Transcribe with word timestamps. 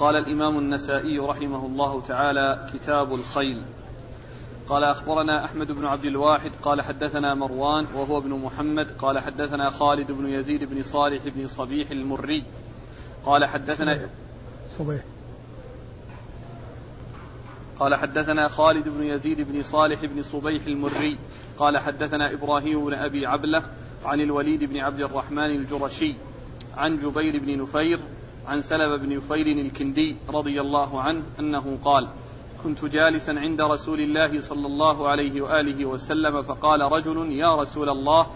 قال 0.00 0.16
الإمام 0.16 0.58
النسائي 0.58 1.18
رحمه 1.18 1.66
الله 1.66 2.00
تعالى 2.00 2.66
كتاب 2.74 3.14
الخيل. 3.14 3.62
قال 4.68 4.84
أخبرنا 4.84 5.44
أحمد 5.44 5.72
بن 5.72 5.86
عبد 5.86 6.04
الواحد 6.04 6.50
قال 6.62 6.82
حدثنا 6.82 7.34
مروان 7.34 7.86
وهو 7.94 8.18
ابن 8.18 8.30
محمد 8.30 8.90
قال 8.98 9.18
حدثنا 9.18 9.70
خالد 9.70 10.12
بن 10.12 10.28
يزيد 10.28 10.64
بن 10.64 10.82
صالح 10.82 11.22
بن 11.24 11.48
صبيح 11.48 11.90
المري 11.90 12.44
قال 13.26 13.44
حدثنا 13.44 14.08
صبيح. 14.78 15.02
قال 17.78 17.94
حدثنا 17.94 18.48
خالد 18.48 18.88
بن 18.88 19.02
يزيد 19.02 19.40
بن 19.40 19.62
صالح 19.62 20.04
بن 20.04 20.22
صبيح 20.22 20.66
المري 20.66 21.18
قال 21.58 21.78
حدثنا 21.78 22.32
إبراهيم 22.32 22.84
بن 22.84 22.94
أبي 22.94 23.26
عبلة 23.26 23.62
عن 24.04 24.20
الوليد 24.20 24.64
بن 24.64 24.80
عبد 24.80 25.00
الرحمن 25.00 25.50
الجرشي 25.56 26.14
عن 26.76 26.96
جبير 26.96 27.38
بن 27.44 27.62
نفير 27.62 28.00
عن 28.46 28.60
سلم 28.60 28.96
بن 28.96 29.16
نفير 29.16 29.46
الكندي 29.46 30.16
رضي 30.28 30.60
الله 30.60 31.00
عنه 31.00 31.22
أنه 31.38 31.78
قال 31.84 32.08
كنت 32.64 32.84
جالسا 32.84 33.30
عند 33.30 33.60
رسول 33.60 34.00
الله 34.00 34.40
صلى 34.40 34.66
الله 34.66 35.08
عليه 35.08 35.40
وآله 35.40 35.84
وسلم 35.84 36.42
فقال 36.42 36.80
رجل 36.80 37.32
يا 37.32 37.54
رسول 37.54 37.88
الله 37.88 38.26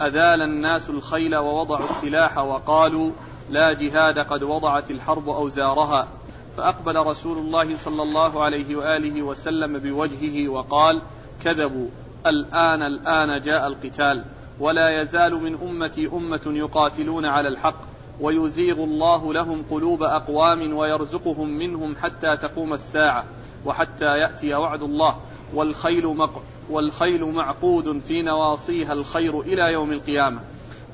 أذال 0.00 0.42
الناس 0.42 0.90
الخيل 0.90 1.36
ووضعوا 1.36 1.84
السلاح 1.90 2.38
وقالوا 2.38 3.10
لا 3.50 3.72
جهاد 3.72 4.18
قد 4.18 4.42
وضعت 4.42 4.90
الحرب 4.90 5.28
أوزارها. 5.28 6.08
فأقبل 6.56 6.96
رسول 6.96 7.38
الله 7.38 7.76
صلى 7.76 8.02
الله 8.02 8.42
عليه 8.42 8.76
وآله 8.76 9.22
وسلم 9.22 9.78
بوجهه 9.78 10.48
وقال 10.48 11.02
كذبوا 11.44 11.88
الآن 12.26 12.82
الآن 12.82 13.40
جاء 13.40 13.66
القتال 13.66 14.24
ولا 14.60 15.00
يزال 15.00 15.34
من 15.34 15.58
أمتي 15.62 16.06
أمة 16.06 16.42
يقاتلون 16.46 17.26
على 17.26 17.48
الحق 17.48 17.93
ويزيغ 18.20 18.84
الله 18.84 19.32
لهم 19.32 19.64
قلوب 19.70 20.02
أقوام 20.02 20.76
ويرزقهم 20.76 21.48
منهم 21.48 21.96
حتى 21.96 22.36
تقوم 22.36 22.72
الساعة 22.72 23.24
وحتى 23.66 24.04
يأتي 24.04 24.54
وعد 24.54 24.82
الله. 24.82 25.16
والخيل, 25.54 26.06
مق 26.06 26.42
والخيل 26.70 27.24
معقود 27.24 27.98
في 27.98 28.22
نواصيها 28.22 28.92
الخير 28.92 29.40
إلى 29.40 29.72
يوم 29.72 29.92
القيامة. 29.92 30.40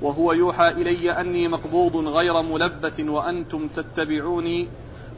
وهو 0.02 0.32
يوحى 0.32 0.68
إلي 0.68 1.10
أني 1.10 1.48
مقبوض 1.48 1.96
غير 1.96 2.42
ملبث 2.42 3.00
وأنتم 3.00 3.68
تتبعوني 3.68 4.68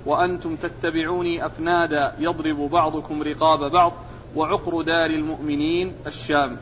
وأنتم 0.06 0.56
تتبعوني 0.56 1.46
أفنادا 1.46 2.12
يضرب 2.18 2.70
بعضكم 2.70 3.22
رقاب 3.22 3.70
بعض. 3.70 3.92
وعقر 4.36 4.82
دار 4.82 5.10
المؤمنين 5.10 5.92
الشام. 6.06 6.56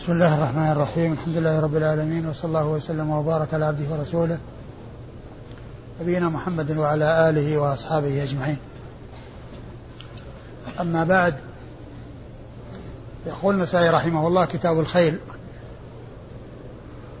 بسم 0.00 0.12
الله 0.12 0.34
الرحمن 0.34 0.72
الرحيم. 0.72 1.12
الحمد 1.12 1.36
لله 1.36 1.60
رب 1.60 1.76
العالمين 1.76 2.26
وصلى 2.26 2.48
الله 2.48 2.66
وسلم 2.66 3.10
وبارك 3.10 3.54
على 3.54 3.64
عبده 3.64 3.84
ورسوله 3.90 4.38
نبينا 6.00 6.28
محمد 6.28 6.76
وعلى 6.76 7.28
آله 7.28 7.58
وأصحابه 7.58 8.22
أجمعين. 8.22 8.56
أما 10.80 11.04
بعد 11.04 11.34
يقول 13.26 13.54
النسائي 13.54 13.90
رحمه 13.90 14.26
الله 14.26 14.44
كتاب 14.44 14.80
الخيل. 14.80 15.18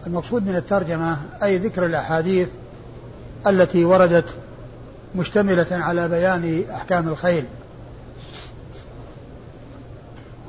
المقصود 0.06 0.46
من 0.46 0.56
الترجمة 0.56 1.16
أي 1.42 1.58
ذكر 1.58 1.86
الأحاديث 1.86 2.48
التي 3.46 3.84
وردت 3.84 4.28
مشتملة 5.14 5.66
على 5.70 6.08
بيان 6.08 6.64
أحكام 6.74 7.08
الخيل. 7.08 7.44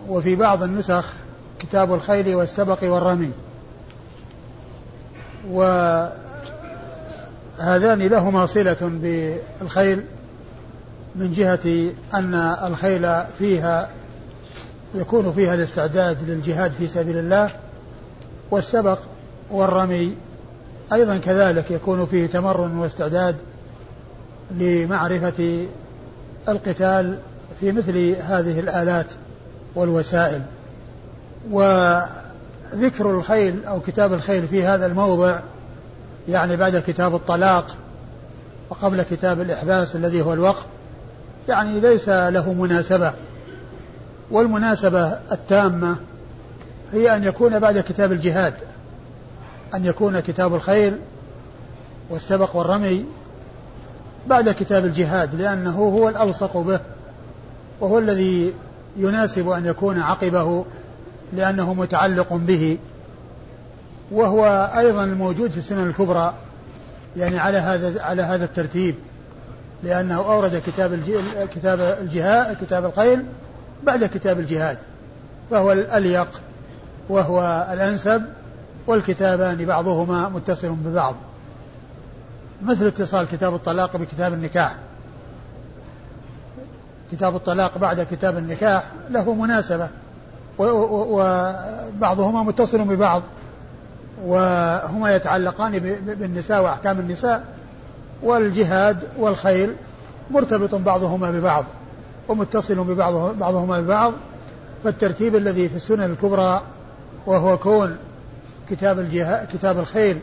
وفي 0.09 0.35
بعض 0.35 0.63
النسخ 0.63 1.13
كتاب 1.61 1.93
الخيل 1.93 2.35
والسبق 2.35 2.83
والرمي. 2.83 3.31
وهذان 5.51 6.11
لهما 7.99 8.45
صلة 8.45 8.77
بالخيل 9.61 10.03
من 11.15 11.33
جهة 11.33 11.91
أن 12.13 12.35
الخيل 12.67 13.23
فيها 13.39 13.89
يكون 14.95 15.33
فيها 15.33 15.53
الاستعداد 15.53 16.17
للجهاد 16.29 16.71
في 16.71 16.87
سبيل 16.87 17.17
الله 17.17 17.49
والسبق 18.51 18.99
والرمي 19.51 20.15
أيضا 20.93 21.17
كذلك 21.17 21.71
يكون 21.71 22.05
فيه 22.05 22.27
تمرن 22.27 22.77
واستعداد 22.77 23.35
لمعرفة 24.51 25.67
القتال 26.49 27.17
في 27.59 27.71
مثل 27.71 28.15
هذه 28.21 28.59
الآلات 28.59 29.05
والوسائل. 29.75 30.41
وذكر 31.49 33.11
الخيل 33.11 33.65
أو 33.65 33.79
كتاب 33.79 34.13
الخيل 34.13 34.47
في 34.47 34.63
هذا 34.63 34.85
الموضع 34.85 35.39
يعني 36.29 36.55
بعد 36.55 36.77
كتاب 36.77 37.15
الطلاق 37.15 37.75
وقبل 38.69 39.01
كتاب 39.01 39.41
الإحباس 39.41 39.95
الذي 39.95 40.21
هو 40.21 40.33
الوقف 40.33 40.65
يعني 41.47 41.79
ليس 41.79 42.09
له 42.09 42.53
مناسبة. 42.53 43.13
والمناسبة 44.31 45.19
التامة 45.31 45.95
هي 46.93 47.15
أن 47.15 47.23
يكون 47.23 47.59
بعد 47.59 47.79
كتاب 47.79 48.11
الجهاد 48.11 48.53
أن 49.73 49.85
يكون 49.85 50.19
كتاب 50.19 50.55
الخيل 50.55 50.97
والسبق 52.09 52.55
والرمي 52.55 53.05
بعد 54.27 54.49
كتاب 54.49 54.85
الجهاد 54.85 55.35
لأنه 55.35 55.79
هو 55.79 56.09
الألصق 56.09 56.57
به 56.57 56.79
وهو 57.79 57.99
الذي 57.99 58.53
يناسب 58.97 59.49
أن 59.49 59.65
يكون 59.65 59.99
عقبه 59.99 60.65
لأنه 61.33 61.73
متعلق 61.73 62.33
به 62.33 62.77
وهو 64.11 64.71
أيضا 64.77 65.03
الموجود 65.03 65.51
في 65.51 65.57
السنن 65.57 65.87
الكبرى 65.87 66.33
يعني 67.17 67.39
على 67.39 67.57
هذا 67.57 68.01
على 68.01 68.21
هذا 68.21 68.45
الترتيب 68.45 68.95
لأنه 69.83 70.17
أورد 70.17 70.61
كتاب 70.67 70.99
كتاب 71.55 71.79
الجهاد 72.01 72.57
كتاب 72.65 72.85
الخيل 72.85 73.25
بعد 73.83 74.05
كتاب 74.05 74.39
الجهاد 74.39 74.77
فهو 75.51 75.71
الأليق 75.71 76.41
وهو 77.09 77.67
الأنسب 77.73 78.23
والكتابان 78.87 79.65
بعضهما 79.65 80.29
متصل 80.29 80.69
ببعض. 80.69 81.15
مثل 82.63 82.85
اتصال 82.85 83.27
كتاب 83.27 83.55
الطلاق 83.55 83.97
بكتاب 83.97 84.33
النكاح. 84.33 84.75
كتاب 87.11 87.35
الطلاق 87.35 87.77
بعد 87.77 88.01
كتاب 88.01 88.37
النكاح 88.37 88.83
له 89.09 89.33
مناسبة 89.33 89.89
وبعضهما 90.59 92.43
متصل 92.43 92.83
ببعض 92.83 93.21
وهما 94.25 95.15
يتعلقان 95.15 95.79
بالنساء 96.05 96.63
وأحكام 96.63 96.99
النساء 96.99 97.43
والجهاد 98.23 98.97
والخيل 99.17 99.75
مرتبط 100.31 100.75
بعضهما 100.75 101.31
ببعض 101.31 101.65
ومتصل 102.27 102.95
بعضهما 103.39 103.81
ببعض. 103.81 104.13
فالترتيب 104.83 105.35
الذي 105.35 105.69
في 105.69 105.75
السنن 105.75 106.03
الكبرى 106.03 106.61
وهو 107.25 107.57
كون 107.57 107.97
كتاب 108.69 108.99
الجهاد 108.99 109.47
كتاب 109.53 109.79
الخيل 109.79 110.19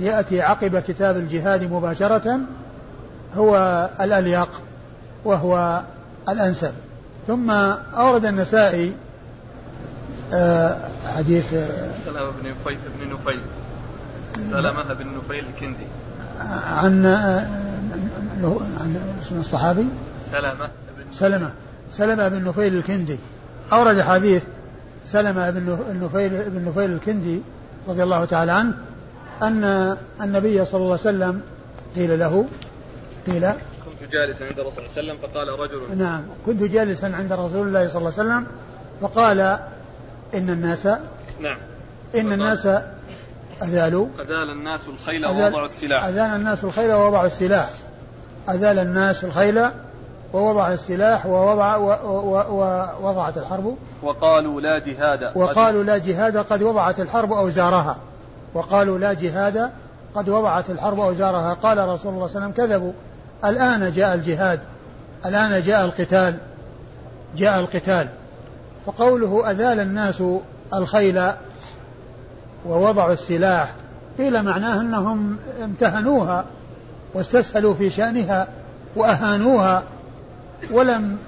يأتي 0.00 0.42
عقب 0.42 0.78
كتاب 0.78 1.16
الجهاد 1.16 1.72
مباشرة 1.72 2.38
هو 3.36 3.90
الأليق 4.00 4.48
وهو 5.24 5.82
الأنسب. 6.28 6.72
ثم 7.26 7.50
أورد 7.50 8.26
النسائي 8.26 8.92
حديث 11.04 11.50
سلمة 12.04 12.30
بن 12.30 12.50
نفيل 12.50 12.78
بن 13.00 13.12
نفيل. 13.12 13.40
سلمة 14.50 14.94
بن 14.94 15.06
نفيل 15.16 15.44
الكندي. 15.54 15.86
عن 16.68 17.06
عن 18.80 19.16
اسم 19.22 19.40
الصحابي؟ 19.40 19.86
سلمة 20.32 20.68
سلمة. 21.12 21.52
سلمة 21.90 22.28
بن 22.28 22.44
نفيل 22.44 22.76
الكندي. 22.76 23.18
أورد 23.72 24.00
حديث 24.00 24.42
سلمة 25.06 25.50
بن 25.50 25.78
نفيل 26.02 26.50
بن 26.50 26.64
نفيل 26.68 26.92
الكندي 26.92 27.42
رضي 27.88 28.02
الله 28.02 28.24
تعالى 28.24 28.52
عنه 28.52 28.74
أن 29.42 29.96
النبي 30.22 30.64
صلى 30.64 30.80
الله 30.80 30.98
عليه 30.98 31.00
وسلم 31.00 31.40
قيل 31.96 32.18
له 32.18 32.46
قيل 33.26 33.50
كنت 33.50 34.12
جالسا 34.12 34.44
عند 34.44 34.58
الرسول 34.58 34.88
صلى 34.94 35.00
الله 35.00 35.12
عليه 35.12 35.12
وسلم 35.12 35.18
فقال 35.22 35.48
رجل 35.60 35.98
نعم 35.98 36.22
كنت 36.46 36.62
جالسا 36.62 37.06
عند 37.06 37.32
رسول 37.32 37.66
الله 37.68 37.88
صلى 37.88 37.98
الله 37.98 38.12
عليه 38.18 38.22
وسلم 38.30 38.46
فقال 39.00 39.58
إن 40.34 40.50
الناس 40.50 40.86
نعم. 41.40 41.58
إن 42.14 42.32
الناس 42.32 42.68
أذالوا. 43.62 44.06
أذال 44.20 44.50
الناس 44.50 44.80
الخيل 44.88 45.26
ووضعوا 45.26 45.64
السلاح. 45.64 46.04
أذال 46.04 46.30
الناس 46.36 46.64
الخيل 46.64 46.92
ووضعوا 46.92 47.26
السلاح. 47.26 47.70
أذال 48.50 48.78
الناس 48.78 49.24
الخيل 49.24 49.66
ووضع 50.32 50.72
السلاح 50.72 51.26
ووضع 51.26 51.76
ووضعت 53.02 53.38
الحرب. 53.38 53.76
وقالوا 54.02 54.60
لا 54.60 54.78
جهاد. 54.78 55.32
وقالوا 55.34 55.84
لا 55.84 55.98
جهاد 55.98 56.36
قد 56.36 56.62
وضعت 56.62 57.00
الحرب 57.00 57.32
أوزارها. 57.32 57.96
وقالوا 58.54 58.98
لا 58.98 59.12
جهاد 59.12 59.70
قد 60.14 60.28
وضعت 60.28 60.70
الحرب 60.70 61.00
أوزارها. 61.00 61.54
قال 61.54 61.78
رسول 61.78 61.88
الله 61.88 61.96
صلى 61.98 62.10
الله 62.10 62.20
عليه 62.20 62.24
وسلم 62.24 62.52
كذبوا. 62.52 62.92
الآن 63.44 63.92
جاء 63.92 64.14
الجهاد. 64.14 64.60
الآن 65.26 65.62
جاء 65.62 65.84
القتال. 65.84 66.34
جاء 67.36 67.60
القتال. 67.60 68.08
فقوله 68.86 69.50
أذال 69.50 69.80
الناس 69.80 70.22
الخيل 70.74 71.22
ووضعوا 72.66 73.12
السلاح 73.12 73.74
قيل 74.18 74.42
معناه 74.42 74.80
أنهم 74.80 75.36
امتهنوها 75.64 76.44
واستسهلوا 77.14 77.74
في 77.74 77.90
شأنها 77.90 78.48
وأهانوها 78.96 79.82
ولم 80.70 81.18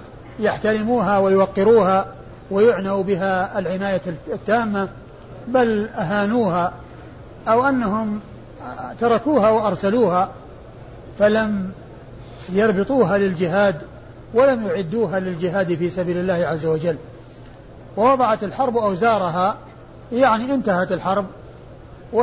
يحترموها 0.41 1.19
ويوقروها 1.19 2.06
ويعنوا 2.51 3.03
بها 3.03 3.59
العناية 3.59 4.00
التامة 4.33 4.89
بل 5.49 5.89
أهانوها 5.89 6.73
أو 7.49 7.69
أنهم 7.69 8.21
تركوها 9.00 9.50
وأرسلوها 9.50 10.29
فلم 11.19 11.71
يربطوها 12.53 13.19
للجهاد 13.19 13.77
ولم 14.35 14.67
يعدوها 14.67 15.21
للجهاد 15.21 15.75
في 15.75 15.91
سبيل 15.91 16.17
الله 16.17 16.35
عز 16.35 16.67
وجل. 16.67 16.97
ووضعت 17.96 18.44
الحرب 18.44 18.76
أوزارها 18.76 19.56
يعني 20.12 20.55
انتهت 20.55 20.93
الحرب 20.93 21.26
و 22.12 22.23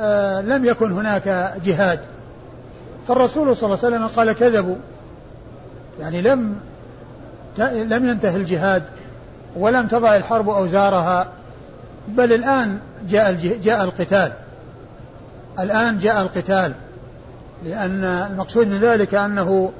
آه، 0.00 0.40
يكن 0.64 0.92
هناك 0.92 1.54
جهاد. 1.64 2.00
فالرسول 3.08 3.56
صلى 3.56 3.66
الله 3.66 3.84
عليه 3.84 3.96
وسلم 3.96 4.06
قال 4.06 4.32
كذبوا. 4.32 4.76
يعني 6.00 6.22
لم 6.22 6.56
لم 7.58 8.08
ينتهي 8.08 8.36
الجهاد 8.36 8.82
ولم 9.56 9.86
تضع 9.86 10.16
الحرب 10.16 10.48
أوزارها 10.48 11.28
بل 12.08 12.32
الآن 12.32 12.78
جاء 13.08 13.32
جاء 13.62 13.84
القتال. 13.84 14.32
الآن 15.58 15.98
جاء 15.98 16.22
القتال 16.22 16.72
لأن 17.64 18.04
المقصود 18.04 18.66
من 18.66 18.78
ذلك 18.78 19.14
أنه 19.14 19.72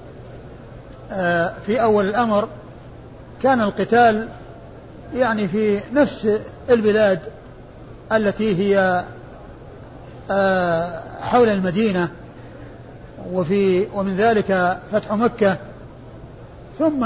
آه، 1.13 1.53
في 1.67 1.83
أول 1.83 2.09
الأمر 2.09 2.49
كان 3.43 3.61
القتال 3.61 4.29
يعني 5.15 5.49
في 5.49 5.81
نفس 5.93 6.41
البلاد 6.71 7.19
التي 8.13 8.57
هي 8.57 9.05
آه، 10.31 11.03
حول 11.21 11.49
المدينة 11.49 12.09
وفي 13.33 13.87
ومن 13.95 14.17
ذلك 14.17 14.79
فتح 14.93 15.13
مكة. 15.13 15.57
ثم 16.79 17.05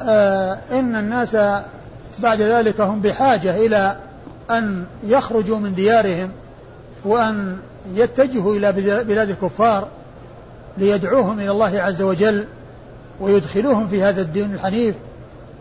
آه، 0.00 0.58
إن 0.72 0.96
الناس 0.96 1.36
بعد 2.18 2.40
ذلك 2.40 2.80
هم 2.80 3.00
بحاجة 3.00 3.56
إلى 3.56 3.96
أن 4.50 4.86
يخرجوا 5.04 5.58
من 5.58 5.74
ديارهم 5.74 6.30
وأن 7.04 7.56
يتجهوا 7.94 8.54
إلى 8.54 8.72
بلاد 9.04 9.30
الكفار 9.30 9.88
ليدعوهم 10.78 11.40
إلى 11.40 11.50
الله 11.50 11.80
عز 11.80 12.02
وجل. 12.02 12.46
ويدخلوهم 13.22 13.88
في 13.88 14.02
هذا 14.02 14.22
الدين 14.22 14.54
الحنيف 14.54 14.94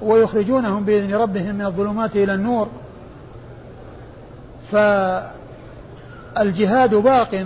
ويخرجونهم 0.02 0.86
بإذن 0.86 1.16
ربهم 1.16 1.56
من 1.56 1.66
الظلمات 1.66 2.16
إلى 2.16 2.34
النور. 2.34 2.68
فالجهاد 4.72 5.36
باق 6.96 7.46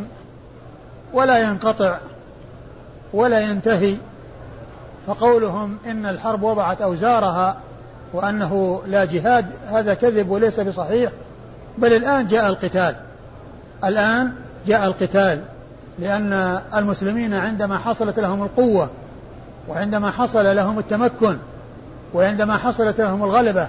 ولا 1.14 1.50
ينقطع 1.50 1.98
ولا 3.14 3.40
ينتهي 3.40 3.96
فقولهم 5.08 5.78
إن 5.86 6.06
الحرب 6.06 6.44
وضعت 6.44 6.82
أوزارها 6.82 7.58
وأنه 8.14 8.82
لا 8.88 9.06
جهاد 9.06 9.46
هذا 9.68 9.94
كذب 9.94 10.30
وليس 10.30 10.60
بصحيح. 10.60 11.12
بل 11.78 11.94
الآن 11.94 12.28
جاء 12.28 12.50
القتال. 12.50 12.96
الآن 13.84 14.32
جاء 14.68 14.86
القتال 14.86 15.42
لأن 16.00 16.62
المسلمين 16.76 17.34
عندما 17.34 17.78
حصلت 17.78 18.20
لهم 18.20 18.44
القوة 18.44 18.90
وعندما 19.70 20.12
حصل 20.12 20.56
لهم 20.56 20.80
التمكن 20.80 21.38
وعندما 22.14 22.58
حصلت 22.58 23.02
لهم 23.02 23.24
الغلبة 23.24 23.68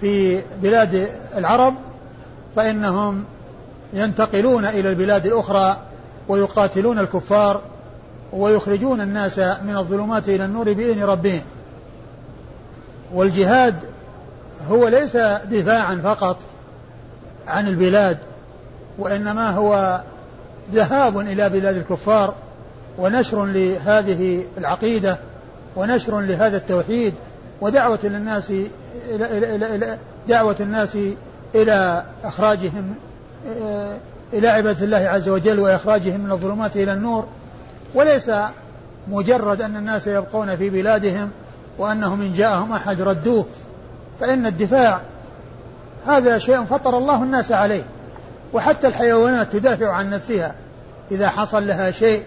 في 0.00 0.40
بلاد 0.62 1.08
العرب 1.36 1.74
فإنهم 2.56 3.24
ينتقلون 3.92 4.64
إلى 4.64 4.88
البلاد 4.88 5.26
الأخرى 5.26 5.76
ويقاتلون 6.28 6.98
الكفار 6.98 7.60
ويخرجون 8.32 9.00
الناس 9.00 9.38
من 9.38 9.76
الظلمات 9.76 10.28
إلى 10.28 10.44
النور 10.44 10.72
بإذن 10.72 11.04
ربهم. 11.04 11.42
والجهاد 13.14 13.74
هو 14.70 14.88
ليس 14.88 15.16
دفاعا 15.50 16.00
فقط 16.04 16.36
عن 17.46 17.68
البلاد 17.68 18.18
وإنما 18.98 19.50
هو 19.50 20.00
ذهاب 20.72 21.18
إلى 21.18 21.48
بلاد 21.48 21.76
الكفار 21.76 22.34
ونشر 22.98 23.44
لهذه 23.44 24.44
العقيدة 24.58 25.18
ونشر 25.76 26.20
لهذا 26.20 26.56
التوحيد 26.56 27.14
ودعوة 27.60 27.98
للناس 28.04 28.52
إلى, 29.10 29.98
دعوة 30.28 30.56
الناس 30.60 30.98
إلى 31.54 32.04
إخراجهم 32.24 32.94
إلى 34.32 34.48
عبادة 34.48 34.84
الله 34.84 34.96
عز 34.96 35.28
وجل 35.28 35.60
وإخراجهم 35.60 36.20
من 36.20 36.32
الظلمات 36.32 36.76
إلى 36.76 36.92
النور. 36.92 37.26
وليس 37.94 38.30
مجرد 39.08 39.62
أن 39.62 39.76
الناس 39.76 40.06
يبقون 40.06 40.56
في 40.56 40.70
بلادهم 40.70 41.30
وأنهم 41.78 42.22
إن 42.22 42.32
جاءهم 42.32 42.72
أحد 42.72 43.00
ردوه 43.00 43.46
فإن 44.20 44.46
الدفاع 44.46 45.00
هذا 46.06 46.38
شيء 46.38 46.64
فطر 46.64 46.98
الله 46.98 47.22
الناس 47.22 47.52
عليه 47.52 47.82
وحتى 48.52 48.86
الحيوانات 48.86 49.52
تدافع 49.52 49.92
عن 49.92 50.10
نفسها 50.10 50.54
إذا 51.10 51.28
حصل 51.28 51.66
لها 51.66 51.90
شيء 51.90 52.22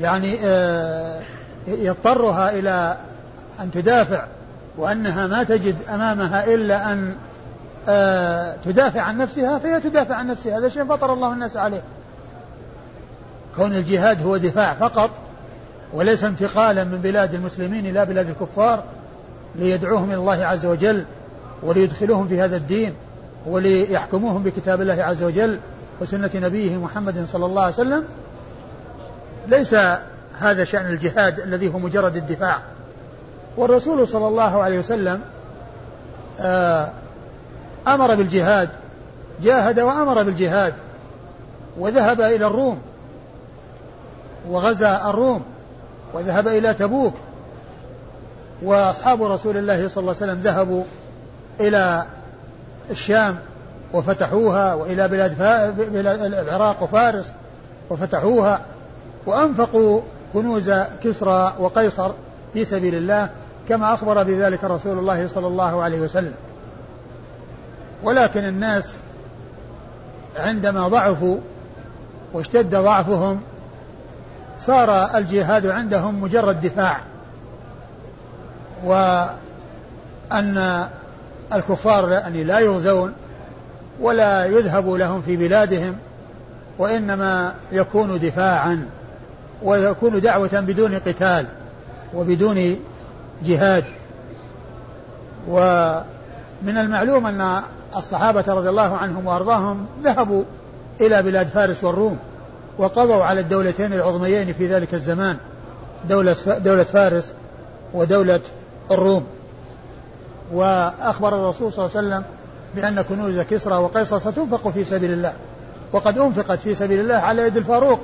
يعني 0.00 0.38
آه، 0.44 1.20
يضطرها 1.68 2.50
إلى 2.50 2.96
أن 3.60 3.70
تدافع 3.70 4.24
وأنها 4.78 5.26
ما 5.26 5.42
تجد 5.42 5.76
أمامها 5.88 6.54
إلا 6.54 6.92
أن 6.92 7.14
آه، 7.88 8.56
تدافع 8.64 9.00
عن 9.00 9.18
نفسها 9.18 9.58
فهي 9.58 9.80
تدافع 9.80 10.14
عن 10.14 10.26
نفسها. 10.26 10.58
هذا 10.58 10.68
شيء 10.68 10.84
فطر 10.84 11.12
الله 11.12 11.32
الناس 11.32 11.56
عليه. 11.56 11.82
كون 13.56 13.72
الجهاد 13.72 14.22
هو 14.22 14.36
دفاع 14.36 14.74
فقط 14.74 15.10
وليس 15.94 16.24
انتقالا 16.24 16.84
من 16.84 16.98
بلاد 16.98 17.34
المسلمين 17.34 17.86
إلى 17.86 18.06
بلاد 18.06 18.28
الكفار 18.28 18.84
ليدعوهم 19.54 20.10
إلى 20.10 20.18
الله 20.18 20.44
عز 20.44 20.66
وجل 20.66 21.04
وليدخلوهم 21.62 22.28
في 22.28 22.40
هذا 22.40 22.56
الدين 22.56 22.94
وليحكموهم 23.46 24.42
بكتاب 24.42 24.80
الله 24.80 25.02
عز 25.02 25.22
وجل 25.22 25.60
وسنة 26.00 26.30
نبيه 26.34 26.76
محمد 26.76 27.26
صلى 27.32 27.46
الله 27.46 27.62
عليه 27.62 27.74
وسلم. 27.74 28.04
ليس 29.48 29.76
هذا 30.38 30.64
شأن 30.64 30.86
الجهاد 30.86 31.40
الذي 31.40 31.74
هو 31.74 31.78
مجرد 31.78 32.16
الدفاع. 32.16 32.58
والرسول 33.56 34.08
صلى 34.08 34.26
الله 34.26 34.62
عليه 34.62 34.78
وسلم 34.78 35.20
آه 36.40 36.90
أمر 37.86 38.14
بالجهاد 38.14 38.68
جاهد 39.42 39.80
وأمر 39.80 40.22
بالجهاد 40.22 40.74
وذهب 41.78 42.20
إلى 42.20 42.46
الروم 42.46 42.78
وغزا 44.48 45.10
الروم 45.10 45.42
وذهب 46.14 46.48
إلى 46.48 46.74
تبوك 46.74 47.14
وأصحاب 48.62 49.22
رسول 49.22 49.56
الله 49.56 49.88
صلى 49.88 50.02
الله 50.02 50.14
عليه 50.20 50.32
وسلم 50.32 50.42
ذهبوا 50.42 50.84
إلى 51.60 52.04
الشام 52.90 53.36
وفتحوها 53.92 54.74
وإلى 54.74 55.08
بلاد, 55.08 55.38
بلاد 55.92 56.20
العراق 56.22 56.82
وفارس 56.82 57.32
وفتحوها 57.90 58.60
وأنفقوا 59.26 60.00
كنوز 60.32 60.72
كسرى 61.04 61.54
وقيصر 61.58 62.10
في 62.54 62.64
سبيل 62.64 62.94
الله 62.94 63.28
كما 63.68 63.94
أخبر 63.94 64.22
بذلك 64.22 64.64
رسول 64.64 64.98
الله 64.98 65.28
صلى 65.28 65.46
الله 65.46 65.82
عليه 65.82 66.00
وسلم. 66.00 66.34
ولكن 68.02 68.44
الناس 68.44 68.94
عندما 70.36 70.88
ضعفوا 70.88 71.38
واشتد 72.32 72.74
ضعفهم 72.74 73.40
صار 74.60 75.16
الجهاد 75.16 75.66
عندهم 75.66 76.22
مجرد 76.22 76.60
دفاع. 76.60 77.00
وأن 78.84 80.86
الكفار 81.52 82.10
يعني 82.10 82.44
لا 82.44 82.58
يغزون 82.58 83.12
ولا 84.00 84.44
يذهب 84.44 84.88
لهم 84.88 85.22
في 85.22 85.36
بلادهم 85.36 85.96
وإنما 86.78 87.54
يكون 87.72 88.18
دفاعا. 88.18 88.88
ويكون 89.62 90.20
دعوة 90.20 90.60
بدون 90.60 90.94
قتال 90.94 91.46
وبدون 92.14 92.76
جهاد. 93.44 93.84
ومن 95.48 96.78
المعلوم 96.78 97.26
أن 97.26 97.62
الصحابة 97.96 98.44
رضي 98.48 98.68
الله 98.68 98.96
عنهم 98.96 99.26
وأرضاهم 99.26 99.86
ذهبوا 100.04 100.44
إلى 101.00 101.22
بلاد 101.22 101.46
فارس 101.46 101.84
والروم 101.84 102.18
وقضوا 102.78 103.24
على 103.24 103.40
الدولتين 103.40 103.92
العظميين 103.92 104.52
في 104.52 104.66
ذلك 104.66 104.94
الزمان 104.94 105.36
دولة 106.08 106.36
دولة 106.58 106.82
فارس 106.82 107.34
ودولة 107.94 108.40
الروم. 108.90 109.26
وأخبر 110.52 111.28
الرسول 111.28 111.72
صلى 111.72 111.86
الله 111.86 111.96
عليه 111.96 112.08
وسلم 112.08 112.22
بأن 112.74 113.02
كنوز 113.02 113.38
كسرى 113.40 113.74
وقيصر 113.76 114.18
ستنفق 114.18 114.68
في 114.68 114.84
سبيل 114.84 115.12
الله 115.12 115.32
وقد 115.92 116.18
أنفقت 116.18 116.58
في 116.58 116.74
سبيل 116.74 117.00
الله 117.00 117.14
على 117.14 117.42
يد 117.46 117.56
الفاروق. 117.56 118.00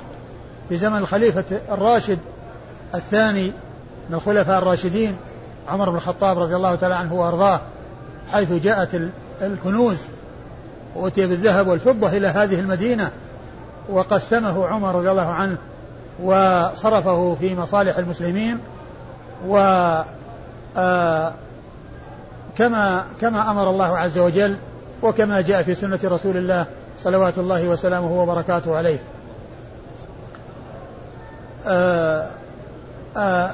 في 0.69 0.77
زمن 0.77 0.97
الخليفة 0.97 1.43
الراشد 1.71 2.19
الثاني 2.95 3.51
من 4.09 4.15
الخلفاء 4.15 4.57
الراشدين 4.57 5.15
عمر 5.69 5.89
بن 5.89 5.95
الخطاب 5.95 6.39
رضي 6.39 6.55
الله 6.55 6.75
تعالى 6.75 6.95
عنه 6.95 7.13
وأرضاه 7.13 7.61
حيث 8.31 8.51
جاءت 8.51 9.01
الكنوز 9.41 9.97
وأتي 10.95 11.27
بالذهب 11.27 11.67
والفضة 11.67 12.07
إلى 12.07 12.27
هذه 12.27 12.59
المدينة 12.59 13.11
وقسمه 13.89 14.67
عمر 14.67 14.95
رضي 14.95 15.11
الله 15.11 15.27
عنه 15.27 15.57
وصرفه 16.23 17.37
في 17.39 17.55
مصالح 17.55 17.97
المسلمين 17.97 18.59
و 19.47 19.57
كما 22.57 23.05
كما 23.21 23.51
أمر 23.51 23.69
الله 23.69 23.97
عز 23.97 24.17
وجل 24.17 24.57
وكما 25.03 25.41
جاء 25.41 25.63
في 25.63 25.75
سنة 25.75 25.99
رسول 26.03 26.37
الله 26.37 26.65
صلوات 26.99 27.37
الله 27.37 27.67
وسلامه 27.67 28.11
وبركاته 28.11 28.77
عليه. 28.77 28.99
آآ 31.65 32.27
آه، 33.17 33.19
آآ 33.19 33.47
آه، 33.47 33.53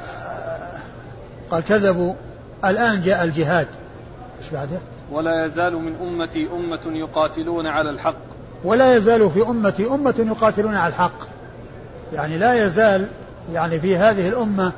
قال 1.52 1.64
كذبوا. 1.64 2.14
الآن 2.66 3.02
جاء 3.02 3.24
الجهاد. 3.24 3.68
إيش 4.40 4.50
بعده؟ 4.50 4.78
ولا 5.12 5.46
يزال 5.46 5.76
من 5.76 5.96
أمتي 5.96 6.48
أمة 6.54 6.82
يقاتلون 6.86 7.68
على 7.68 7.90
الحق. 7.90 8.30
ولا 8.64 8.96
يزال 8.96 9.32
في 9.32 9.42
أمتي 9.42 9.88
أمة 9.88 10.16
يقاتلون 10.20 10.76
على 10.76 10.90
الحق. 10.94 11.28
يعني 12.14 12.38
لا 12.38 12.66
يزال 12.66 13.08
يعني 13.54 13.80
في 13.80 13.98
هذه 13.98 14.30
الأمة 14.30 14.72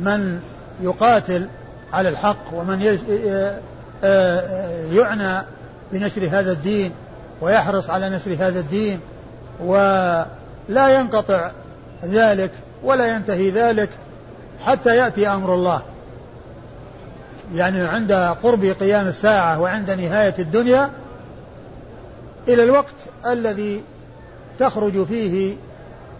من 0.00 0.40
يقاتل 0.80 1.48
على 1.92 2.08
الحق 2.08 2.52
ومن 2.52 2.80
يعنى 4.92 5.46
بنشر 5.92 6.28
هذا 6.32 6.52
الدين 6.52 6.92
ويحرص 7.40 7.90
على 7.90 8.10
نشر 8.10 8.32
هذا 8.32 8.60
الدين 8.60 9.00
ولا 9.64 11.00
ينقطع 11.00 11.50
ذلك 12.04 12.50
ولا 12.82 13.16
ينتهي 13.16 13.50
ذلك 13.50 13.88
حتى 14.60 14.96
يأتي 14.96 15.28
أمر 15.28 15.54
الله. 15.54 15.82
يعني 17.54 17.82
عند 17.82 18.12
قرب 18.42 18.64
قيام 18.64 19.08
الساعة 19.08 19.60
وعند 19.60 19.90
نهاية 19.90 20.34
الدنيا 20.38 20.90
إلى 22.48 22.62
الوقت 22.62 22.94
الذي 23.26 23.82
تخرج 24.58 25.04
فيه 25.04 25.56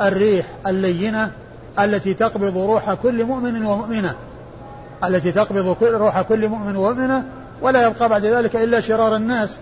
الريح 0.02 0.46
اللينة 0.66 1.30
التي 1.78 2.14
تقبض 2.14 2.56
روح 2.56 2.94
كل 2.94 3.24
مؤمن 3.24 3.66
ومؤمنة 3.66 4.14
التي 5.04 5.32
تقبض 5.32 5.76
روح 5.82 6.22
كل 6.22 6.48
مؤمن 6.48 6.76
ومؤمنة 6.76 7.24
ولا 7.62 7.86
يبقى 7.86 8.08
بعد 8.08 8.24
ذلك 8.24 8.56
إلا 8.56 8.80
شرار 8.80 9.16
الناس 9.16 9.58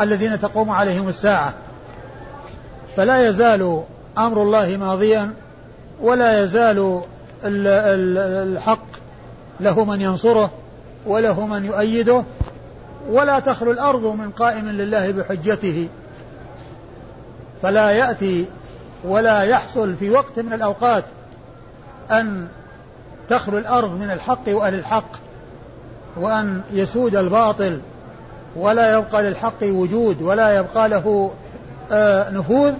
الذين 0.00 0.40
تقوم 0.40 0.70
عليهم 0.70 1.08
الساعة. 1.08 1.54
فلا 2.96 3.28
يزال 3.28 3.82
أمر 4.18 4.42
الله 4.42 4.76
ماضيا 4.76 5.30
ولا 6.02 6.44
يزال 6.44 7.00
الحق 7.44 8.86
له 9.60 9.84
من 9.84 10.00
ينصره 10.00 10.50
وله 11.06 11.46
من 11.46 11.64
يؤيده 11.64 12.24
ولا 13.10 13.38
تخلو 13.38 13.72
الأرض 13.72 14.04
من 14.04 14.30
قائم 14.30 14.68
لله 14.68 15.10
بحجته. 15.10 15.88
فلا 17.62 17.90
يأتي 17.90 18.46
ولا 19.04 19.42
يحصل 19.42 19.96
في 19.96 20.10
وقت 20.10 20.38
من 20.38 20.52
الأوقات 20.52 21.04
أن 22.10 22.48
تخلو 23.28 23.58
الأرض 23.58 23.90
من 23.90 24.10
الحق 24.10 24.42
وأهل 24.48 24.74
الحق 24.74 25.10
وأن 26.16 26.62
يسود 26.72 27.16
الباطل 27.16 27.80
ولا 28.56 28.94
يبقى 28.98 29.22
للحق 29.22 29.62
وجود 29.62 30.22
ولا 30.22 30.56
يبقى 30.56 30.88
له 30.88 31.30
آه 31.92 32.30
نفوذ. 32.30 32.74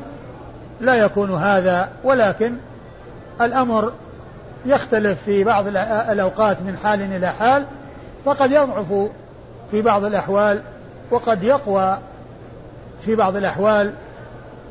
لا 0.81 0.95
يكون 0.95 1.31
هذا 1.31 1.89
ولكن 2.05 2.57
الأمر 3.41 3.93
يختلف 4.67 5.23
في 5.23 5.45
بعض 5.45 5.67
الأوقات 6.11 6.63
من 6.63 6.77
حال 6.83 7.03
إلى 7.03 7.29
حال 7.29 7.67
فقد 8.25 8.53
يضعف 8.53 9.11
في 9.71 9.83
بعض 9.83 10.05
الأحوال 10.05 10.63
وقد 11.11 11.45
يقوى 11.45 11.99
في 13.03 13.15
بعض 13.15 13.37
الأحوال 13.37 13.93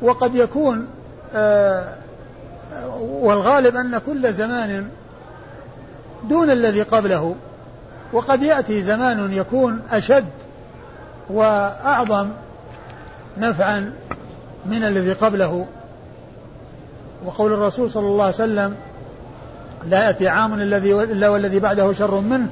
وقد 0.02 0.34
يكون 0.34 0.86
آه 1.34 1.94
والغالب 3.00 3.76
أن 3.76 3.98
كل 3.98 4.32
زمان 4.32 4.88
دون 6.24 6.50
الذي 6.50 6.82
قبله 6.82 7.34
وقد 8.12 8.42
يأتي 8.42 8.82
زمان 8.82 9.32
يكون 9.32 9.82
أشد 9.90 10.24
وأعظم 11.30 12.28
نفعا 13.38 13.92
من 14.66 14.84
الذي 14.84 15.12
قبله. 15.12 15.66
وقول 17.24 17.52
الرسول 17.52 17.90
صلى 17.90 18.06
الله 18.06 18.24
عليه 18.24 18.34
وسلم 18.34 18.76
لا 19.84 20.06
يأتي 20.06 20.28
عام 20.28 20.54
الذي 20.54 20.94
إلا 20.94 21.28
والذي 21.28 21.60
بعده 21.60 21.92
شر 21.92 22.20
منه 22.20 22.48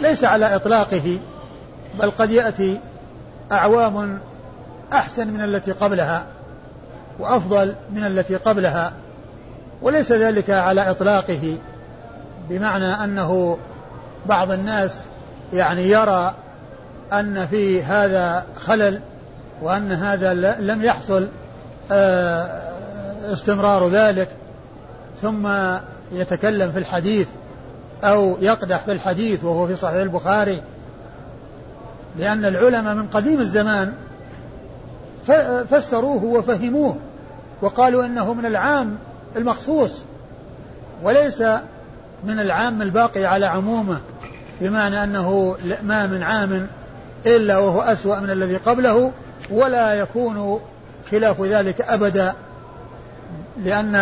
ليس 0.00 0.24
على 0.24 0.56
إطلاقه 0.56 1.18
بل 2.00 2.10
قد 2.10 2.30
يأتي 2.30 2.80
أعوام 3.52 4.18
أحسن 4.92 5.28
من 5.28 5.40
التي 5.40 5.72
قبلها 5.72 6.26
وأفضل 7.18 7.74
من 7.94 8.06
التي 8.06 8.36
قبلها 8.36 8.92
وليس 9.82 10.12
ذلك 10.12 10.50
على 10.50 10.90
إطلاقه 10.90 11.56
بمعنى 12.48 13.04
أنه 13.04 13.58
بعض 14.26 14.52
الناس 14.52 15.02
يعني 15.52 15.88
يرى 15.88 16.34
أن 17.12 17.46
في 17.46 17.82
هذا 17.82 18.46
خلل 18.66 19.00
وأن 19.62 19.92
هذا 19.92 20.34
لم 20.60 20.82
يحصل 20.82 21.28
آه، 21.92 22.67
استمرار 23.32 23.88
ذلك 23.88 24.28
ثم 25.22 25.48
يتكلم 26.12 26.72
في 26.72 26.78
الحديث 26.78 27.26
أو 28.04 28.36
يقدح 28.40 28.84
في 28.84 28.92
الحديث 28.92 29.44
وهو 29.44 29.66
في 29.66 29.76
صحيح 29.76 29.96
البخاري 29.96 30.62
لأن 32.18 32.44
العلماء 32.44 32.94
من 32.94 33.06
قديم 33.06 33.40
الزمان 33.40 33.92
فسروه 35.70 36.24
وفهموه 36.24 36.96
وقالوا 37.62 38.04
إنه 38.04 38.34
من 38.34 38.46
العام 38.46 38.96
المخصوص 39.36 40.02
وليس 41.02 41.42
من 42.24 42.40
العام 42.40 42.82
الباقي 42.82 43.24
على 43.24 43.46
عمومه 43.46 43.98
بمعنى 44.60 45.04
أنه 45.04 45.56
ما 45.82 46.06
من 46.06 46.22
عام 46.22 46.66
إلا 47.26 47.58
وهو 47.58 47.80
أسوأ 47.80 48.20
من 48.20 48.30
الذي 48.30 48.56
قبله 48.56 49.12
ولا 49.50 49.94
يكون 49.94 50.60
خلاف 51.10 51.42
ذلك 51.42 51.80
أبدا 51.80 52.34
لأن 53.64 53.94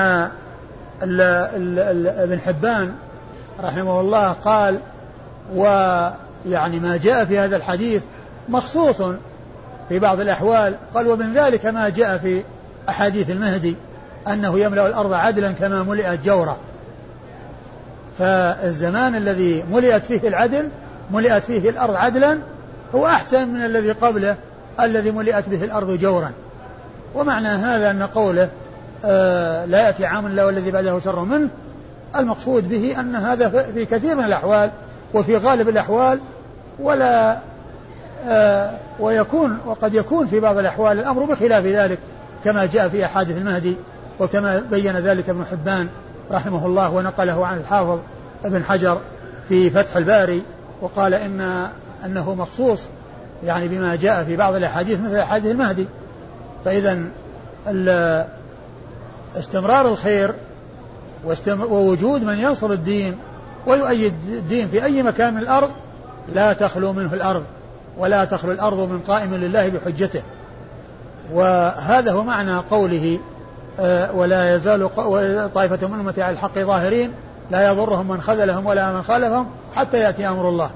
ابن 1.02 2.40
حبان 2.40 2.94
رحمه 3.64 4.00
الله 4.00 4.32
قال 4.32 4.78
ويعني 5.54 6.80
ما 6.80 6.96
جاء 6.96 7.24
في 7.24 7.38
هذا 7.38 7.56
الحديث 7.56 8.02
مخصوص 8.48 9.02
في 9.88 9.98
بعض 9.98 10.20
الأحوال 10.20 10.74
قال 10.94 11.08
ومن 11.08 11.32
ذلك 11.32 11.66
ما 11.66 11.88
جاء 11.88 12.18
في 12.18 12.42
أحاديث 12.88 13.30
المهدي 13.30 13.76
أنه 14.28 14.58
يملأ 14.58 14.86
الأرض 14.86 15.12
عدلا 15.12 15.52
كما 15.52 15.82
ملئت 15.82 16.24
جورا 16.24 16.56
فالزمان 18.18 19.14
الذي 19.14 19.64
ملئت 19.72 20.04
فيه 20.04 20.28
العدل 20.28 20.68
ملئت 21.10 21.42
فيه 21.42 21.70
الأرض 21.70 21.94
عدلا 21.94 22.38
هو 22.94 23.06
أحسن 23.06 23.48
من 23.48 23.64
الذي 23.64 23.92
قبله 23.92 24.36
الذي 24.80 25.10
ملئت 25.10 25.48
به 25.48 25.64
الأرض 25.64 25.98
جورا 25.98 26.30
ومعنى 27.14 27.48
هذا 27.48 27.90
أن 27.90 28.02
قوله 28.02 28.48
لا 29.66 29.86
يأتي 29.86 30.06
عام 30.06 30.26
الله 30.26 30.46
والذي 30.46 30.70
بعده 30.70 30.98
شر 30.98 31.24
منه. 31.24 31.48
المقصود 32.16 32.68
به 32.68 33.00
أن 33.00 33.16
هذا 33.16 33.48
في 33.74 33.84
كثير 33.86 34.14
من 34.16 34.24
الأحوال 34.24 34.70
وفي 35.14 35.36
غالب 35.36 35.68
الأحوال 35.68 36.20
ولا 36.78 37.38
آه 38.28 38.70
ويكون 39.00 39.58
وقد 39.66 39.94
يكون 39.94 40.26
في 40.26 40.40
بعض 40.40 40.58
الأحوال 40.58 40.98
الأمر 40.98 41.24
بخلاف 41.24 41.64
ذلك 41.64 41.98
كما 42.44 42.66
جاء 42.66 42.88
في 42.88 43.04
أحاديث 43.04 43.36
المهدي 43.36 43.76
وكما 44.20 44.62
بين 44.70 44.96
ذلك 44.96 45.28
ابن 45.28 45.44
حبان 45.44 45.88
رحمه 46.30 46.66
الله 46.66 46.90
ونقله 46.90 47.46
عن 47.46 47.58
الحافظ 47.58 47.98
ابن 48.44 48.64
حجر 48.64 48.98
في 49.48 49.70
فتح 49.70 49.96
الباري 49.96 50.42
وقال 50.80 51.14
إن 51.14 51.68
أنه 52.04 52.34
مخصوص 52.34 52.86
يعني 53.44 53.68
بما 53.68 53.96
جاء 53.96 54.24
في 54.24 54.36
بعض 54.36 54.54
الأحاديث 54.54 55.00
مثل 55.00 55.16
أحاديث 55.16 55.52
المهدي. 55.52 55.86
فإذا 56.64 57.02
استمرار 59.38 59.88
الخير 59.88 60.34
ووجود 61.48 62.22
من 62.22 62.38
ينصر 62.38 62.70
الدين 62.70 63.16
ويؤيد 63.66 64.14
الدين 64.28 64.68
في 64.68 64.84
أي 64.84 65.02
مكان 65.02 65.34
من 65.34 65.40
الأرض 65.40 65.70
لا 66.34 66.52
تخلو 66.52 66.92
منه 66.92 67.14
الأرض 67.14 67.42
ولا 67.98 68.24
تخلو 68.24 68.52
الأرض 68.52 68.78
من 68.78 69.00
قائم 69.08 69.34
لله 69.34 69.68
بحجته. 69.68 70.22
وهذا 71.32 72.12
هو 72.12 72.22
معنى 72.22 72.56
قوله 72.56 73.18
آه، 73.80 74.12
ولا 74.12 74.54
يزال 74.54 74.94
طائفة 75.54 75.88
من 75.88 76.00
أمتي 76.00 76.22
على 76.22 76.32
الحق 76.32 76.58
ظاهرين 76.58 77.12
لا 77.50 77.66
يضرهم 77.66 78.08
من 78.08 78.20
خذلهم 78.20 78.66
ولا 78.66 78.92
من 78.92 79.02
خالفهم 79.02 79.46
حتى 79.74 79.98
يأتي 79.98 80.28
أمر 80.28 80.48
الله. 80.48 80.70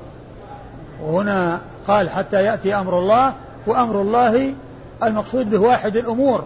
وهنا 1.02 1.58
قال 1.88 2.10
حتى 2.10 2.44
يأتي 2.44 2.74
أمر 2.74 2.98
الله 2.98 3.32
وأمر 3.66 4.00
الله 4.00 4.54
المقصود 5.02 5.50
به 5.50 5.58
واحد 5.58 5.96
الأمور 5.96 6.44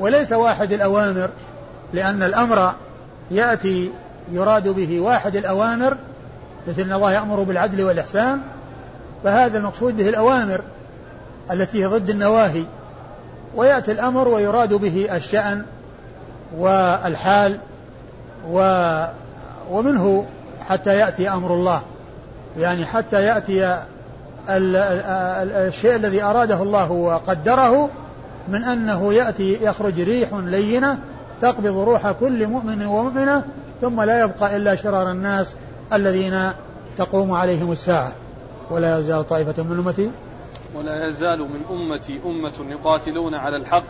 وليس 0.00 0.32
واحد 0.32 0.72
الأوامر. 0.72 1.28
لأن 1.92 2.22
الأمر 2.22 2.72
يأتي 3.30 3.90
يراد 4.32 4.68
به 4.68 5.00
واحد 5.00 5.36
الأوامر 5.36 5.96
مثل 6.68 6.82
أن 6.82 6.92
الله 6.92 7.12
يأمر 7.12 7.42
بالعدل 7.42 7.84
والإحسان 7.84 8.40
فهذا 9.24 9.58
المقصود 9.58 9.96
به 9.96 10.08
الأوامر 10.08 10.60
التي 11.50 11.82
هي 11.82 11.86
ضد 11.86 12.10
النواهي. 12.10 12.64
ويأتي 13.56 13.92
الأمر 13.92 14.28
ويراد 14.28 14.74
به 14.74 15.16
الشأن 15.16 15.64
والحال 16.56 17.58
و 18.50 18.58
ومنه 19.70 20.26
حتى 20.68 20.98
يأتي 20.98 21.28
أمر 21.30 21.54
الله. 21.54 21.82
يعني 22.58 22.86
حتى 22.86 23.22
يأتي 23.22 23.78
الشيء 24.48 25.96
الذي 25.96 26.22
أراده 26.22 26.62
الله 26.62 26.92
وقدره 26.92 27.88
من 28.48 28.64
أنه 28.64 29.12
يأتي 29.12 29.58
يخرج 29.64 30.00
ريح 30.00 30.28
لينة 30.32 30.98
تقبض 31.44 31.78
روح 31.78 32.10
كل 32.10 32.46
مؤمن 32.46 32.86
ومؤمنة 32.86 33.44
ثم 33.80 34.00
لا 34.00 34.20
يبقى 34.20 34.56
إلا 34.56 34.74
شرار 34.74 35.10
الناس 35.10 35.56
الذين 35.92 36.50
تقوم 36.98 37.32
عليهم 37.32 37.72
الساعة. 37.72 38.12
ولا 38.70 38.98
يزال 38.98 39.28
طائفة 39.28 39.62
من 39.62 39.78
أمتي 39.78 40.10
ولا 40.74 41.08
يزال 41.08 41.38
من 41.38 41.60
أمتي 41.70 42.20
أمة 42.26 42.70
يقاتلون 42.70 43.34
على 43.34 43.56
الحق 43.56 43.84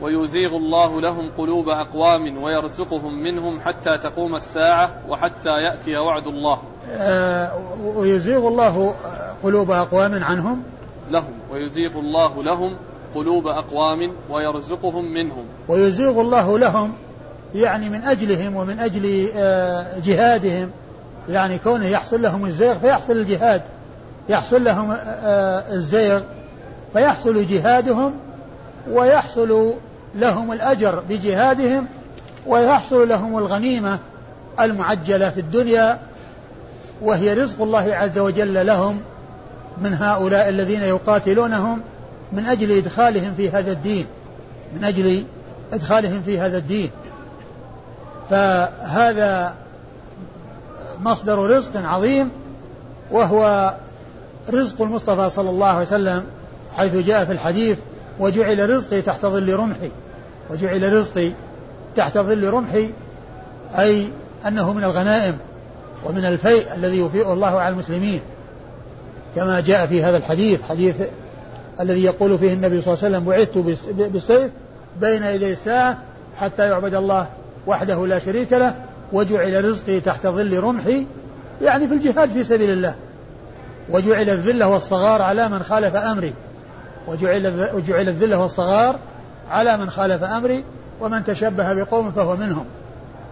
ويزيغ 0.00 0.56
الله 0.56 1.00
لهم 1.00 1.30
قلوب 1.38 1.68
أقوام 1.68 2.42
ويرزقهم 2.42 3.22
منهم 3.22 3.60
حتى 3.60 3.98
تقوم 4.02 4.34
الساعة 4.34 4.90
وحتى 5.08 5.50
يأتي 5.50 5.96
وعد 5.96 6.26
الله. 6.26 6.58
آه 6.90 7.50
ويزيغ 7.84 8.48
الله 8.48 8.94
قلوب 9.42 9.70
أقوام 9.70 10.24
عنهم؟ 10.24 10.62
لهم 11.10 11.32
ويزيغ 11.52 11.98
الله 11.98 12.42
لهم 12.42 12.76
قلوب 13.14 13.46
أقوام 13.46 14.12
ويرزقهم 14.30 15.12
منهم. 15.12 15.44
ويزيغ 15.68 16.20
الله 16.20 16.58
لهم 16.58 16.92
يعني 17.54 17.88
من 17.88 18.02
أجلهم 18.02 18.56
ومن 18.56 18.78
أجل 18.78 19.28
آه 19.36 19.86
جهادهم. 20.04 20.70
يعني 21.28 21.58
كونه 21.58 21.86
يحصل 21.86 22.22
لهم 22.22 22.46
الزيغ 22.46 22.78
فيحصل 22.78 23.12
الجهاد. 23.12 23.62
يحصل 24.28 24.64
لهم 24.64 24.90
آه، 24.90 25.72
الزيغ 25.72 26.20
فيحصل 26.92 27.46
جهادهم 27.46 28.14
ويحصل 28.90 29.72
لهم 30.14 30.52
الأجر 30.52 31.02
بجهادهم 31.08 31.86
ويحصل 32.46 33.08
لهم 33.08 33.38
الغنيمة 33.38 33.98
المعجلة 34.60 35.30
في 35.30 35.40
الدنيا. 35.40 35.98
وهي 37.02 37.34
رزق 37.34 37.62
الله 37.62 37.94
عز 37.94 38.18
وجل 38.18 38.66
لهم 38.66 39.00
من 39.78 39.94
هؤلاء 39.94 40.48
الذين 40.48 40.82
يقاتلونهم. 40.82 41.80
من 42.32 42.46
أجل 42.46 42.76
إدخالهم 42.76 43.34
في 43.36 43.50
هذا 43.50 43.72
الدين. 43.72 44.06
من 44.76 44.84
أجل 44.84 45.24
إدخالهم 45.72 46.22
في 46.22 46.38
هذا 46.38 46.58
الدين. 46.58 46.90
فهذا 48.30 49.54
مصدر 51.00 51.38
رزق 51.38 51.72
عظيم 51.76 52.30
وهو 53.10 53.74
رزق 54.50 54.82
المصطفى 54.82 55.30
صلى 55.30 55.50
الله 55.50 55.66
عليه 55.66 55.86
وسلم 55.86 56.24
حيث 56.76 56.96
جاء 56.96 57.24
في 57.24 57.32
الحديث 57.32 57.78
وجعل 58.18 58.70
رزقي 58.70 59.02
تحت 59.02 59.26
ظل 59.26 59.54
رمحي. 59.56 59.90
وجعل 60.50 60.92
رزقي 60.92 61.32
تحت 61.96 62.18
ظل 62.18 62.50
رمحي 62.50 62.90
أي 63.78 64.08
أنه 64.46 64.72
من 64.72 64.84
الغنائم 64.84 65.38
ومن 66.04 66.24
الفيء 66.24 66.74
الذي 66.74 67.00
يفيء 67.00 67.32
الله 67.32 67.60
على 67.60 67.72
المسلمين 67.72 68.20
كما 69.36 69.60
جاء 69.60 69.86
في 69.86 70.04
هذا 70.04 70.16
الحديث 70.16 70.62
حديث 70.62 70.94
الذي 71.80 72.04
يقول 72.04 72.38
فيه 72.38 72.52
النبي 72.52 72.80
صلى 72.80 72.94
الله 72.94 73.04
عليه 73.04 73.16
وسلم 73.16 73.28
بعثت 73.28 73.58
بالسيف 74.12 74.50
بين 75.00 75.22
يدي 75.22 75.52
الساعة 75.52 75.98
حتى 76.36 76.68
يعبد 76.68 76.94
الله 76.94 77.26
وحده 77.66 78.06
لا 78.06 78.18
شريك 78.18 78.52
له 78.52 78.74
وجعل 79.12 79.64
رزقي 79.64 80.00
تحت 80.00 80.26
ظل 80.26 80.60
رمحي. 80.60 81.06
يعني 81.62 81.88
في 81.88 81.94
الجهاد 81.94 82.30
في 82.30 82.44
سبيل 82.44 82.70
الله. 82.70 82.94
وجعل 83.90 84.30
الذلة 84.30 84.68
والصغار 84.68 85.22
على 85.22 85.48
من 85.48 85.62
خالف 85.62 85.96
أمري. 85.96 86.34
وجعل 87.08 87.68
وجعل 87.74 88.08
الذلة 88.08 88.38
والصغار 88.38 88.96
على 89.50 89.76
من 89.76 89.90
خالف 89.90 90.22
أمري. 90.22 90.64
ومن 91.00 91.24
تشبه 91.24 91.72
بقوم 91.72 92.12
فهو 92.12 92.36
منهم. 92.36 92.64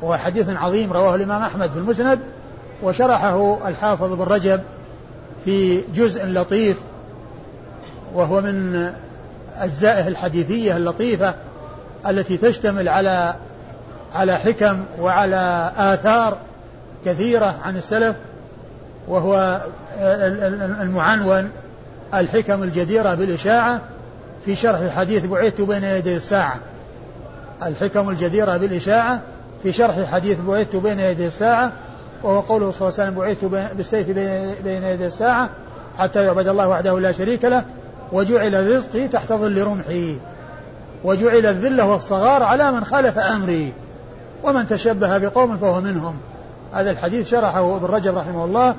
وهو 0.02 0.16
حديث 0.16 0.50
عظيم 0.50 0.92
رواه 0.92 1.14
الإمام 1.14 1.42
أحمد 1.42 1.70
في 1.70 1.78
المسند. 1.78 2.20
وشرحه 2.82 3.68
الحافظ 3.68 4.12
بن 4.12 4.22
رجب 4.22 4.60
في 5.44 5.80
جزء 5.94 6.26
لطيف 6.26 6.76
وهو 8.14 8.40
من 8.40 8.90
أجزائه 9.56 10.08
الحديثية 10.08 10.76
اللطيفة 10.76 11.34
التي 12.08 12.36
تشتمل 12.36 12.88
على 12.88 13.34
على 14.14 14.38
حكم 14.38 14.80
وعلى 15.00 15.72
آثار 15.76 16.36
كثيرة 17.04 17.54
عن 17.64 17.76
السلف 17.76 18.16
وهو 19.08 19.60
المعنون 20.82 21.50
الحكم 22.14 22.62
الجديرة 22.62 23.14
بالإشاعة 23.14 23.80
في 24.44 24.54
شرح 24.54 24.94
حديث 24.96 25.26
بعثت 25.26 25.60
بين 25.60 25.84
يدي 25.84 26.16
الساعة. 26.16 26.56
الحكم 27.62 28.10
الجديرة 28.10 28.56
بالإشاعة 28.56 29.20
في 29.62 29.72
شرح 29.72 30.04
حديث 30.04 30.38
بعثت 30.40 30.76
بين 30.76 31.00
يدي 31.00 31.26
الساعة 31.26 31.72
وهو 32.22 32.40
قوله 32.40 32.70
صلى 32.72 32.88
الله 32.88 33.00
عليه 33.00 33.10
وسلم 33.10 33.14
بعثت 33.14 33.74
بالسيف 33.76 34.10
بين 34.64 34.82
يدي 34.82 35.06
الساعة 35.06 35.50
حتى 35.98 36.24
يعبد 36.24 36.48
الله 36.48 36.68
وحده 36.68 37.00
لا 37.00 37.12
شريك 37.12 37.44
له 37.44 37.64
وجعل 38.12 38.66
رزقي 38.66 39.08
تحت 39.08 39.32
ظل 39.32 39.62
رمحي 39.62 40.16
وجعل 41.04 41.46
الذلة 41.46 41.86
والصغار 41.86 42.42
على 42.42 42.72
من 42.72 42.84
خالف 42.84 43.18
أمري 43.18 43.72
ومن 44.44 44.66
تشبه 44.66 45.18
بقوم 45.18 45.56
فهو 45.56 45.80
منهم. 45.80 46.16
هذا 46.74 46.90
الحديث 46.90 47.30
شرحه 47.30 47.76
ابن 47.76 47.86
رجب 47.86 48.18
رحمه 48.18 48.44
الله 48.44 48.74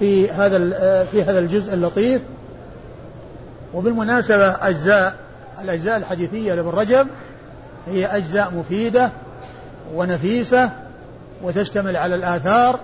في 0.00 0.30
هذا 0.30 0.58
في 1.04 1.22
هذا 1.22 1.38
الجزء 1.38 1.74
اللطيف. 1.74 2.22
وبالمناسبة 3.74 4.68
أجزاء 4.68 5.14
الأجزاء 5.62 5.96
الحديثية 5.96 6.54
لابن 6.54 6.68
رجب 6.68 7.06
هي 7.86 8.06
أجزاء 8.06 8.52
مفيدة 8.54 9.10
ونفيسة 9.94 10.70
وتشتمل 11.42 11.96
على 11.96 12.14
الآثار 12.14 12.80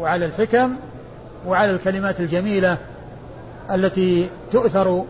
وعلى 0.00 0.26
الحكم 0.26 0.76
وعلى 1.46 1.70
الكلمات 1.70 2.20
الجميلة 2.20 2.76
التي 3.70 4.28
تؤثر 4.52 5.04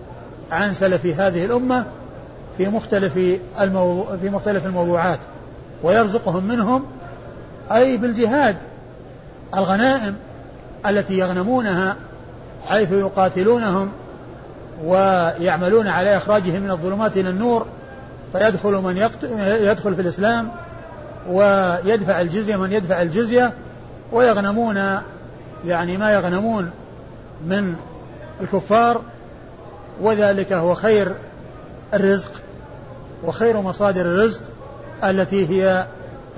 عن 0.53 0.75
سلف 0.75 1.07
هذه 1.07 1.45
الأمة 1.45 1.87
في 2.59 2.69
مختلف 2.69 3.39
الموضوع 3.61 4.17
في 4.17 4.31
مختلف 4.31 4.67
الموضوعات 4.67 5.19
ويرزقهم 5.83 6.45
منهم 6.45 6.85
أي 7.73 7.97
بالجهاد. 7.97 8.57
الغنائم 9.55 10.17
التي 10.87 11.19
يغنمونها 11.19 11.97
حيث 12.67 12.93
يقاتلونهم 12.93 13.91
ويعملون 14.85 15.87
على 15.87 16.17
إخراجهم 16.17 16.63
من 16.63 16.71
الظلمات 16.71 17.17
إلى 17.17 17.31
النور 17.31 17.67
فيدخل 18.33 18.73
من 18.73 18.97
يدخل 19.41 19.95
في 19.95 20.01
الإسلام 20.01 20.49
ويدفع 21.31 22.21
الجزية 22.21 22.57
من 22.57 22.73
يدفع 22.73 23.03
الجزية 23.03 23.53
ويغنمون 24.13 25.01
يعني 25.65 25.97
ما 25.97 26.13
يغنمون 26.13 26.71
من 27.47 27.75
الكفار 28.41 29.01
وذلك 30.01 30.53
هو 30.53 30.75
خير 30.75 31.15
الرزق 31.95 32.31
وخير 33.25 33.61
مصادر 33.61 34.01
الرزق 34.01 34.41
التي 35.05 35.49
هي 35.49 35.87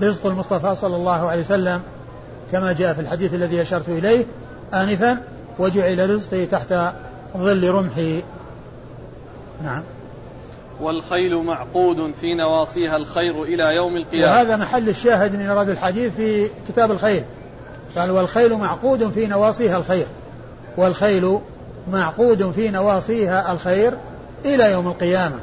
رزق 0.00 0.26
المصطفى 0.26 0.74
صلى 0.74 0.96
الله 0.96 1.28
عليه 1.28 1.40
وسلم 1.40 1.82
كما 2.52 2.72
جاء 2.72 2.94
في 2.94 3.00
الحديث 3.00 3.34
الذي 3.34 3.62
أشرت 3.62 3.88
إليه 3.88 4.24
آنفا 4.74 5.18
وجعل 5.58 6.10
رزقي 6.10 6.46
تحت 6.46 6.74
ظل 7.36 7.70
رمحي. 7.70 8.22
نعم. 9.64 9.82
والخيل 10.80 11.36
معقود 11.36 12.14
في 12.20 12.34
نواصيها 12.34 12.96
الخير 12.96 13.42
إلى 13.42 13.76
يوم 13.76 13.96
القيامة. 13.96 14.32
وهذا 14.32 14.56
محل 14.56 14.88
الشاهد 14.88 15.34
من 15.34 15.50
إراد 15.50 15.68
الحديث 15.68 16.16
في 16.16 16.50
كتاب 16.68 16.90
الخيل. 16.90 17.22
قال 17.96 18.10
والخيل 18.10 18.54
معقود 18.54 19.10
في 19.10 19.26
نواصيها 19.26 19.76
الخير 19.76 20.06
والخيل 20.76 21.38
معقود 21.92 22.50
في 22.50 22.70
نواصيها 22.70 23.52
الخير 23.52 23.94
إلى 24.44 24.72
يوم 24.72 24.88
القيامة. 24.88 25.36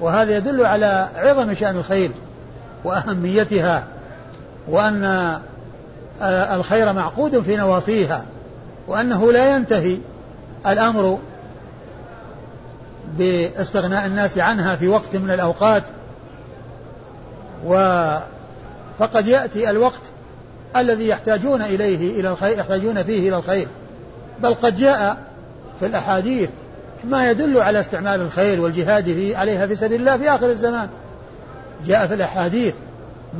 وهذا 0.00 0.36
يدل 0.36 0.66
على 0.66 1.08
عظم 1.16 1.54
شأن 1.54 1.76
الخيل 1.76 2.10
وأهميتها 2.84 3.84
وأن 4.68 5.04
آه، 6.22 6.56
الخير 6.56 6.92
معقود 6.92 7.40
في 7.40 7.56
نواصيها 7.56 8.24
وأنه 8.88 9.32
لا 9.32 9.56
ينتهي 9.56 9.98
الأمر 10.66 11.18
باستغناء 13.18 14.06
الناس 14.06 14.38
عنها 14.38 14.76
في 14.76 14.88
وقت 14.88 15.16
من 15.16 15.30
الأوقات. 15.30 15.82
و 17.66 17.74
فقد 18.98 19.26
يأتي 19.26 19.70
الوقت 19.70 20.00
الذي 20.76 21.08
يحتاجون 21.08 21.62
إليه 21.62 22.20
إلى 22.20 22.30
الخير 22.30 22.58
يحتاجون 22.58 23.02
فيه 23.02 23.28
إلى 23.28 23.36
الخير. 23.36 23.68
بل 24.42 24.54
قد 24.54 24.76
جاء 24.76 25.16
في 25.80 25.86
الأحاديث 25.86 26.50
ما 27.04 27.30
يدل 27.30 27.60
على 27.60 27.80
استعمال 27.80 28.20
الخيل 28.20 28.60
والجهاد 28.60 29.04
في 29.04 29.36
عليها 29.36 29.66
في 29.66 29.74
سبيل 29.74 30.00
الله 30.00 30.16
في 30.16 30.30
آخر 30.30 30.50
الزمان. 30.50 30.88
جاء 31.86 32.06
في 32.06 32.14
الأحاديث 32.14 32.74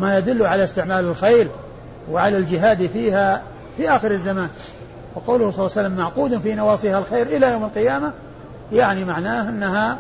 ما 0.01 0.19
يدل 0.19 0.47
على 0.47 0.65
استعمال 0.65 1.05
الخيل 1.05 1.49
وعلى 2.11 2.37
الجهاد 2.37 2.87
فيها 2.87 3.43
في 3.77 3.91
آخر 3.91 4.11
الزمان. 4.11 4.49
وقوله 5.15 5.51
صلى 5.51 5.67
الله 5.67 5.77
عليه 5.77 5.89
وسلم 5.89 5.97
معقود 5.97 6.39
في 6.39 6.55
نواصيها 6.55 6.99
الخير 6.99 7.27
إلى 7.27 7.53
يوم 7.53 7.65
القيامة 7.65 8.13
يعني 8.73 9.05
معناه 9.05 9.49
أنها 9.49 9.99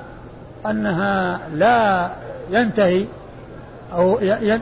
أنها 0.66 1.40
لا 1.54 2.10
ينتهي 2.50 3.04
أو 3.92 4.18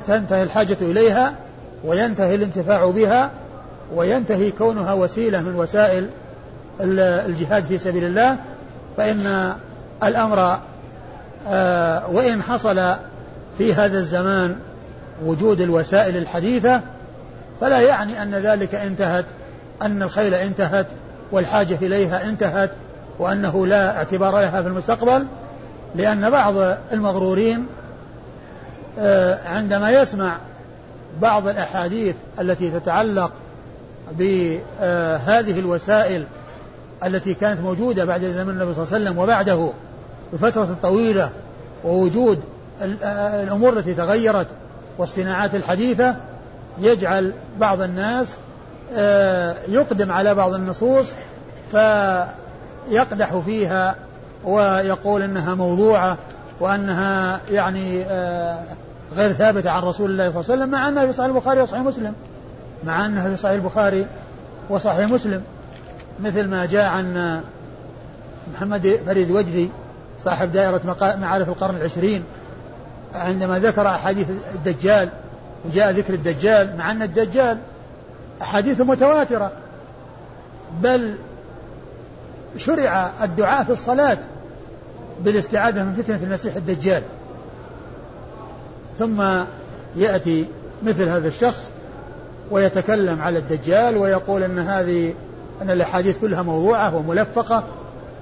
تنتهي 0.06 0.42
الحاجة 0.42 0.76
إليها 0.80 1.34
وينتهي 1.84 2.34
الانتفاع 2.34 2.90
بها 2.90 3.30
وينتهي 3.94 4.50
كونها 4.50 4.92
وسيلة 4.92 5.42
من 5.42 5.54
وسائل 5.54 6.08
الجهاد 6.80 7.64
في 7.64 7.78
سبيل 7.78 8.04
الله 8.04 8.36
فإن 8.96 9.54
الأمر 10.02 10.58
آه، 11.48 12.10
وإن 12.10 12.42
حصل 12.42 12.94
في 13.58 13.74
هذا 13.74 13.98
الزمان 13.98 14.56
وجود 15.24 15.60
الوسائل 15.60 16.16
الحديثة 16.16 16.80
فلا 17.60 17.80
يعني 17.80 18.22
أن 18.22 18.34
ذلك 18.34 18.74
انتهت 18.74 19.24
أن 19.82 20.02
الخيل 20.02 20.34
انتهت 20.34 20.86
والحاجة 21.32 21.78
إليها 21.82 22.28
انتهت 22.28 22.70
وأنه 23.18 23.66
لا 23.66 23.96
اعتبار 23.96 24.40
لها 24.40 24.62
في 24.62 24.68
المستقبل 24.68 25.26
لأن 25.94 26.30
بعض 26.30 26.54
المغرورين 26.92 27.66
آه، 28.98 29.38
عندما 29.48 29.90
يسمع 29.90 30.36
بعض 31.22 31.48
الأحاديث 31.48 32.14
التي 32.40 32.70
تتعلق 32.70 33.32
بهذه 34.12 35.58
الوسائل 35.58 36.24
التي 37.04 37.35
كانت 37.35 37.61
موجودة 37.61 38.04
بعد 38.04 38.24
زمن 38.24 38.50
النبي 38.50 38.74
صلى 38.74 38.82
الله 38.85 38.94
عليه 38.94 39.04
وسلم 39.04 39.18
وبعده 39.18 39.70
بفترة 40.32 40.76
طويلة 40.82 41.30
ووجود 41.85 42.40
الأمور 43.42 43.72
التي 43.72 43.94
تغيرت 43.94 44.46
والصناعات 44.98 45.54
الحديثة 45.54 46.16
يجعل 46.78 47.32
بعض 47.61 47.82
الناس 47.82 48.37
يقدم 49.68 50.12
على 50.12 50.35
بعض 50.35 50.54
النصوص 50.54 51.06
فيقدح 51.70 53.37
فيها 53.46 53.94
ويقول 54.44 55.22
إنها 55.22 55.54
موضوعة 55.54 56.18
وأنها 56.61 57.40
يعني 57.50 58.04
غير 59.16 59.32
ثابتة 59.32 59.70
عن 59.70 59.82
رسول 59.82 60.11
الله 60.11 60.30
صلى 60.30 60.40
الله 60.40 60.52
عليه 60.52 60.62
وسلم 60.62 60.70
مع 60.70 60.88
أنها 60.88 61.06
في 61.06 61.12
صحيح 61.12 61.28
البخاري 61.30 61.61
وصحيح 61.61 61.82
مسلم 61.82 62.14
مع 62.85 63.06
أنها 63.06 63.28
في 63.30 63.37
صحيح 63.37 63.54
البخاري 63.54 64.06
وصحيح 64.70 65.11
مسلم. 65.11 65.42
مثل 66.20 66.48
ما 66.48 66.66
جاء 66.66 66.85
عن 66.85 67.40
محمد 68.55 69.00
فريد 69.07 69.31
وجدي 69.31 69.70
صاحب 70.20 70.52
دائرة 70.52 70.81
معارف 71.20 71.48
القرن 71.48 71.76
العشرين 71.76 72.24
عندما 73.14 73.59
ذكر 73.59 73.87
أحاديث 73.87 74.26
الدجال 74.55 75.09
وجاء 75.64 75.90
ذكر 75.90 76.14
الدجال 76.14 76.76
مع 76.76 76.90
أن 76.90 77.02
الدجال 77.02 77.59
أحاديث 78.42 78.81
متواترة 78.81 79.52
بل 80.83 81.16
شرع 82.57 83.11
الدعاء 83.22 83.64
في 83.64 83.70
الصلاة 83.70 84.18
بالاستعاذة 85.20 85.85
من 85.85 85.92
فتنة 86.02 86.20
المسيح 86.22 86.57
الدجال. 86.57 87.02
ثم 88.98 89.44
يأتي 89.96 90.46
مثل 90.83 91.09
هذا 91.09 91.29
الشخص 91.29 91.70
ويتكلم 92.50 93.22
على 93.22 93.38
الدجال 93.38 93.96
ويقول 93.96 94.42
أن 94.42 94.59
هذه 94.59 95.14
أن 95.62 95.70
الأحاديث 95.70 96.18
كلها 96.20 96.42
موضوعة 96.42 96.96
وملفقة 96.96 97.64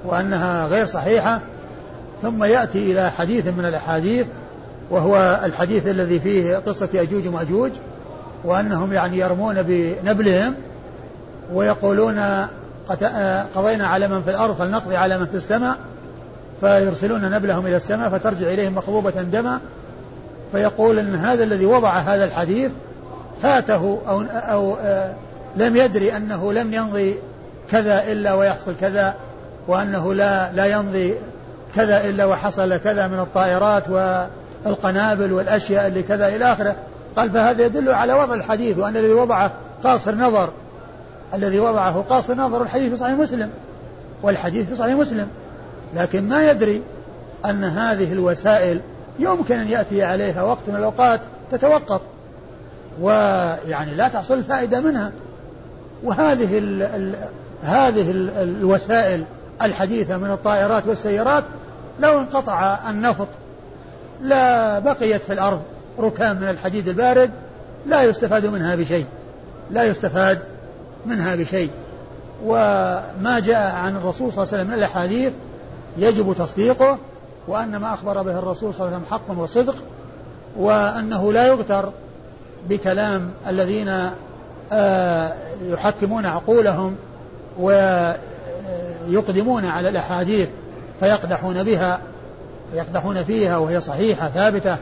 وأنها 0.05 0.67
غير 0.67 0.87
صحيحة 0.87 1.41
ثم 2.23 2.45
يأتي 2.45 2.93
إلى 2.93 3.11
حديث 3.11 3.47
من 3.47 3.65
الأحاديث 3.65 4.27
وهو 4.91 5.41
الحديث 5.45 5.87
الذي 5.87 6.21
فيه 6.21 6.57
قصة 6.57 6.89
يأجوج 6.95 7.29
ومأجوج 7.29 7.71
وأنهم 8.45 8.93
يعني 8.93 9.19
يرمون 9.19 9.63
بنبلهم 9.63 10.55
ويقولون 11.53 12.47
قضينا 13.55 13.87
على 13.87 14.09
من 14.09 14.23
في 14.23 14.31
الأرض 14.31 14.55
فلنقضي 14.57 14.97
على 14.97 15.19
من 15.19 15.27
في 15.27 15.37
السماء 15.37 15.77
فيرسلون 16.61 17.31
نبلهم 17.31 17.67
إلى 17.67 17.77
السماء 17.77 18.11
فترجع 18.11 18.47
إليهم 18.47 18.75
مخضوبة 18.75 19.11
دما. 19.11 19.61
فيقول 20.53 20.99
أن 20.99 21.15
هذا 21.15 21.45
الذي 21.45 21.67
وضع 21.67 21.99
هذا 21.99 22.25
الحديث 22.25 22.71
فاته 23.43 23.99
أو, 24.09 24.23
أو 24.33 24.77
آه 24.83 25.15
لم 25.57 25.77
يدري 25.77 26.17
أنه 26.17 26.53
لم 26.53 26.75
يمضي 26.75 27.15
كذا 27.71 28.13
إلا 28.13 28.35
ويحصل 28.35 28.75
كذا 28.81 29.15
وأنه 29.69 30.15
لا 30.15 30.53
لا 30.53 30.67
يمضي 30.67 31.15
كذا 31.75 32.09
إلا 32.09 32.25
وحصل 32.25 32.77
كذا 32.77 33.07
من 33.07 33.19
الطائرات 33.19 33.89
والقنابل 33.89 35.33
والأشياء 35.33 35.87
اللي 35.87 36.03
كذا 36.03 36.29
إلى 36.29 36.53
آخره. 36.53 36.77
قال 37.17 37.31
فهذا 37.31 37.67
يدل 37.67 37.89
على 37.89 38.13
وضع 38.13 38.35
الحديث 38.35 38.79
وأن 38.79 38.97
الذي 38.97 39.13
وضعه 39.13 39.53
قاصر 39.85 40.15
نظر 40.15 40.51
الذي 41.35 41.61
وضعه 41.61 42.05
قاصر 42.09 42.35
نظر 42.35 42.63
الحديث 42.63 42.91
في 42.91 42.97
صحيح 42.97 43.15
مسلم 43.15 43.51
والحديث 44.23 44.69
في 44.69 44.77
صحيح 44.77 44.95
مسلم. 44.95 45.29
لكن 45.97 46.29
ما 46.29 46.51
يدري 46.51 46.83
أن 47.45 47.65
هذه 47.65 48.13
الوسائل 48.13 48.81
يمكن 49.19 49.59
أن 49.59 49.69
يأتي 49.69 50.03
عليها 50.03 50.43
وقت 50.43 50.69
من 50.69 50.77
الأوقات 50.77 51.21
تتوقف 51.51 52.01
ويعني 53.01 53.95
لا 53.95 54.09
تحصل 54.09 54.35
الفائدة 54.35 54.81
منها. 54.81 55.13
وهذه 56.05 56.59
ال 56.59 56.83
ال 56.83 57.15
هذه 57.63 58.11
ال 58.11 58.31
الوسائل 58.31 59.25
الحديثة 59.63 60.17
من 60.17 60.31
الطائرات 60.31 60.87
والسيارات 60.87 61.45
لو 62.01 62.19
انقطع 62.19 62.79
النفط 62.91 63.29
لا 64.21 64.79
بقيت 64.79 65.23
في 65.23 65.33
الأرض 65.33 65.63
ركام 65.99 66.37
من 66.37 66.49
الحديد 66.49 66.89
البارد 66.89 67.31
لا 67.87 68.03
يستفاد 68.03 68.47
منها 68.47 68.75
بشيء 68.75 69.07
لا 69.71 69.85
يستفاد 69.85 70.39
منها 71.07 71.35
بشيء. 71.35 71.71
وما 72.45 73.41
جاء 73.45 73.75
عن 73.75 73.97
الرسول 73.97 74.33
صلى 74.33 74.43
الله 74.43 74.55
عليه 74.55 74.63
وسلم 74.63 74.67
من 74.67 74.75
الأحاديث 74.75 75.33
يجب 75.99 76.35
تصديقه 76.39 76.99
وأن 77.49 77.77
ما 77.77 77.95
أخبر 77.95 78.23
به 78.23 78.39
الرسول 78.39 78.75
صلى 78.75 78.87
الله 78.87 78.97
عليه 78.97 79.07
وسلم 79.07 79.19
حق 79.19 79.43
وصدق 79.43 79.75
وأنه 80.57 81.33
لا 81.33 81.47
يغتر 81.47 81.91
بكلام 82.69 83.31
الذين 83.49 84.11
يحكمون 85.63 86.27
عقولهم 86.27 86.97
ويقدمون 87.59 89.67
على 89.67 89.89
الأحاديث 89.89 90.49
فيقدحون 91.01 91.63
بها 91.63 92.01
يقدحون 92.75 93.25
فيها 93.25 93.57
وهي 93.57 93.81
صحيحة 93.81 94.29
ثابتة 94.29 94.77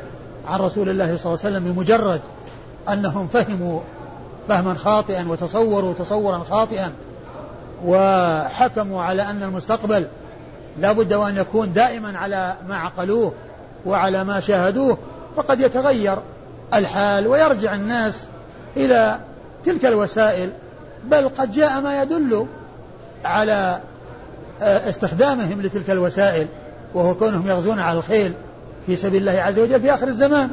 عن 0.49 0.61
رسول 0.61 0.89
الله 0.89 1.17
صلى 1.17 1.33
الله 1.33 1.45
عليه 1.45 1.57
وسلم 1.57 1.73
بمجرد 1.73 2.21
أنهم 2.89 3.29
فهموا 3.29 3.81
فهما 4.49 4.75
خاطئا 4.75 5.27
وتصوروا 5.29 5.93
تصورا 5.93 6.39
خاطئا 6.39 6.93
وحكموا 7.85 9.03
على 9.03 9.23
أن 9.23 9.43
المستقبل 9.43 10.07
لا 10.79 10.93
بد 10.93 11.13
وأن 11.13 11.37
يكون 11.37 11.73
دائما 11.73 12.19
على 12.19 12.55
ما 12.69 12.77
عقلوه 12.77 13.33
وعلى 13.87 14.25
ما 14.25 14.41
شاهدوه 14.41 14.99
فقد 15.37 15.61
يتغير 15.61 16.19
الحال 16.75 17.27
ويرجع 17.27 17.75
الناس 17.75 18.27
إلى 18.77 19.19
تلك 19.65 19.87
الوسائل 19.87 20.51
بل 21.05 21.29
قد 21.29 21.53
جاء 21.53 21.81
ما 21.81 22.03
يدل 22.03 22.47
على 23.25 23.81
آه، 24.63 24.91
استخدامهم 24.91 25.63
لتلك 25.63 25.91
الوسائل 25.91 26.47
وهو 26.95 27.15
كونهم 27.15 27.49
يغزون 27.49 27.79
على 27.79 27.99
الخيل 27.99 28.35
في 28.87 28.97
سبيل 28.97 29.29
الله 29.29 29.43
عز 29.43 29.59
وجل 29.59 29.81
في 29.81 29.95
آخر 29.95 30.09
الزمان. 30.09 30.51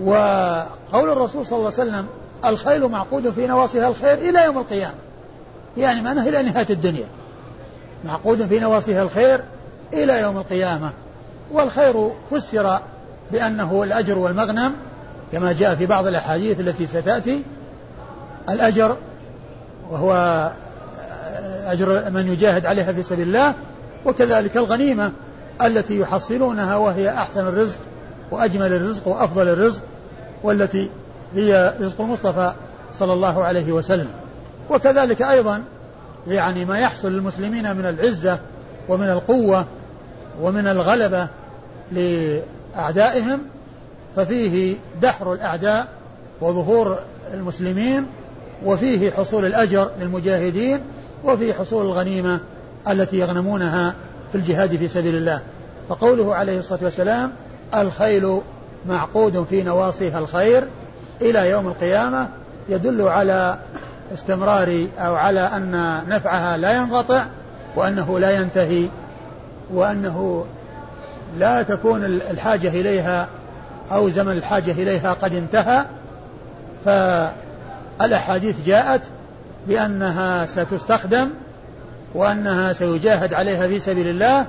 وقول 0.00 1.10
الرسول 1.10 1.46
صلى 1.46 1.58
الله 1.58 1.72
عليه 1.78 1.90
وسلم 1.90 2.06
الخيل 2.44 2.88
معقود 2.88 3.30
في 3.30 3.46
نواصيها 3.46 3.88
الخير 3.88 4.14
إلى 4.14 4.44
يوم 4.44 4.58
القيامة. 4.58 4.94
يعني 5.76 6.02
معناه 6.02 6.28
إلى 6.28 6.42
نهاية 6.42 6.66
الدنيا. 6.70 7.06
معقود 8.04 8.46
في 8.46 8.58
نواصيها 8.58 9.02
الخير 9.02 9.40
إلى 9.92 10.20
يوم 10.20 10.36
القيامة. 10.36 10.90
والخير 11.52 12.10
فسر 12.30 12.78
بأنه 13.32 13.82
الأجر 13.82 14.18
والمغنم 14.18 14.72
كما 15.32 15.52
جاء 15.52 15.74
في 15.74 15.86
بعض 15.86 16.06
الأحاديث 16.06 16.60
التي 16.60 16.86
ستأتي. 16.86 17.42
الأجر 18.48 18.96
وهو 19.90 20.12
أجر 21.66 22.10
من 22.10 22.32
يجاهد 22.32 22.66
عليها 22.66 22.92
في 22.92 23.02
سبيل 23.02 23.26
الله 23.26 23.54
وكذلك 24.06 24.56
الغنيمة 24.56 25.12
التي 25.62 25.98
يحصلونها 25.98 26.76
وهي 26.76 27.10
أحسن 27.10 27.46
الرزق 27.46 27.78
وأجمل 28.30 28.72
الرزق 28.72 29.08
وأفضل 29.08 29.48
الرزق 29.48 29.82
والتي 30.42 30.90
هي 31.34 31.74
رزق 31.80 32.00
المصطفى 32.00 32.52
صلى 32.94 33.12
الله 33.12 33.44
عليه 33.44 33.72
وسلم. 33.72 34.08
وكذلك 34.70 35.22
أيضا 35.22 35.62
يعني 36.26 36.64
ما 36.64 36.78
يحصل 36.78 37.12
للمسلمين 37.12 37.76
من 37.76 37.86
العزة 37.86 38.38
ومن 38.88 39.08
القوة 39.08 39.66
ومن 40.40 40.66
الغلبة 40.66 41.28
لأعدائهم 41.92 43.40
ففيه 44.16 44.76
دحر 45.02 45.32
الأعداء 45.32 45.88
وظهور 46.40 46.98
المسلمين 47.34 48.06
وفيه 48.64 49.10
حصول 49.10 49.44
الأجر 49.44 49.90
للمجاهدين 50.00 50.80
وفيه 51.24 51.52
حصول 51.52 51.86
الغنيمة 51.86 52.40
التي 52.88 53.18
يغنمونها 53.18 53.94
في 54.32 54.38
الجهاد 54.38 54.76
في 54.76 54.88
سبيل 54.88 55.14
الله. 55.14 55.40
فقوله 55.88 56.34
عليه 56.34 56.58
الصلاة 56.58 56.80
والسلام 56.82 57.32
الخيل 57.74 58.40
معقود 58.88 59.44
في 59.50 59.62
نواصيها 59.62 60.18
الخير 60.18 60.64
إلى 61.22 61.50
يوم 61.50 61.66
القيامة 61.66 62.28
يدل 62.68 63.02
على 63.02 63.58
استمرار 64.14 64.86
أو 64.98 65.14
على 65.14 65.40
أن 65.40 66.00
نفعها 66.08 66.56
لا 66.56 66.72
ينقطع 66.72 67.24
وأنه 67.76 68.18
لا 68.18 68.40
ينتهي 68.40 68.88
وأنه 69.74 70.46
لا 71.38 71.62
تكون 71.62 72.04
الحاجة 72.04 72.68
إليها 72.68 73.28
أو 73.92 74.10
زمن 74.10 74.32
الحاجة 74.32 74.72
إليها 74.72 75.12
قد 75.12 75.34
انتهى. 75.34 75.84
فالأحاديث 77.98 78.56
جاءت 78.66 79.02
بأنها 79.68 80.46
ستستخدم 80.46 81.30
وأنها 82.14 82.72
سيجاهد 82.72 83.34
عليها 83.34 83.68
في 83.68 83.78
سبيل 83.78 84.08
الله 84.08 84.46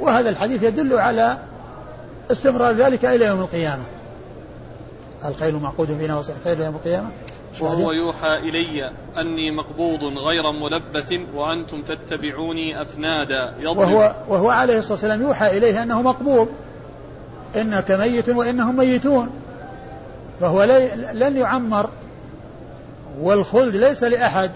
وهذا 0.00 0.30
الحديث 0.30 0.62
يدل 0.62 0.98
على 0.98 1.38
استمرار 2.30 2.74
ذلك 2.74 3.04
إلى 3.04 3.24
يوم 3.26 3.40
القيامة. 3.40 3.82
الخيل 5.24 5.54
معقود 5.54 5.96
فينا 6.00 6.18
وصح 6.18 6.34
الخيل 6.40 6.60
يوم 6.60 6.74
القيامة؟ 6.74 7.08
وهو 7.60 7.92
يوحى 7.92 8.36
إلي 8.38 8.90
أني 9.16 9.50
مقبوض 9.50 10.04
غير 10.04 10.52
ملبث 10.52 11.12
وأنتم 11.34 11.82
تتبعوني 11.82 12.82
أفنادا. 12.82 13.54
وهو, 13.66 14.14
وهو 14.28 14.50
عليه 14.50 14.78
الصلاة 14.78 14.92
والسلام 14.92 15.22
يوحى 15.22 15.58
إليه 15.58 15.82
أنه 15.82 16.02
مقبوض. 16.02 16.48
إنك 17.56 17.90
ميت 17.90 18.28
وإنهم 18.28 18.76
ميتون. 18.76 19.30
فهو 20.40 20.64
لن 21.12 21.36
يعمر 21.36 21.90
والخلد 23.20 23.76
ليس 23.76 24.04
لأحد. 24.04 24.50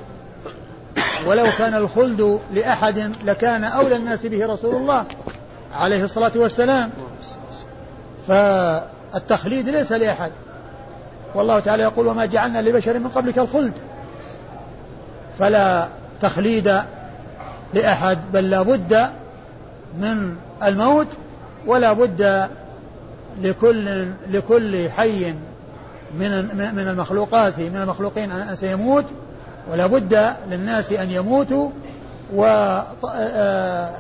ولو 1.27 1.47
كان 1.59 1.75
الخلد 1.75 2.41
لأحد 2.55 3.13
لكان 3.25 3.65
أولى 3.65 3.97
الناس 3.97 4.27
به 4.27 4.47
رسول 4.47 4.77
الله 4.77 5.05
عليه 5.75 6.05
الصلاة 6.05 6.33
والسلام. 6.37 6.91
فالتخليد 8.29 9.69
ليس 9.69 9.93
لأحد. 9.93 10.33
والله 11.35 11.61
تعالى 11.61 11.83
يقول 11.83 12.07
وما 12.07 12.27
جعلنا 12.27 12.63
لبشر 12.63 12.99
من 12.99 13.09
قبلك 13.09 13.39
الخلد. 13.39 13.73
فلا 15.39 15.89
تخليد 16.23 16.83
لأحد 17.75 18.19
بل 18.33 18.51
لا 18.51 18.63
بد 18.63 19.11
من 19.99 20.37
الموت 20.63 21.07
ولا 21.67 21.93
بد 21.93 22.49
لكل 23.43 24.09
لكل 24.29 24.91
حي 24.91 25.35
من 26.19 26.45
من 26.75 26.89
المخلوقات 26.89 27.59
من 27.59 27.77
المخلوقين 27.77 28.57
سيموت 28.57 29.05
ولا 29.71 29.87
بد 29.87 30.35
للناس 30.51 30.93
أن 30.93 31.11
يموتوا 31.11 31.71
وطال 32.35 33.91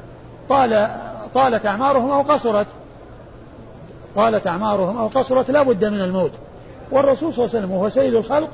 طالت 1.34 1.66
أعمارهم 1.66 2.10
أو 2.10 2.22
قصرت. 2.22 2.66
طالت 4.16 4.46
أعمارهم 4.46 4.96
أو 4.96 5.06
قصرت 5.06 5.50
لا 5.50 5.62
بد 5.62 5.84
من 5.84 6.00
الموت. 6.00 6.32
والرسول 6.90 7.34
صلى 7.34 7.44
الله 7.44 7.56
عليه 7.56 7.66
وسلم 7.66 7.70
وهو 7.76 7.88
سيد 7.88 8.14
الخلق 8.14 8.48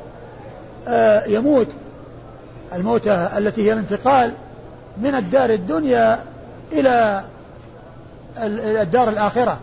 آه، 0.88 1.24
يموت. 1.24 1.66
الموتة 2.72 3.38
التي 3.38 3.68
هي 3.68 3.72
الانتقال 3.72 4.32
من 4.98 5.14
الدار 5.14 5.50
الدنيا 5.50 6.18
إلى 6.72 7.24
الدار 8.82 9.08
الآخرة 9.08 9.58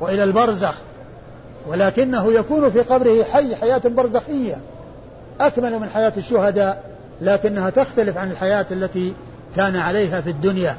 وإلى 0.00 0.24
البرزخ. 0.24 0.74
ولكنه 1.66 2.32
يكون 2.32 2.70
في 2.70 2.80
قبره 2.80 3.24
حي 3.24 3.56
حياة 3.56 3.82
برزخية 3.84 4.56
أكمل 5.40 5.78
من 5.78 5.88
حياة 5.88 6.12
الشهداء 6.16 6.84
لكنها 7.20 7.70
تختلف 7.70 8.16
عن 8.16 8.30
الحياة 8.30 8.66
التي 8.70 9.12
كان 9.56 9.76
عليها 9.76 10.20
في 10.20 10.30
الدنيا 10.30 10.76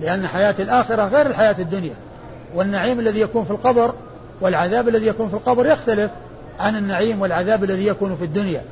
لأن 0.00 0.26
حياة 0.26 0.54
الآخرة 0.58 1.02
غير 1.02 1.26
الحياة 1.26 1.54
الدنيا. 1.58 1.94
والنعيم 2.54 3.00
الذي 3.00 3.20
يكون 3.20 3.44
في 3.44 3.50
القبر 3.50 3.94
والعذاب 4.40 4.88
الذي 4.88 5.06
يكون 5.06 5.28
في 5.28 5.34
القبر 5.34 5.66
يختلف 5.66 6.10
عن 6.58 6.76
النعيم 6.76 7.20
والعذاب 7.20 7.64
الذي 7.64 7.86
يكون 7.86 8.16
في 8.16 8.24
الدنيا. 8.24 8.62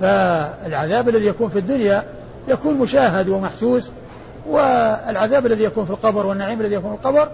فالعذاب 0.00 1.08
الذي 1.08 1.26
يكون 1.26 1.48
في 1.48 1.58
الدنيا 1.58 2.04
يكون 2.48 2.78
مشاهد 2.78 3.28
ومحسوس 3.28 3.90
والعذاب 4.48 5.46
الذي 5.46 5.64
يكون 5.64 5.84
في 5.84 5.90
القبر 5.90 6.26
والنعيم 6.26 6.60
الذي 6.60 6.74
يكون 6.74 6.90
في 6.90 6.96
القبر 6.96 7.28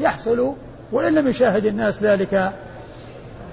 يحصل 0.00 0.54
وإن 0.92 1.14
لم 1.14 1.28
يشاهد 1.28 1.66
الناس 1.66 2.02
ذلك 2.02 2.52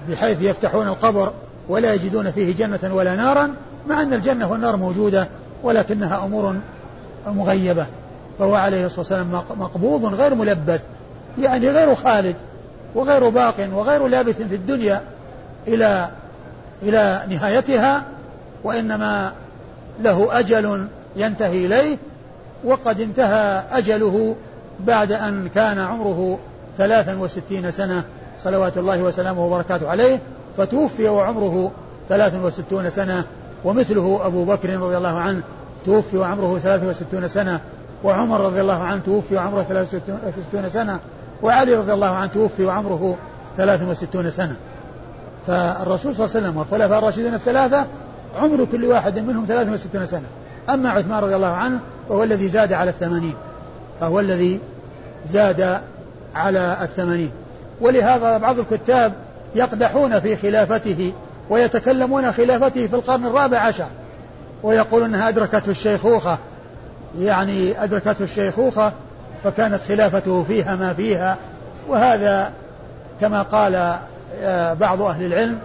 بحيث 0.08 0.42
يفتحون 0.42 0.88
القبر 0.88 1.32
ولا 1.68 1.94
يجدون 1.94 2.30
فيه 2.30 2.54
جنة 2.54 2.94
ولا 2.94 3.16
نارا 3.16 3.54
مع 3.88 4.02
أن 4.02 4.12
الجنة 4.12 4.50
والنار 4.50 4.76
موجودة 4.76 5.28
ولكنها 5.62 6.24
أمور 6.24 6.56
مغيبة. 7.26 7.86
فهو 8.38 8.54
عليه 8.54 8.86
الصلاة 8.86 9.00
والسلام 9.00 9.42
مقبوض 9.56 10.14
غير 10.14 10.34
ملبث 10.34 10.80
يعني 11.38 11.68
غير 11.68 11.94
خالد 11.94 12.36
وغير 12.94 13.28
باق 13.28 13.68
وغير 13.72 14.06
لابث 14.06 14.36
في 14.36 14.54
الدنيا 14.54 15.02
إلى 15.68 16.10
إلى 16.82 17.22
نهايتها 17.30 18.02
وإنما 18.64 19.32
له 20.00 20.38
أجل 20.38 20.88
ينتهي 21.16 21.66
إليه 21.66 21.96
وقد 22.64 23.00
انتهى 23.00 23.64
أجله 23.72 24.36
بعد 24.80 25.12
أن 25.12 25.48
كان 25.54 25.78
عمره 25.78 26.38
ثلاثا 26.78 27.18
وستين 27.18 27.70
سنة. 27.70 28.04
صلوات 28.38 28.78
الله 28.78 29.02
وسلامه 29.02 29.46
وبركاته 29.46 29.88
عليه 29.88 30.20
فتوفي 30.56 31.08
وعمره 31.08 31.72
ثلاث 32.08 32.34
وستون 32.34 32.90
سنة 32.90 33.24
ومثله 33.64 34.26
أبو 34.26 34.44
بكر 34.44 34.80
رضي 34.80 34.96
الله 34.96 35.18
عنه 35.18 35.42
توفي 35.86 36.16
وعمره 36.16 36.58
ثلاث 36.58 36.84
وستون 36.84 37.28
سنة 37.28 37.60
وعمر 38.04 38.40
رضي 38.40 38.60
الله 38.60 38.82
عنه 38.82 39.02
توفي 39.06 39.36
وعمره 39.36 39.62
ثلاث 39.62 39.94
وستون 40.38 40.68
سنة 40.68 40.98
وعلي 41.42 41.74
رضي 41.74 41.92
الله 41.92 42.06
عنه 42.06 42.26
توفي 42.26 42.64
وعمره 42.64 43.16
ثلاث 43.56 43.82
وستون 43.82 44.30
سنة. 44.30 44.56
فالرسول 45.46 46.14
صلى 46.14 46.24
الله 46.24 46.36
عليه 46.36 46.46
وسلم 46.46 46.56
والخلفاء 46.56 46.98
الراشدين 46.98 47.34
الثلاثة 47.34 47.86
عمر 48.36 48.64
كل 48.64 48.84
واحد 48.84 49.18
منهم 49.18 49.44
63 49.46 50.06
سنة. 50.06 50.26
أما 50.68 50.90
عثمان 50.90 51.22
رضي 51.22 51.36
الله 51.36 51.46
عنه 51.46 51.80
فهو 52.08 52.24
الذي 52.24 52.48
زاد 52.48 52.72
على 52.72 52.90
الثمانين 52.90 53.34
فهو 54.00 54.20
الذي 54.20 54.60
زاد 55.30 55.80
على 56.34 56.78
الثمانين. 56.82 57.30
ولهذا 57.80 58.38
بعض 58.38 58.58
الكتاب 58.58 59.12
يقدحون 59.54 60.20
في 60.20 60.36
خلافته 60.36 61.12
ويتكلمون 61.50 62.32
خلافته 62.32 62.86
في 62.86 62.94
القرن 62.94 63.26
الرابع 63.26 63.58
عشر 63.58 63.86
ويقول 64.62 65.04
إنها 65.04 65.28
أدركته 65.28 65.70
الشيخوخة. 65.70 66.38
يعني 67.18 67.84
أدركته 67.84 68.22
الشيخوخة 68.22 68.92
فكانت 69.44 69.80
خلافته 69.88 70.44
فيها 70.44 70.76
ما 70.76 70.94
فيها. 70.94 71.36
وهذا 71.88 72.52
كما 73.20 73.42
قال 73.42 73.98
آه، 74.42 74.72
بعض 74.72 75.02
أهل 75.02 75.24
العلم 75.24 75.58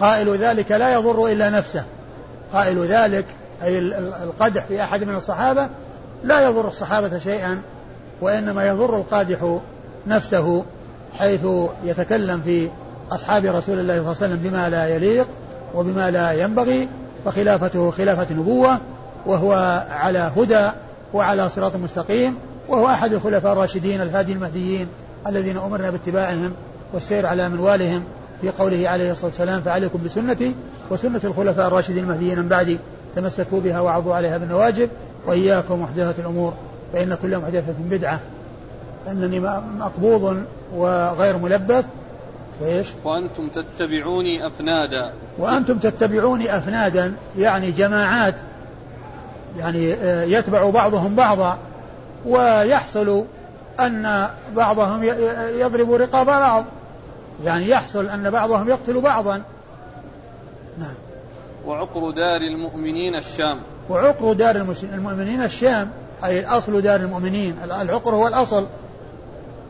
قائل 0.00 0.36
ذلك 0.38 0.72
لا 0.72 0.94
يضر 0.94 1.26
إلا 1.26 1.50
نفسه. 1.50 1.84
قائل 2.52 2.86
ذلك 2.86 3.24
أي 3.62 3.78
القدح 4.24 4.64
في 4.64 4.82
أحد 4.82 5.04
من 5.04 5.14
الصحابة 5.14 5.68
لا 6.24 6.40
يضر 6.40 6.68
الصحابة 6.68 7.18
شيئا 7.18 7.62
وإنما 8.20 8.66
يضر 8.66 8.96
القادح 8.96 9.58
نفسه 10.06 10.64
حيث 11.18 11.46
يتكلم 11.84 12.40
في 12.44 12.68
أصحاب 13.10 13.44
رسول 13.44 13.78
الله 13.78 13.94
صلى 13.94 14.00
الله 14.00 14.00
عليه 14.00 14.10
وسلم 14.10 14.36
بما 14.36 14.68
لا 14.68 14.88
يليق 14.88 15.26
وبما 15.74 16.10
لا 16.10 16.32
ينبغي 16.32 16.88
فخلافته 17.24 17.90
خلافة 17.90 18.34
نبوة 18.34 18.78
وهو 19.26 19.84
على 19.90 20.30
هدى 20.36 20.70
وعلى 21.14 21.48
صراط 21.48 21.76
مستقيم 21.76 22.34
وهو 22.68 22.86
أحد 22.86 23.12
الخلفاء 23.12 23.52
الراشدين 23.52 24.00
الهادي 24.00 24.32
المهديين 24.32 24.86
الذين 25.26 25.56
أمرنا 25.56 25.90
باتباعهم 25.90 26.52
والسير 26.92 27.26
على 27.26 27.48
منوالهم 27.48 28.04
في 28.40 28.50
قوله 28.50 28.88
عليه 28.88 29.12
الصلاة 29.12 29.26
والسلام 29.26 29.60
فعليكم 29.60 30.00
بسنتي 30.04 30.54
وسنة 30.90 31.20
الخلفاء 31.24 31.66
الراشدين 31.66 31.98
المهديين 31.98 32.38
من 32.38 32.48
بعدي 32.48 32.78
تمسكوا 33.16 33.60
بها 33.60 33.80
وعضوا 33.80 34.14
عليها 34.14 34.38
بالنواجذ 34.38 34.88
وإياكم 35.26 35.82
محدثة 35.82 36.14
الأمور 36.22 36.54
فإن 36.92 37.14
كل 37.22 37.38
محدثة 37.38 37.74
بدعة. 37.90 38.20
أنني 39.08 39.40
مقبوض 39.78 40.44
وغير 40.74 41.36
ملبث 41.36 41.84
وإيش 42.60 42.88
وأنتم 43.04 43.48
تتبعوني 43.48 44.46
أفنادا. 44.46 45.12
وأنتم 45.38 45.78
تتبعوني 45.78 46.56
أفنادا 46.56 47.14
يعني 47.38 47.70
جماعات 47.70 48.34
يعني 49.58 49.94
آه، 49.94 50.24
يتبع 50.24 50.70
بعضهم 50.70 51.16
بعضا 51.16 51.58
ويحصل 52.26 53.24
أن 53.80 54.28
بعضهم 54.56 55.04
يضرب 55.58 55.92
رقاب 55.92 56.26
بعض. 56.26 56.64
يعني 57.44 57.68
يحصل 57.68 58.06
أن 58.06 58.30
بعضهم 58.30 58.68
يقتل 58.68 59.00
بعضا. 59.00 59.42
نعم. 60.78 60.94
وعقر 61.66 62.10
دار 62.10 62.40
المؤمنين 62.40 63.14
الشام. 63.14 63.58
وعقر 63.90 64.32
دار 64.32 64.56
المؤمنين 64.94 65.42
الشام 65.42 65.90
أي 66.24 66.40
الأصل 66.40 66.82
دار 66.82 67.00
المؤمنين. 67.00 67.56
العقر 67.64 68.14
هو 68.14 68.28
الأصل. 68.28 68.66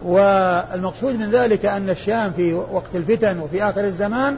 والمقصود 0.04 1.14
من 1.14 1.30
ذلك 1.30 1.66
أن 1.66 1.90
الشام 1.90 2.32
في 2.32 2.54
وقت 2.54 2.94
الفتن 2.94 3.40
وفي 3.40 3.64
آخر 3.64 3.84
الزمان 3.84 4.36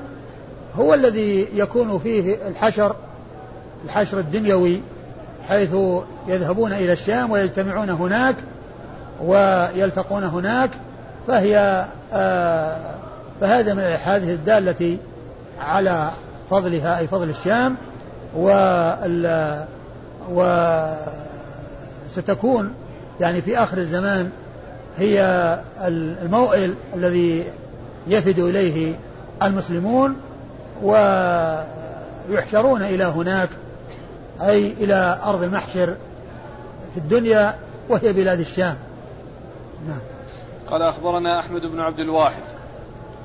هو 0.79 0.94
الذي 0.94 1.48
يكون 1.55 1.98
فيه 1.98 2.37
الحشر 2.48 2.96
الحشر 3.85 4.18
الدنيوي 4.18 4.81
حيث 5.48 5.74
يذهبون 6.29 6.72
إلى 6.72 6.92
الشام 6.92 7.31
ويجتمعون 7.31 7.90
هناك 7.90 8.37
ويلتقون 9.24 10.24
هناك 10.24 10.70
فهي 11.26 11.87
آه 12.12 12.94
فهذا 13.40 13.74
من 13.74 13.81
الأحاديث 13.81 14.31
الدالة 14.31 14.96
على 15.61 16.11
فضلها 16.50 16.98
أي 16.98 17.09
فضل 17.09 17.31
الشام 17.31 17.76
و 18.37 18.50
وستكون 22.09 22.74
يعني 23.20 23.42
في 23.42 23.59
آخر 23.59 23.79
الزمان 23.79 24.31
هي 24.98 25.20
الموئل 25.87 26.74
الذي 26.94 27.44
يفد 28.06 28.38
إليه 28.38 28.94
المسلمون 29.42 30.16
ويحشرون 30.82 32.82
إلى 32.82 33.04
هناك 33.04 33.48
أي 34.42 34.72
إلى 34.72 35.18
أرض 35.24 35.42
المحشر 35.42 35.96
في 36.94 36.96
الدنيا 36.96 37.54
وهي 37.88 38.12
بلاد 38.12 38.40
الشام. 38.40 38.76
نعم. 39.88 39.98
قال 40.70 40.82
أخبرنا 40.82 41.40
أحمد 41.40 41.62
بن 41.62 41.80
عبد 41.80 41.98
الواحد. 41.98 42.42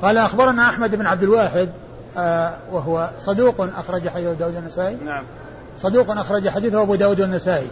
قال 0.02 0.18
أخبرنا 0.18 0.70
أحمد 0.70 0.96
بن 0.96 1.06
عبد 1.06 1.24
الواحد 1.24 1.70
آه 2.18 2.54
وهو 2.72 3.10
صدوق 3.20 3.68
أخرج 3.78 4.10
حديثه 4.10 4.34
داود 4.34 4.56
النسائي 4.56 4.98
نعم. 5.06 5.24
صدوق 5.80 6.12
أخرج 6.12 6.50
حديثه 6.50 6.82
أبو 6.82 6.96
داود 6.96 7.22
النسائي 7.22 7.68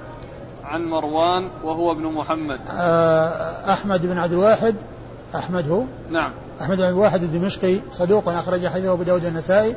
عن 0.69 0.85
مروان 0.85 1.49
وهو 1.63 1.91
ابن 1.91 2.03
محمد. 2.03 2.59
آه 2.69 3.73
أحمد 3.73 4.01
بن 4.01 4.17
عبد 4.17 4.31
الواحد 4.33 4.75
أحمد 5.35 5.69
هو؟ 5.69 5.83
نعم. 6.09 6.31
أحمد 6.61 6.77
بن 6.77 6.83
الواحد 6.83 7.23
الدمشقي 7.23 7.79
صدوق 7.91 8.29
أخرج 8.29 8.67
حديثه 8.67 8.93
أبو 8.93 9.03
داود 9.03 9.25
النسائي. 9.25 9.75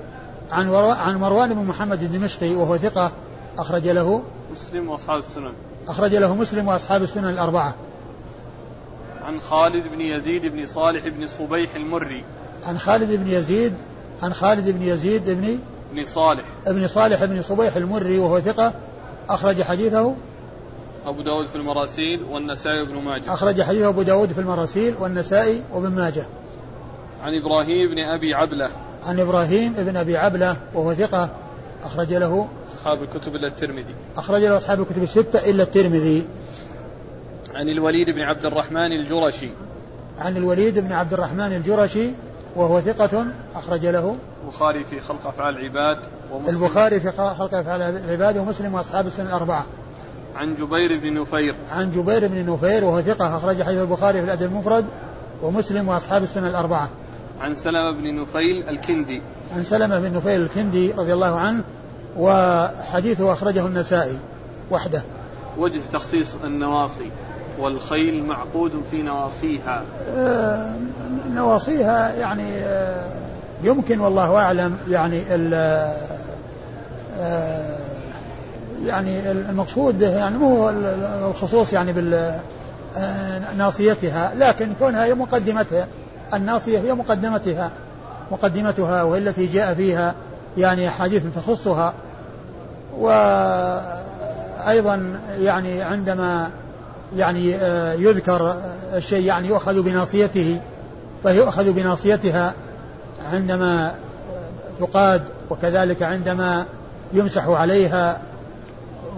عن 0.50 0.74
عن 0.74 1.16
مروان 1.16 1.54
بن 1.54 1.64
محمد 1.64 2.02
الدمشقي 2.02 2.54
وهو 2.54 2.76
ثقة 2.76 3.12
أخرج 3.58 3.88
له. 3.88 4.22
مسلم 4.52 4.88
وأصحاب 4.88 5.18
السنن. 5.18 5.52
أخرج 5.88 6.14
له 6.14 6.34
مسلم 6.34 6.68
وأصحاب 6.68 7.02
السنن 7.02 7.28
الأربعة. 7.28 7.74
عن 9.24 9.40
خالد 9.40 9.84
بن 9.88 10.00
يزيد 10.00 10.46
بن 10.46 10.66
صالح 10.66 11.08
بن 11.08 11.26
صبيح 11.26 11.74
المري. 11.74 12.24
عن 12.64 12.78
خالد 12.78 13.12
بن 13.12 13.30
يزيد 13.30 13.72
عن 14.22 14.32
خالد 14.32 14.70
بن 14.70 14.82
يزيد 14.82 15.30
بن 15.30 15.58
بن 15.92 16.04
صالح. 16.04 16.44
ابن 16.66 16.88
صالح 16.88 17.24
بن 17.24 17.42
صبيح 17.42 17.76
المري 17.76 18.18
وهو 18.18 18.40
ثقة 18.40 18.72
أخرج 19.28 19.62
حديثه. 19.62 20.14
أبو 21.06 21.22
داود 21.22 21.46
في 21.46 21.56
المراسيل 21.56 22.22
والنسائي 22.22 22.80
وابن 22.80 22.94
ماجه. 22.94 23.34
أخرج 23.34 23.62
حديث 23.62 23.82
أبو 23.82 24.02
داود 24.02 24.32
في 24.32 24.40
المراسيل 24.40 24.94
والنسائي 25.00 25.62
وابن 25.72 25.88
ماجه. 25.88 26.24
عن 27.22 27.32
إبراهيم 27.34 27.90
بن 27.90 27.98
أبي 27.98 28.34
عبلة. 28.34 28.68
عن 29.04 29.20
إبراهيم 29.20 29.72
بن 29.72 29.96
أبي 29.96 30.16
عبلة 30.16 30.56
وهو 30.74 30.94
ثقة 30.94 31.30
أخرج 31.84 32.14
له 32.14 32.48
أصحاب 32.74 33.02
الكتب 33.02 33.36
إلا 33.36 33.48
الترمذي. 33.48 33.94
أخرج 34.16 34.40
له 34.40 34.56
أصحاب 34.56 34.80
الكتب 34.80 35.02
الستة 35.02 35.50
إلا 35.50 35.62
الترمذي. 35.62 36.26
عن 37.54 37.68
الوليد 37.68 38.06
بن 38.06 38.20
عبد 38.20 38.46
الرحمن 38.46 38.92
الجرشي. 38.92 39.50
عن 40.18 40.36
الوليد 40.36 40.78
بن 40.78 40.92
عبد 40.92 41.12
الرحمن 41.12 41.52
الجرشي 41.52 42.10
وهو 42.56 42.80
ثقة 42.80 43.26
أخرج 43.54 43.86
له. 43.86 44.16
البخاري 44.44 44.84
في 44.84 45.00
خلق 45.00 45.26
أفعال 45.26 45.58
العباد 45.58 45.98
ومسلم. 46.32 46.64
البخاري 46.64 47.00
في 47.00 47.10
خلق 47.10 47.54
أفعال 47.54 47.82
العباد 47.82 48.38
ومسلم 48.38 48.74
وأصحاب 48.74 49.06
السنة 49.06 49.28
الأربعة. 49.28 49.66
عن 50.36 50.54
جبير 50.54 50.98
بن 50.98 51.20
نفير. 51.20 51.54
عن 51.70 51.90
جبير 51.90 52.28
بن 52.28 52.52
نفير 52.52 52.84
وهو 52.84 53.02
ثقة 53.02 53.36
أخرج 53.36 53.62
حديث 53.62 53.78
البخاري 53.78 54.18
في 54.18 54.24
الأدب 54.24 54.42
المفرد 54.42 54.84
ومسلم 55.42 55.88
وأصحاب 55.88 56.22
السنة 56.22 56.48
الأربعة. 56.48 56.90
عن 57.40 57.54
سلمة 57.54 57.92
بن 57.92 58.20
نفيل 58.20 58.68
الكندي. 58.68 59.22
عن 59.56 59.62
سلمة 59.62 59.98
بن 60.00 60.16
نفيل 60.16 60.40
الكندي 60.40 60.92
رضي 60.92 61.12
الله 61.12 61.38
عنه 61.38 61.64
وحديثه 62.16 63.32
أخرجه 63.32 63.66
النسائي 63.66 64.18
وحده. 64.70 65.02
وجه 65.58 65.80
تخصيص 65.92 66.34
النواصي 66.44 67.10
والخيل 67.58 68.24
معقود 68.24 68.72
في 68.90 69.02
نواصيها. 69.02 69.82
آه 70.16 70.74
نواصيها 71.34 72.14
يعني 72.14 72.58
آه 72.58 73.06
يمكن 73.62 74.00
والله 74.00 74.36
أعلم 74.36 74.78
يعني 74.88 75.22
آه 77.18 77.71
يعني 78.86 79.30
المقصود 79.30 79.98
به 79.98 80.10
يعني 80.10 80.38
مو 80.38 80.70
الخصوص 81.30 81.72
يعني 81.72 81.92
بال 81.92 82.40
آه، 82.96 83.54
ناصيتها 83.56 84.32
لكن 84.38 84.72
كونها 84.78 85.04
هي 85.04 85.14
مقدمتها. 85.14 85.86
الناصية 86.34 86.78
هي 86.78 86.94
مقدمتها 86.94 87.70
مقدمتها 88.30 89.02
وهي 89.02 89.18
التي 89.18 89.46
جاء 89.46 89.74
فيها 89.74 90.14
يعني 90.58 90.88
أحاديث 90.88 91.22
تخصها. 91.36 91.94
وأيضا 92.98 94.00
يعني 95.40 95.82
عندما 95.82 96.50
يعني 97.16 97.54
آه، 97.56 97.92
يذكر 97.92 98.56
الشيء 98.94 99.24
يعني 99.24 99.48
يؤخذ 99.48 99.82
بناصيته 99.82 100.60
فيؤخذ 101.22 101.72
بناصيتها 101.72 102.52
عندما 103.32 103.94
تقاد 104.80 105.22
وكذلك 105.50 106.02
عندما 106.02 106.66
يمسح 107.12 107.48
عليها 107.48 108.20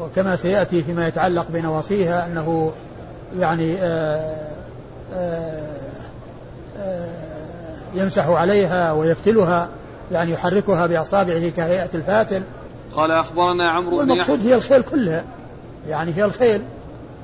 وكما 0.01 0.37
سيأتي 0.37 0.83
فيما 0.83 1.09
يتعلق 1.09 1.47
بنواصيها 1.49 2.27
أنه 2.27 2.73
يعني 3.39 3.77
آآ 3.77 4.55
آآ 5.15 5.67
آآ 6.79 7.25
يمسح 7.95 8.29
عليها 8.29 8.93
ويفتلها 8.93 9.69
يعني 10.13 10.33
يحركها 10.33 10.87
بأصابعه 10.87 11.49
كهيئة 11.49 11.91
الفاتل. 11.95 12.43
قال 12.97 13.11
أخبرنا 13.11 13.71
عمرو 13.71 13.91
بن 13.91 14.11
والمقصود 14.11 14.47
هي 14.47 14.55
الخيل 14.55 14.83
كلها 14.83 15.25
يعني 15.89 16.13
هي 16.17 16.25
الخيل 16.25 16.63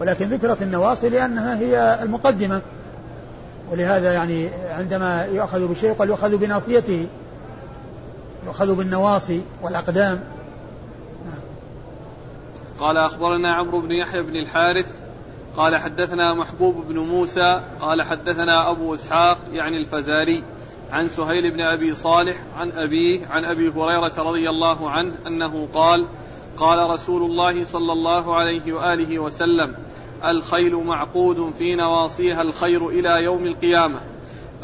ولكن 0.00 0.28
ذكرت 0.28 0.62
النواصي 0.62 1.08
لأنها 1.08 1.58
هي 1.58 1.98
المقدمة. 2.02 2.60
ولهذا 3.70 4.12
يعني 4.12 4.48
عندما 4.70 5.24
يؤخذ 5.24 5.68
بشيء 5.68 5.92
قال 5.92 6.08
يؤخذ 6.08 6.36
بناصيته 6.36 7.06
يؤخذ 8.46 8.74
بالنواصي 8.74 9.40
والأقدام. 9.62 10.20
قال 12.80 12.98
أخبرنا 12.98 13.54
عمرو 13.54 13.80
بن 13.80 13.92
يحيى 13.92 14.22
بن 14.22 14.36
الحارث 14.36 15.00
قال 15.56 15.76
حدثنا 15.76 16.34
محبوب 16.34 16.86
بن 16.88 16.98
موسى 16.98 17.60
قال 17.80 18.02
حدثنا 18.02 18.70
أبو 18.70 18.94
إسحاق 18.94 19.38
يعني 19.52 19.76
الفزاري 19.76 20.44
عن 20.90 21.08
سهيل 21.08 21.50
بن 21.50 21.60
أبي 21.60 21.94
صالح 21.94 22.36
عن 22.56 22.70
أبيه 22.70 23.26
عن 23.26 23.44
أبي 23.44 23.68
هريرة 23.68 24.12
رضي 24.18 24.50
الله 24.50 24.90
عنه 24.90 25.12
أنه 25.26 25.68
قال 25.74 26.06
قال 26.56 26.90
رسول 26.90 27.30
الله 27.30 27.64
صلى 27.64 27.92
الله 27.92 28.36
عليه 28.36 28.72
وآله 28.72 29.18
وسلم 29.18 29.76
الخيل 30.24 30.74
معقود 30.74 31.54
في 31.54 31.74
نواصيها 31.74 32.42
الخير 32.42 32.88
إلى 32.88 33.24
يوم 33.24 33.46
القيامة 33.46 34.00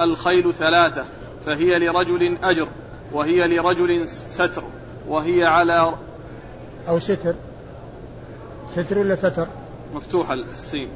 الخيل 0.01 0.55
ثلاثة 0.55 1.05
فهي 1.47 1.79
لرجل 1.79 2.39
أجر 2.43 2.69
وهي 3.13 3.49
لرجل 3.49 4.09
ستر 4.09 4.63
وهي 5.09 5.45
على 5.45 5.95
أو 6.89 6.99
ستر. 6.99 7.35
ستر 8.77 8.99
ولا 8.99 9.17
ستر؟ 9.17 9.47
مفتوحة 9.95 10.35
السين. 10.35 10.89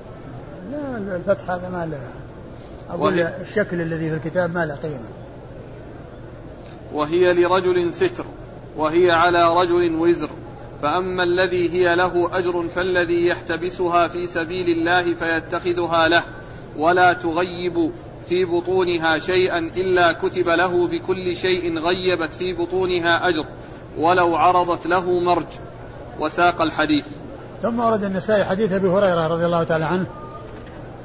لا 0.73 1.17
الفتح 1.17 1.51
هذا 1.51 1.69
ما 1.69 1.87
له. 1.87 2.01
أقول 2.91 3.01
وهي 3.01 3.41
الشكل 3.41 3.81
الذي 3.81 4.11
في 4.11 4.17
الكتاب 4.17 4.55
ما 4.55 4.67
له 4.67 4.75
قيمة. 4.75 5.09
وهي 6.93 7.33
لرجل 7.33 7.93
ستر 7.93 8.25
وهي 8.77 9.11
على 9.11 9.55
رجل 9.57 9.95
وزر. 9.95 10.31
فأما 10.83 11.23
الذي 11.23 11.71
هي 11.73 11.97
له 11.97 12.39
أجر 12.39 12.69
فالذي 12.69 13.27
يحتبسها 13.27 14.09
في 14.09 14.27
سبيل 14.27 14.67
الله 14.69 15.15
فيتخذها 15.15 16.09
له 16.09 16.23
ولا 16.77 17.13
تغيب 17.13 17.93
في 18.29 18.45
بطونها 18.45 19.19
شيئا 19.19 19.59
إلا 19.59 20.13
كتب 20.13 20.49
له 20.49 20.89
بكل 20.89 21.37
شيء 21.37 21.79
غيبت 21.79 22.35
في 22.35 22.53
بطونها 22.53 23.29
أجر 23.29 23.45
ولو 23.99 24.37
عرضت 24.37 24.87
له 24.87 25.21
مرج. 25.21 25.49
وساق 26.21 26.63
الحديث. 26.63 27.20
ثم 27.63 27.81
ورد 27.81 28.05
النسائي 28.05 28.45
حديث 28.45 28.73
أبي 28.73 28.89
هريرة 28.89 29.27
رضي 29.27 29.47
الله 29.47 29.65
تعالى 29.65 29.85
عنه 29.85 30.07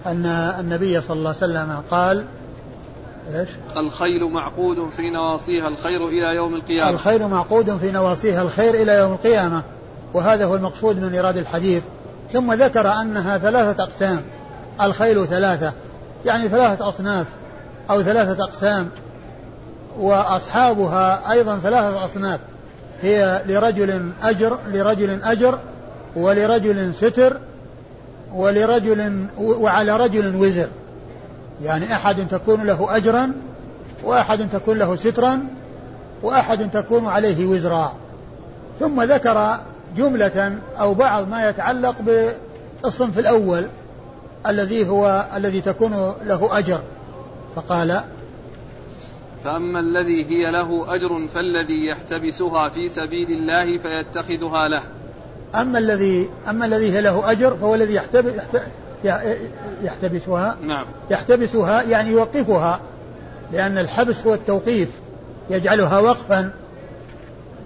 أن 0.06 0.26
النبي 0.60 1.02
صلى 1.02 1.18
الله 1.18 1.30
عليه 1.30 1.38
وسلم 1.38 1.82
قال 1.92 2.26
إيش؟ 3.34 3.50
الخيل 3.78 4.32
معقود 4.32 4.90
في 4.90 5.10
نواصيها 5.10 5.68
الخير 5.68 6.08
إلى 6.08 6.36
يوم 6.36 6.56
القيامة. 6.56 6.90
الخيل 6.90 7.28
معقود 7.28 7.78
في 7.78 7.92
نواصيها 7.92 8.42
الخير 8.42 8.74
إلى 8.74 8.92
يوم 8.92 9.14
القيامة. 9.14 9.64
وهذا 10.14 10.46
هو 10.46 10.56
المقصود 10.56 10.98
من 10.98 11.14
إيراد 11.14 11.38
الحديث. 11.38 11.84
ثم 12.34 12.54
ذكر 12.54 12.88
أنها 12.88 13.38
ثلاثة 13.38 13.84
أقسام. 13.84 14.22
الخيل 14.82 15.28
ثلاثة. 15.28 15.74
يعني 16.26 16.48
ثلاثة 16.48 16.90
أصناف 16.90 17.28
أو 17.90 18.02
ثلاثة 18.02 18.44
أقسام. 18.44 18.90
وأصحابها 19.98 21.32
أيضا 21.32 21.58
ثلاثة 21.58 22.06
أصناف. 22.06 22.40
هي 23.02 23.44
لرجل 23.48 24.12
أجر 24.24 24.58
لرجل 24.68 25.24
أجر 25.24 25.60
ولرجل 26.16 26.94
ستر 26.94 27.38
ولرجل 28.34 29.28
وعلى 29.38 29.98
رجل 29.98 30.36
وزر. 30.36 30.68
يعني 31.64 31.96
أحد 31.96 32.28
تكون 32.28 32.64
له 32.64 32.98
أجرا 32.98 33.32
وأحد 34.04 34.50
تكون 34.50 34.78
له 34.78 34.96
سترا 34.96 35.48
وأحد 36.24 36.72
تكون 36.72 37.08
عليه 37.08 37.46
وزرا. 37.46 37.96
ثم 38.80 39.02
ذكر 39.02 39.60
جملة 39.98 40.60
أو 40.80 40.94
بعض 40.94 41.28
ما 41.28 41.50
يتعلق 41.50 41.96
بالصنف 42.02 43.20
الأول 43.20 43.68
الذي 44.48 44.90
هو 44.90 45.30
الذي 45.36 45.62
تكون 45.62 46.14
له 46.26 46.58
أجر. 46.58 46.80
فقال 47.56 48.04
فأما 49.44 49.80
الذي 49.80 50.26
هي 50.26 50.52
له 50.52 50.96
أجر 50.96 51.28
فالذي 51.28 51.88
يحتبسها 51.88 52.70
في 52.70 52.90
سبيل 52.90 53.28
الله 53.30 53.78
فيتخذها 53.78 54.68
له. 54.68 54.82
أما 55.62 55.80
الذي 55.80 56.30
أما 56.50 56.66
الذي 56.66 57.02
له 57.02 57.32
أجر 57.32 57.56
فهو 57.56 57.76
الذي 57.76 57.94
يحتبس 57.94 58.34
يحتبسها. 59.84 60.58
نعم. 60.62 60.86
يحتبسها 61.12 61.82
يعني 61.82 62.12
يوقفها 62.12 62.80
لأن 63.54 63.78
الحبس 63.78 64.26
هو 64.28 64.34
التوقيف 64.34 64.90
يجعلها 65.50 66.00
وقفا. 66.00 66.52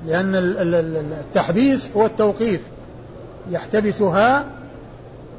لأن 0.07 0.35
التحبيس 1.19 1.89
هو 1.95 2.05
التوقيف. 2.05 2.61
يحتبسها 3.51 4.45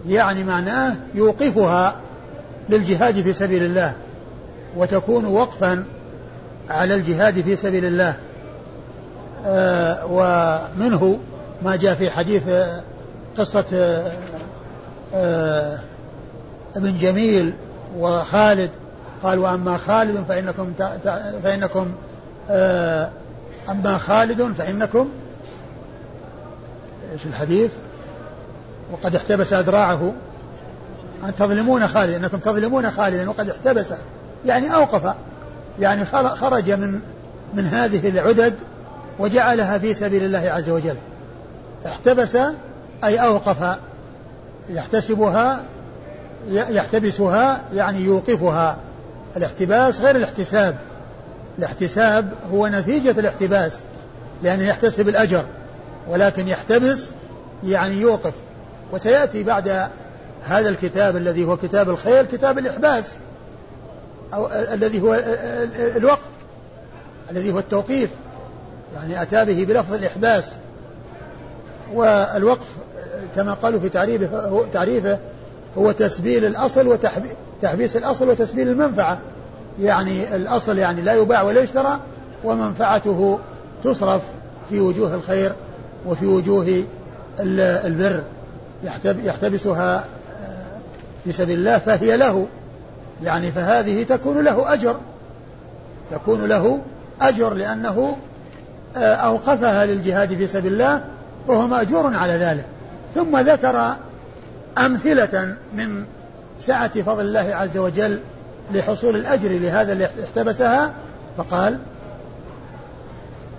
يعني 0.09 0.44
معناه 0.44 0.96
يوقفها 1.14 1.96
للجهاد 2.68 3.20
في 3.20 3.32
سبيل 3.32 3.62
الله 3.62 3.92
وتكون 4.76 5.24
وقفا 5.24 5.84
على 6.70 6.94
الجهاد 6.94 7.40
في 7.40 7.57
سبيل 7.57 7.84
الله. 7.84 8.16
آه 9.46 10.07
ومنه 10.07 11.18
ما 11.62 11.76
جاء 11.76 11.94
في 11.94 12.11
حديث 12.11 12.48
آه، 12.48 12.82
قصة 13.38 13.64
آه 13.74 14.12
آه 15.14 15.78
ابن 16.76 16.96
جميل 16.96 17.54
وخالد. 17.98 18.70
قال 19.22 19.38
وأما 19.38 19.76
خالد 19.76 20.24
فإنكم 20.28 20.72
فإنكم 21.42 21.92
أما 23.68 23.98
خالد 23.98 24.42
فإنكم 24.42 25.08
إيش 27.12 27.26
الحديث؟ 27.26 27.70
وقد 28.92 29.14
احتبس 29.14 29.52
أذراعه. 29.52 30.12
أن 31.24 31.34
تظلمون 31.38 31.88
خالد 31.88 32.14
أنكم 32.14 32.38
تظلمون 32.38 32.90
خالدا 32.90 33.30
وقد 33.30 33.50
احتبس. 33.50 33.86
يعني 34.46 34.74
أوقف. 34.74 35.14
يعني 35.80 36.04
خرج 36.04 36.70
من 36.70 37.00
من 37.54 37.66
هذه 37.66 38.08
العدد 38.08 38.54
وجعلها 39.18 39.78
في 39.78 39.94
سبيل 39.94 40.24
الله 40.24 40.50
عز 40.50 40.70
وجل. 40.70 40.96
احتبس 41.87 42.39
أي 43.05 43.18
أوقف 43.18 43.78
يحتسبها 44.70 45.64
يحتبسها 46.49 47.61
يعني 47.74 48.01
يوقفها. 48.01 48.78
الاحتباس 49.37 50.01
غير 50.01 50.16
الاحتساب. 50.16 50.76
الاحتساب 51.59 52.33
هو 52.53 52.66
نتيجة 52.66 53.11
الاحتباس 53.11 53.83
لأنه 54.43 54.66
يحتسب 54.68 55.09
الأجر 55.09 55.45
ولكن 56.09 56.49
يحتبس 56.49 57.11
يعني 57.64 58.01
يوقف. 58.01 58.35
وسيأتي 58.93 59.43
بعد 59.43 59.89
هذا 60.49 60.68
الكتاب 60.68 61.16
الذي 61.16 61.45
هو 61.45 61.57
كتاب 61.57 61.91
الخير 61.91 62.24
كتاب 62.24 62.59
الإحباس 62.59 63.14
أو 64.35 64.49
الذي 64.53 65.03
هو 65.03 65.14
الوقف 65.97 66.28
الذي 67.31 67.53
هو 67.53 67.59
التوقيف. 67.59 68.11
يعني 68.95 69.22
أتى 69.22 69.45
به 69.45 69.64
بلفظ 69.64 69.95
الإحباس. 69.95 70.57
والوقف 71.95 72.66
كما 73.36 73.55
قالوا 73.55 73.80
في 73.80 73.88
تعريفه 73.88 74.41
هو 74.41 74.64
تعريفه 74.64 75.18
هو 75.78 75.93
تسبيل 75.93 76.45
الأصل 76.45 76.86
وتحبيس 76.88 77.97
الأصل 77.97 78.28
وتسبيل 78.28 78.68
المنفعة. 78.68 79.18
يعني 79.80 80.36
الأصل 80.36 80.78
يعني 80.78 81.03
لا 81.03 81.14
يباع 81.14 81.43
ولا 81.43 81.61
يشترى 81.61 82.01
ومنفعته 82.45 83.38
تصرف 83.84 84.22
في 84.70 84.80
وجوه 84.80 85.14
الخير 85.14 85.53
وفي 86.07 86.26
وجوه 86.26 86.84
البر. 87.41 88.22
يحتبسها 89.24 90.05
في 91.24 91.32
سبيل 91.32 91.59
الله 91.59 91.78
فهي 91.78 92.16
له. 92.16 92.47
يعني 93.22 93.53
فهذه 93.53 94.03
تكون 94.03 94.45
له 94.45 94.72
أجر. 94.72 94.97
تكون 96.11 96.45
له 96.45 96.80
أجر 97.20 97.55
لأنه 97.55 98.16
آه، 98.97 99.14
أوقفها 99.14 99.86
للجهاد 99.86 100.34
في 100.34 100.47
سبيل 100.47 100.72
الله 100.72 101.05
وهو 101.49 101.66
مأجور 101.66 102.16
على 102.16 102.32
ذلك. 102.32 102.64
ثم 103.14 103.36
ذكر 103.36 103.97
أمثلة 104.78 105.57
من 105.74 106.05
سعة 106.61 107.03
فضل 107.03 107.20
الله 107.20 107.55
عز 107.55 107.78
وجل 107.78 108.20
لحصول 108.74 109.16
الأجر 109.16 109.49
لهذا 109.49 109.93
اللي 109.93 110.05
احتبسها 110.24 110.95
فقال 111.36 111.78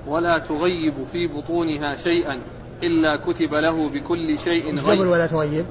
ولا 0.08 0.40
تغيب 0.40 0.94
في 1.12 1.28
بطونها 1.28 1.96
شيئا 1.96 2.40
إلا 2.84 3.18
كتب 3.18 3.54
له 3.54 3.90
بكل 3.90 4.40
شيء 4.40 4.76
غيب. 4.76 5.00
ولا 5.00 5.28
تغيب. 5.28 5.66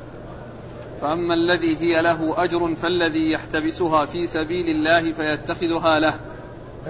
فأما 1.01 1.35
الذي 1.35 1.77
هي 1.77 2.03
له 2.03 2.45
أجر 2.45 2.75
فالذي 2.75 3.33
يحتبسها 3.33 4.07
في 4.07 4.27
سبيل 4.27 4.67
الله 4.69 5.13
فيتخذها 5.13 6.01
له. 6.01 6.15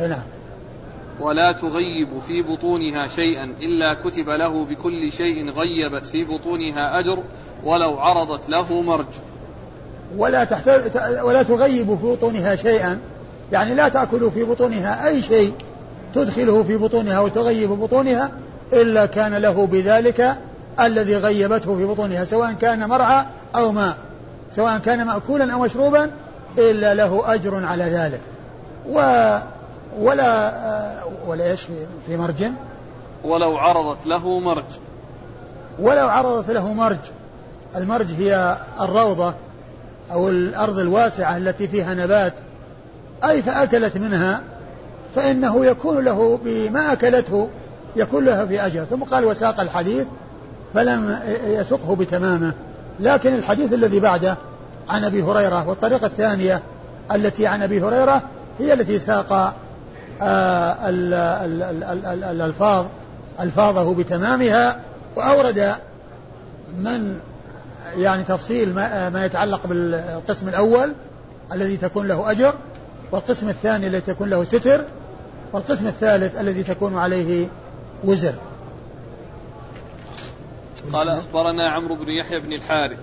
نعم. 0.09 0.23
ولا 1.21 1.53
تغيب 1.53 2.09
في 2.27 2.43
بطونها 2.43 3.07
شيئا 3.07 3.45
إلا 3.45 3.95
كتب 3.95 4.29
له 4.29 4.65
بكل 4.67 5.13
شيء 5.13 5.51
غيبت 5.51 6.07
في 6.07 6.25
بطونها 6.25 7.01
أجر 7.01 7.23
ولو 7.65 7.99
عرضت 7.99 8.49
له 8.49 8.83
مرج. 8.83 9.07
ولا 10.17 10.45
تحتاج 10.45 10.81
ولا 11.23 11.43
تغيب 11.43 11.87
في 11.87 12.07
بطونها 12.07 12.57
شيئا 12.57 12.99
يعني 13.53 13.75
لا 13.75 13.89
تأكل 13.89 14.31
في 14.31 14.45
بطونها 14.45 15.09
أي 15.09 15.23
شيء 15.23 15.53
تدخله 16.15 16.63
في 16.63 16.77
بطونها 16.77 17.21
وتغيب 17.21 17.71
بطونها 17.71 18.31
إلا 18.73 19.07
كان 19.07 19.35
له 19.35 19.67
بذلك 19.67 20.37
الذي 20.81 21.17
غيبته 21.17 21.77
في 21.77 21.85
بطونها 21.85 22.25
سواء 22.25 22.53
كان 22.53 22.89
مرعى 22.89 23.25
أو 23.55 23.73
ماء 23.73 23.97
سواء 24.53 24.79
كان 24.79 25.07
مأكولا 25.07 25.53
أو 25.53 25.61
مشروبا 25.61 26.11
إلا 26.59 26.95
له 26.95 27.35
أجر 27.35 27.65
على 27.65 27.85
ذلك. 27.85 28.21
و 28.89 29.01
ولا 29.99 30.53
ولا 31.27 31.51
إيش 31.51 31.67
في 32.07 32.17
مرج؟ 32.17 32.45
ولو 33.25 33.57
عرضت 33.57 34.07
له 34.07 34.41
مرج. 34.41 34.65
ولو 35.79 36.09
عرضت 36.09 36.51
له 36.51 36.73
مرج. 36.73 36.99
المرج 37.77 38.07
هي 38.19 38.57
الروضة 38.81 39.35
أو 40.13 40.29
الأرض 40.29 40.79
الواسعة 40.79 41.37
التي 41.37 41.69
فيها 41.69 41.95
نبات. 41.95 42.33
أي 43.25 43.43
فأكلت 43.43 43.97
منها 43.97 44.41
فإنه 45.15 45.67
يكون 45.67 46.05
له 46.05 46.39
بما 46.45 46.93
أكلته 46.93 47.49
يكون 47.97 48.25
لها 48.25 48.47
في 48.47 48.67
أجر 48.67 48.85
ثم 48.85 49.03
قال 49.03 49.25
وساق 49.25 49.61
الحديث 49.61 50.07
فلم 50.75 51.21
يسقه 51.45 51.97
بتمامه. 51.97 52.53
لكن 53.01 53.35
الحديث 53.35 53.73
الذي 53.73 54.01
بعده 54.01 54.37
عن 54.89 55.05
أبي 55.05 55.23
هريرة 55.23 55.69
والطريقة 55.69 56.07
الثانية 56.07 56.63
التي 57.13 57.47
عن 57.47 57.63
أبي 57.63 57.83
هريرة 57.83 58.23
هي 58.59 58.73
التي 58.73 58.99
ساق 58.99 59.55
الألفاظ 62.23 62.87
ألفاظه 63.41 63.95
بتمامها 63.95 64.81
وأورد 65.17 65.75
من 66.79 67.19
يعني 67.97 68.23
تفصيل 68.23 68.75
ما, 68.75 69.09
ما 69.09 69.25
يتعلق 69.25 69.67
بالقسم 69.67 70.49
الأول 70.49 70.93
الذي 71.53 71.77
تكون 71.77 72.09
له 72.09 72.31
أجر 72.31 72.55
والقسم 73.13 73.49
الثاني 73.49 73.87
الذي 73.87 74.01
تكون 74.01 74.31
له 74.31 74.45
ستر 74.45 74.85
والقسم 75.53 75.87
الثالث 75.87 76.41
الذي 76.41 76.63
تكون 76.63 76.99
عليه 76.99 77.47
وزر. 78.05 78.35
قال 80.93 81.09
أخبرنا 81.09 81.71
عمرو 81.71 81.95
بن 81.95 82.09
يحيى 82.09 82.41
بن 82.41 82.53
الحارث. 82.53 82.99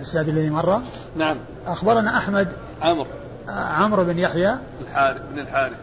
السادي 0.00 0.30
الذي 0.30 0.50
مر؟ 0.50 0.80
نعم. 1.16 1.36
أخبرنا 1.66 2.16
أحمد. 2.16 2.48
عمرو. 2.82 3.06
عمرو 3.48 4.04
بن 4.04 4.18
يحيى. 4.18 4.54
الحارث 4.80 5.20
بن 5.32 5.38
الحارث. 5.38 5.76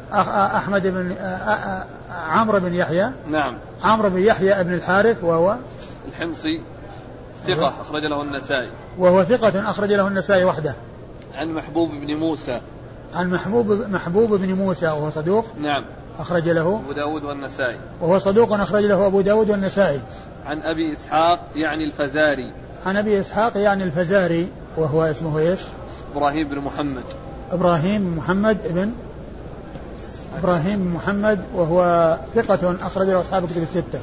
أحمد 0.55 0.87
بن 0.87 1.15
عمرو 2.27 2.59
بن 2.59 2.73
يحيى. 2.73 3.09
نعم. 3.29 3.57
عمرو 3.83 4.09
بن 4.09 4.19
يحيى 4.19 4.63
بن 4.63 4.73
الحارث 4.73 5.23
وهو 5.23 5.55
الحمصي 6.07 6.61
ثقة 7.47 7.73
أخرج 7.81 8.05
له 8.05 8.21
النسائي. 8.21 8.69
وهو 8.97 9.23
ثقة 9.23 9.69
أخرج 9.69 9.91
له 9.91 10.07
النسائي 10.07 10.43
وحده. 10.43 10.75
عن 11.35 11.53
محبوب 11.53 11.89
بن 11.89 12.15
موسى. 12.15 12.61
عن 13.15 13.31
محبوب 13.31 13.71
محبوب 13.71 14.33
بن 14.33 14.53
موسى 14.53 14.85
وهو 14.85 15.09
صدوق 15.09 15.45
نعم. 15.61 15.85
أخرج 16.19 16.49
له. 16.49 16.81
أبو 16.83 16.93
داود 16.93 17.23
والنسائي. 17.23 17.79
وهو 18.01 18.19
صدوق 18.19 18.53
أخرج 18.53 18.83
له 18.83 19.07
أبو 19.07 19.21
داود 19.21 19.49
والنسائي. 19.49 20.01
عن 20.45 20.61
أبي 20.61 20.93
إسحاق 20.93 21.39
يعني 21.55 21.83
الفزاري. 21.83 22.53
عن 22.85 22.97
أبي 22.97 23.19
إسحاق 23.19 23.57
يعني 23.57 23.83
الفزاري 23.83 24.47
وهو 24.77 25.03
اسمه 25.03 25.39
إيش؟ 25.39 25.59
إبراهيم 26.15 26.47
بن 26.47 26.59
محمد. 26.59 27.03
إبراهيم 27.51 28.17
محمد 28.17 28.57
ابن 28.65 28.91
إبراهيم 30.39 30.95
محمد 30.95 31.39
وهو 31.55 32.17
ثقة 32.35 32.75
أخرج 32.81 33.07
له 33.07 33.21
أصحاب 33.21 33.43
الكتب 33.43 33.61
الستة. 33.61 33.99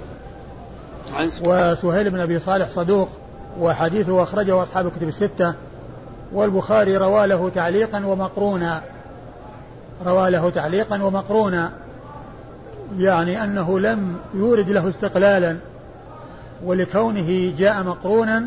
وسهيل 1.45 2.11
بن 2.11 2.21
أبي 2.21 2.39
صالح 2.39 2.71
صدوق 2.71 3.09
وحديثه 3.61 4.23
أخرجه 4.23 4.63
أصحاب 4.63 4.87
الكتب 4.87 5.09
الستة. 5.09 5.55
والبخاري 6.33 6.97
روى 6.97 7.27
له 7.27 7.51
تعليقا 7.55 8.07
ومقرونا. 8.07 8.83
روى 10.07 10.31
له 10.31 10.51
تعليقا 10.51 11.03
ومقرونا. 11.03 11.71
يعني 12.99 13.45
أنه 13.45 13.81
لم 13.81 14.17
يورد 14.35 14.71
له 14.71 14.89
استقلالا. 14.89 15.57
ولكونه 16.65 17.53
جاء 17.59 17.83
مقرونا. 17.83 18.45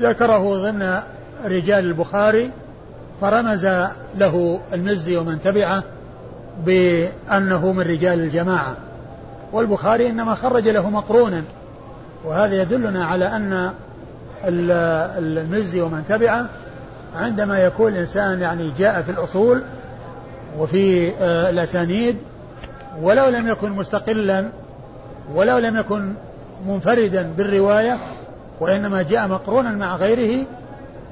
ذكره 0.00 0.70
ضمن 0.70 0.98
رجال 1.44 1.84
البخاري. 1.84 2.50
فرمز 3.20 3.66
له 4.18 4.60
المزي 4.72 5.16
ومن 5.16 5.40
تبعه 5.40 5.82
بأنه 6.64 7.72
من 7.72 7.80
رجال 7.80 8.20
الجماعة. 8.20 8.76
والبخاري 9.52 10.10
إنما 10.10 10.34
خرج 10.34 10.68
له 10.68 10.90
مقرونا. 10.90 11.42
وهذا 12.24 12.62
يدلنا 12.62 13.04
على 13.04 13.24
أن 13.24 13.72
المزي 14.44 15.80
ومن 15.80 16.04
تبعه 16.08 16.46
عندما 17.16 17.58
يكون 17.58 17.92
الإنسان 17.92 18.40
يعني 18.40 18.70
جاء 18.78 19.02
في 19.02 19.10
الأصول 19.10 19.62
وفي 20.58 21.12
آه، 21.20 21.50
الأسانيد 21.50 22.16
ولو 23.02 23.28
لم 23.28 23.48
يكن 23.48 23.72
مستقلا 23.72 24.48
ولو 25.34 25.58
لم 25.58 25.76
يكن 25.76 26.14
منفردا 26.66 27.32
بالرواية 27.36 27.98
وإنما 28.60 29.02
جاء 29.02 29.28
مقرونا 29.28 29.70
مع 29.70 29.96
غيره 29.96 30.44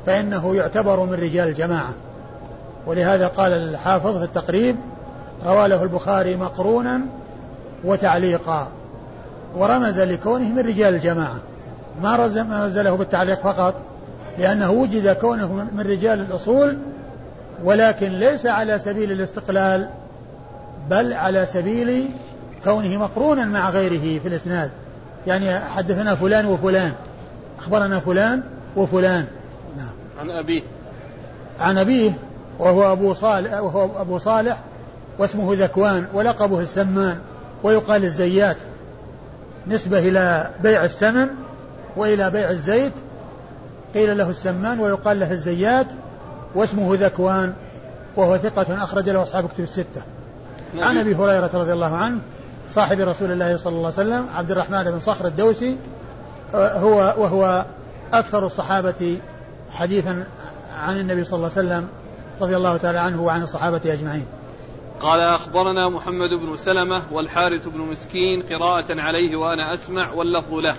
فإنه 0.06 0.56
يعتبر 0.56 1.00
من 1.00 1.12
رجال 1.12 1.48
الجماعة. 1.48 1.94
ولهذا 2.86 3.26
قال 3.26 3.52
الحافظ 3.52 4.18
في 4.18 4.24
التقريب 4.24 4.76
روى 5.46 5.68
له 5.68 5.82
البخاري 5.82 6.36
مقرونا 6.36 7.00
وتعليقا 7.84 8.68
ورمز 9.56 10.00
لكونه 10.00 10.52
من 10.52 10.58
رجال 10.58 10.94
الجماعة. 10.94 11.36
ما 12.02 12.16
رمز 12.16 12.78
له 12.78 12.96
بالتعليق 12.96 13.40
فقط 13.40 13.74
لأنه 14.38 14.70
وجد 14.70 15.16
كونه 15.16 15.66
من 15.72 15.80
رجال 15.80 16.20
الأصول 16.20 16.78
ولكن 17.64 18.08
ليس 18.08 18.46
على 18.46 18.78
سبيل 18.78 19.12
الاستقلال 19.12 19.88
بل 20.90 21.12
على 21.12 21.46
سبيل 21.46 22.08
كونه 22.64 22.96
مقرونا 22.96 23.44
مع 23.44 23.70
غيره 23.70 24.20
في 24.20 24.28
الإسناد. 24.28 24.70
يعني 25.26 25.58
حدثنا 25.58 26.14
فلان 26.14 26.46
وفلان 26.46 26.92
أخبرنا 27.58 28.00
فلان 28.00 28.42
وفلان. 28.76 29.26
عن 30.20 30.30
أبيه. 30.30 30.62
عن 31.60 31.78
أبيه 31.78 32.12
وهو 32.58 32.92
أبو 32.92 33.14
صالح 33.14 33.52
وهو 33.52 34.00
أبو 34.00 34.18
صالح 34.18 34.58
واسمه 35.18 35.54
ذكوان 35.54 36.06
ولقبه 36.14 36.60
السمان 36.60 37.18
ويقال 37.62 38.04
الزيات. 38.04 38.56
نسبة 39.66 39.98
إلى 39.98 40.50
بيع 40.62 40.84
الثمن 40.84 41.28
وإلى 41.96 42.30
بيع 42.30 42.50
الزيت 42.50 42.92
قيل 43.94 44.18
له 44.18 44.30
السمان 44.30 44.80
ويقال 44.80 45.20
له 45.20 45.32
الزيات 45.32 45.86
واسمه 46.54 46.94
ذكوان 46.94 47.52
وهو 48.16 48.36
ثقة 48.36 48.84
أخرج 48.84 49.08
له 49.08 49.22
أصحاب 49.22 49.48
كتب 49.48 49.62
الستة. 49.62 50.02
عن 50.74 50.98
أبي 50.98 51.14
هريرة 51.14 51.50
رضي 51.54 51.72
الله 51.72 51.96
عنه 51.96 52.18
صاحب 52.70 53.00
رسول 53.00 53.32
الله 53.32 53.56
صلى 53.56 53.76
الله 53.76 53.92
عليه 53.98 54.08
وسلم 54.08 54.26
عبد 54.34 54.50
الرحمن 54.50 54.84
بن 54.84 55.00
صخر 55.00 55.26
الدوسي 55.26 55.76
هو 56.54 57.14
وهو 57.18 57.64
أكثر 58.12 58.46
الصحابة 58.46 59.18
حديثا 59.70 60.26
عن 60.76 61.00
النبي 61.00 61.24
صلى 61.24 61.36
الله 61.36 61.50
عليه 61.56 61.68
وسلم 61.68 61.88
رضي 62.40 62.56
الله 62.56 62.76
تعالى 62.76 62.98
عنه 62.98 63.22
وعن 63.22 63.42
الصحابة 63.42 63.92
أجمعين. 63.92 64.26
قال 65.00 65.20
أخبرنا 65.20 65.88
محمد 65.88 66.30
بن 66.30 66.56
سلمة 66.56 67.02
والحارث 67.12 67.68
بن 67.68 67.78
مسكين 67.80 68.42
قراءة 68.42 69.00
عليه 69.00 69.36
وأنا 69.36 69.74
أسمع 69.74 70.12
واللفظ 70.12 70.54
له. 70.54 70.74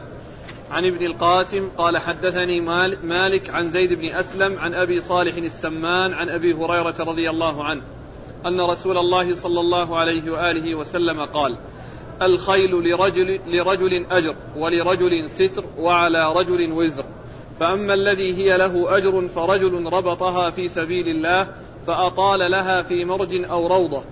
عن 0.71 0.85
ابن 0.85 1.05
القاسم 1.05 1.69
قال 1.77 1.97
حدثني 1.97 2.61
مالك 3.03 3.49
عن 3.49 3.69
زيد 3.69 3.93
بن 3.93 4.05
أسلم 4.05 4.59
عن 4.59 4.73
أبي 4.73 4.99
صالح 4.99 5.35
السمان 5.35 6.13
عن 6.13 6.29
أبي 6.29 6.53
هريرة 6.53 6.95
رضي 6.99 7.29
الله 7.29 7.63
عنه 7.63 7.81
أن 8.45 8.61
رسول 8.61 8.97
الله 8.97 9.33
صلى 9.33 9.59
الله 9.59 9.97
عليه 9.97 10.31
وآله 10.31 10.75
وسلم 10.75 11.19
قال 11.19 11.57
الخيل 12.21 12.71
لرجل, 12.71 13.39
لرجل 13.47 14.05
أجر 14.11 14.35
ولرجل 14.57 15.29
ستر 15.29 15.63
وعلى 15.77 16.33
رجل 16.35 16.71
وزر. 16.71 17.05
فأما 17.61 17.93
الذي 17.93 18.33
هي 18.33 18.57
له 18.57 18.97
أجر 18.97 19.27
فرجل 19.27 19.93
ربطها 19.93 20.49
في 20.49 20.67
سبيل 20.67 21.07
الله 21.07 21.47
فأطال 21.87 22.51
لها 22.51 22.81
في 22.81 23.05
مرج 23.05 23.45
أو 23.49 23.67
روضة. 23.67 24.03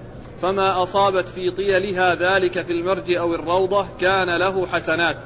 فما 0.41 0.83
أصابت 0.83 1.27
في 1.27 1.51
طيلها 1.51 2.15
ذلك 2.15 2.65
في 2.65 2.73
المرج 2.73 3.11
أو 3.11 3.35
الروضة 3.35 3.87
كان 4.01 4.37
له 4.37 4.65
حسنات. 4.65 5.17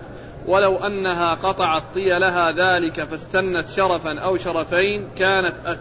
ولو 0.48 0.78
أنها 0.78 1.34
قطعت 1.34 1.84
طيلها 1.96 2.52
ذلك 2.52 3.04
فاستنت 3.04 3.68
شرفا 3.68 4.20
أو 4.20 4.38
شرفين 4.38 5.08
كانت 5.18 5.78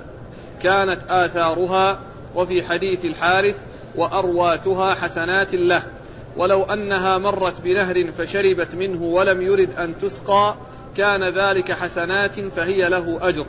كانت 0.63 1.01
آثارها 1.09 1.99
وفي 2.35 2.63
حديث 2.63 3.05
الحارث 3.05 3.63
وأرواتها 3.97 4.95
حسنات 4.95 5.55
له. 5.55 5.83
ولو 6.37 6.63
أنها 6.63 7.19
مرت 7.19 7.61
بنهر 7.61 8.11
فشربت 8.13 8.75
منه 8.75 9.03
ولم 9.03 9.43
يرد 9.43 9.71
أن 9.79 9.99
تسقى 9.99 10.55
كان 10.97 11.29
ذلك 11.29 11.73
حسنات 11.73 12.41
فهي 12.41 12.89
له 12.89 13.29
أجر. 13.29 13.47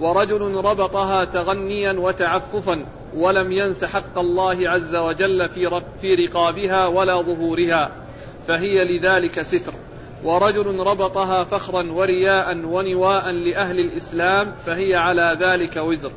ورجل 0.00 0.64
ربطها 0.64 1.24
تغنيا 1.24 1.92
وتعففا 1.92 2.86
ولم 3.14 3.52
ينس 3.52 3.84
حق 3.84 4.18
الله 4.18 4.70
عز 4.70 4.96
وجل 4.96 5.48
في 5.48 5.82
في 6.00 6.14
رقابها 6.14 6.86
ولا 6.86 7.22
ظهورها 7.22 7.92
فهي 8.48 8.84
لذلك 8.84 9.40
ستر. 9.40 9.72
ورجل 10.24 10.80
ربطها 10.80 11.44
فخرا 11.44 11.92
ورياء 11.92 12.56
ونواء 12.64 13.30
لأهل 13.30 13.80
الإسلام 13.80 14.52
فهي 14.52 14.94
على 14.94 15.36
ذلك 15.40 15.76
وزر. 15.76 16.12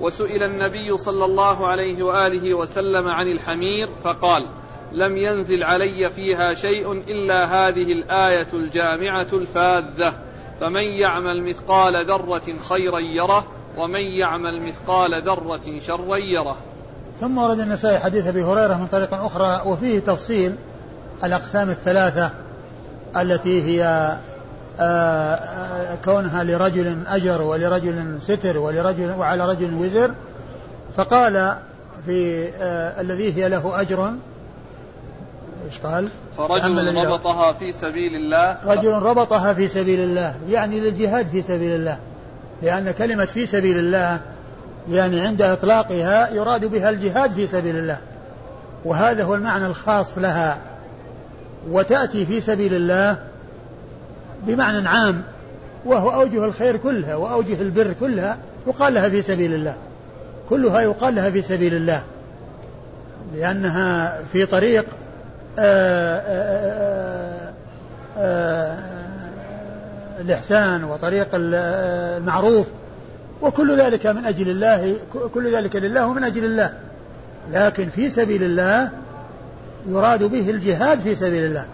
وسئل 0.00 0.42
النبي 0.42 0.96
صلى 0.96 1.24
الله 1.24 1.66
عليه 1.66 2.02
وآله 2.02 2.54
وسلم 2.54 3.08
عن 3.08 3.28
الحمير 3.28 3.88
فقال 4.04 4.46
لم 4.92 5.16
ينزل 5.16 5.64
علي 5.64 6.10
فيها 6.10 6.54
شيء 6.54 6.92
إلا 6.92 7.44
هذه 7.44 7.92
الآية 7.92 8.48
الجامعة 8.52 9.26
الفاذة. 9.32 10.14
فمن 10.60 10.82
يعمل 10.82 11.42
مثقال 11.42 12.06
ذرة 12.06 12.58
خيرا 12.68 12.98
يره 12.98 13.46
ومن 13.76 14.00
يعمل 14.00 14.62
مثقال 14.62 15.22
ذرة 15.22 15.78
شرا 15.86 16.16
يره. 16.16 16.56
ثم 17.20 17.38
ورد 17.38 17.60
النسائي 17.60 17.98
حديث 17.98 18.26
أبي 18.26 18.42
هريرة 18.42 18.74
من 18.74 18.86
طريق 18.86 19.14
أخرى 19.14 19.62
وفيه 19.66 19.98
تفصيل 19.98 20.54
الأقسام 21.24 21.70
الثلاثة 21.70 22.30
التي 23.16 23.62
هي 23.62 23.84
آه، 24.80 24.82
آه، 24.82 25.96
كونها 26.04 26.44
لرجل 26.44 26.96
أجر 27.06 27.42
ولرجل 27.42 28.18
ستر 28.20 28.58
ولرجل 28.58 29.10
وعلى 29.10 29.48
رجل 29.48 29.74
وزر. 29.74 30.10
فقال 30.96 31.56
في 32.06 32.48
آه، 32.48 33.00
الذي 33.00 33.36
هي 33.36 33.48
له 33.48 33.80
أجر 33.80 34.12
إيش 35.66 35.78
قال؟ 35.78 36.08
فرجل 36.36 36.96
ربطها 36.96 37.52
في 37.52 37.72
سبيل 37.72 38.14
الله. 38.14 38.56
رجل 38.66 38.92
ربطها 38.92 39.54
في 39.54 39.68
سبيل 39.68 40.00
الله 40.00 40.34
يعني 40.48 40.80
للجهاد 40.80 41.26
في 41.26 41.42
سبيل 41.42 41.74
الله. 41.74 41.98
لأن 42.62 42.90
كلمة 42.90 43.24
في 43.24 43.46
سبيل 43.46 43.78
الله 43.78 44.20
يعني 44.90 45.20
عند 45.20 45.42
إطلاقها 45.42 46.30
يراد 46.30 46.64
بها 46.64 46.90
الجهاد 46.90 47.30
في 47.30 47.46
سبيل 47.46 47.76
الله. 47.76 47.98
وهذا 48.84 49.24
هو 49.24 49.34
المعنى 49.34 49.66
الخاص 49.66 50.18
لها. 50.18 50.58
وتأتي 51.70 52.26
في 52.26 52.40
سبيل 52.40 52.74
الله 52.74 53.18
بمعنى 54.46 54.88
عام 54.88 55.22
وهو 55.84 56.10
أوجه 56.10 56.44
الخير 56.44 56.76
كلها 56.76 57.14
وأوجه 57.16 57.60
البر 57.62 57.92
كلها 58.00 58.38
يقال 58.66 58.94
لها 58.94 59.08
في 59.08 59.22
سبيل 59.22 59.54
الله. 59.54 59.76
كلها 60.48 60.80
يقال 60.80 61.14
لها 61.14 61.30
في 61.30 61.42
سبيل 61.42 61.74
الله. 61.74 62.02
لأنها 63.34 64.18
في 64.32 64.46
طريق 64.46 64.86
الإحسان 70.20 70.84
وطريق 70.84 71.28
المعروف 71.34 72.66
وكل 73.42 73.80
ذلك 73.80 74.06
من 74.06 74.26
أجل 74.26 74.50
الله 74.50 74.96
كل 75.34 75.54
ذلك 75.54 75.76
لله 75.76 76.06
ومن 76.06 76.24
أجل 76.24 76.44
الله. 76.44 76.72
لكن 77.52 77.88
في 77.88 78.10
سبيل 78.10 78.42
الله 78.42 78.90
يراد 79.88 80.22
به 80.22 80.50
الجهاد 80.50 80.98
في 80.98 81.14
سبيل 81.14 81.44
الله. 81.44 81.64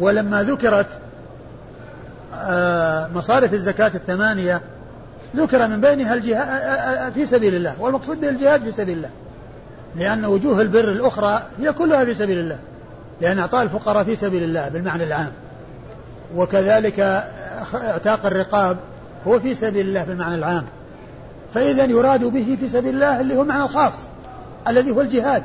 ولما 0.00 0.42
ذكرت 0.42 0.86
مصارف 3.14 3.52
الزكاة 3.52 3.90
الثمانية 3.94 4.60
ذكر 5.36 5.68
من 5.68 5.80
بينها 5.80 6.14
الجهاد 6.14 7.12
في 7.12 7.26
سبيل 7.26 7.54
الله. 7.54 7.74
والمقصود 7.80 8.20
به 8.20 8.28
الجهاد 8.28 8.62
في 8.62 8.72
سبيل 8.72 8.96
الله. 8.96 9.10
لأن 9.96 10.24
وجوه 10.24 10.60
البر 10.60 10.88
الأخرى 10.92 11.42
هي 11.58 11.72
كلها 11.72 12.04
في 12.04 12.14
سبيل 12.14 12.38
الله. 12.38 12.58
لأن 13.20 13.38
إعطاء 13.38 13.62
الفقراء 13.62 14.04
في 14.04 14.16
سبيل 14.16 14.42
الله 14.42 14.68
بالمعنى 14.68 15.04
العام. 15.04 15.32
وكذلك 16.36 17.00
إعتاق 17.74 18.26
الرقاب 18.26 18.76
هو 19.26 19.40
في 19.40 19.54
سبيل 19.54 19.86
الله 19.88 20.04
بالمعنى 20.04 20.34
العام. 20.34 20.66
فإذا 21.54 21.84
يراد 21.84 22.24
به 22.24 22.56
في 22.60 22.68
سبيل 22.68 22.94
الله 22.94 23.20
اللي 23.20 23.36
هو 23.36 23.42
المعنى 23.42 23.62
الخاص 23.62 23.94
الذي 24.68 24.90
هو 24.90 25.00
الجهاد. 25.00 25.42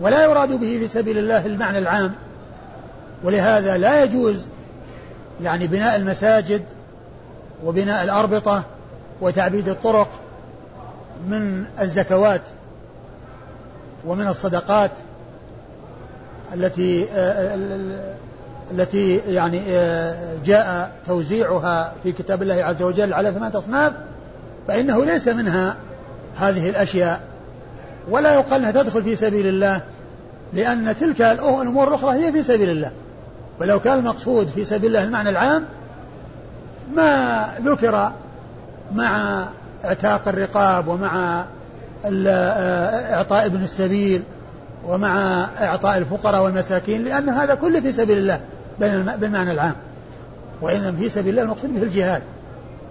ولا 0.00 0.24
يراد 0.24 0.48
به 0.48 0.78
في 0.78 0.88
سبيل 0.88 1.18
الله 1.18 1.46
المعنى 1.46 1.78
العام. 1.78 2.14
ولهذا 3.22 3.78
لا 3.78 4.04
يجوز 4.04 4.46
يعني 5.40 5.66
بناء 5.66 5.96
المساجد 5.96 6.62
وبناء 7.64 8.04
الأربطة 8.04 8.62
وتعبيد 9.20 9.68
الطرق 9.68 10.08
من 11.28 11.64
الزكوات 11.80 12.40
ومن 14.06 14.28
الصدقات 14.28 14.90
التي 16.54 17.06
التي 18.70 19.16
يعني 19.16 19.60
جاء 20.44 20.92
توزيعها 21.06 21.92
في 22.02 22.12
كتاب 22.12 22.42
الله 22.42 22.54
عز 22.54 22.82
وجل 22.82 23.12
على 23.12 23.32
ثمانية 23.32 23.58
أصناف 23.58 23.92
فإنه 24.68 25.04
ليس 25.04 25.28
منها 25.28 25.76
هذه 26.36 26.70
الأشياء 26.70 27.20
ولا 28.10 28.34
يقال 28.34 28.60
أنها 28.60 28.82
تدخل 28.82 29.02
في 29.02 29.16
سبيل 29.16 29.46
الله 29.46 29.80
لأن 30.52 30.96
تلك 31.00 31.20
الأمور 31.22 31.88
الأخرى 31.88 32.12
هي 32.12 32.32
في 32.32 32.42
سبيل 32.42 32.70
الله. 32.70 32.92
ولو 33.60 33.80
كان 33.80 33.98
المقصود 33.98 34.48
في 34.48 34.64
سبيل 34.64 34.86
الله 34.86 35.04
المعنى 35.04 35.30
العام 35.30 35.64
ما 36.94 37.44
ذكر 37.64 38.12
مع 38.94 39.44
اعتاق 39.84 40.28
الرقاب 40.28 40.88
ومع 40.88 41.44
إعطاء 42.04 43.46
ابن 43.46 43.62
السبيل 43.62 44.22
ومع 44.86 45.44
إعطاء 45.60 45.98
الفقراء 45.98 46.44
والمساكين 46.44 47.04
لأن 47.04 47.28
هذا 47.28 47.54
كله 47.54 47.80
في 47.80 47.92
سبيل 47.92 48.18
الله 48.18 48.40
بالمعنى 49.16 49.52
العام. 49.52 49.74
وإن 50.60 50.96
في 50.96 51.08
سبيل 51.08 51.30
الله 51.30 51.42
المقصود 51.42 51.74
به 51.74 51.82
الجهاد. 51.82 52.22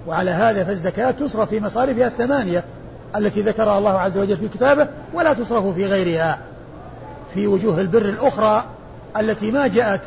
وعلى 0.08 0.32
هذا 0.32 0.64
فالزكاة 0.64 1.12
تصرف 1.12 1.50
في 1.50 1.60
مصارفها 1.60 2.08
الثمانية 2.08 2.64
التي 3.16 3.42
ذكرها 3.42 3.78
الله 3.78 4.00
عز 4.00 4.18
وجل 4.18 4.38
في 4.38 4.48
كتابه 4.48 4.88
ولا 5.14 5.34
تصرف 5.34 5.76
في 5.76 5.86
غيرها. 5.86 6.40
في 7.34 7.48
وجوه 7.48 7.82
البر 7.82 8.02
الأخرى 8.02 8.64
التي 9.18 9.52
ما 9.52 9.68
جاءت 9.68 10.02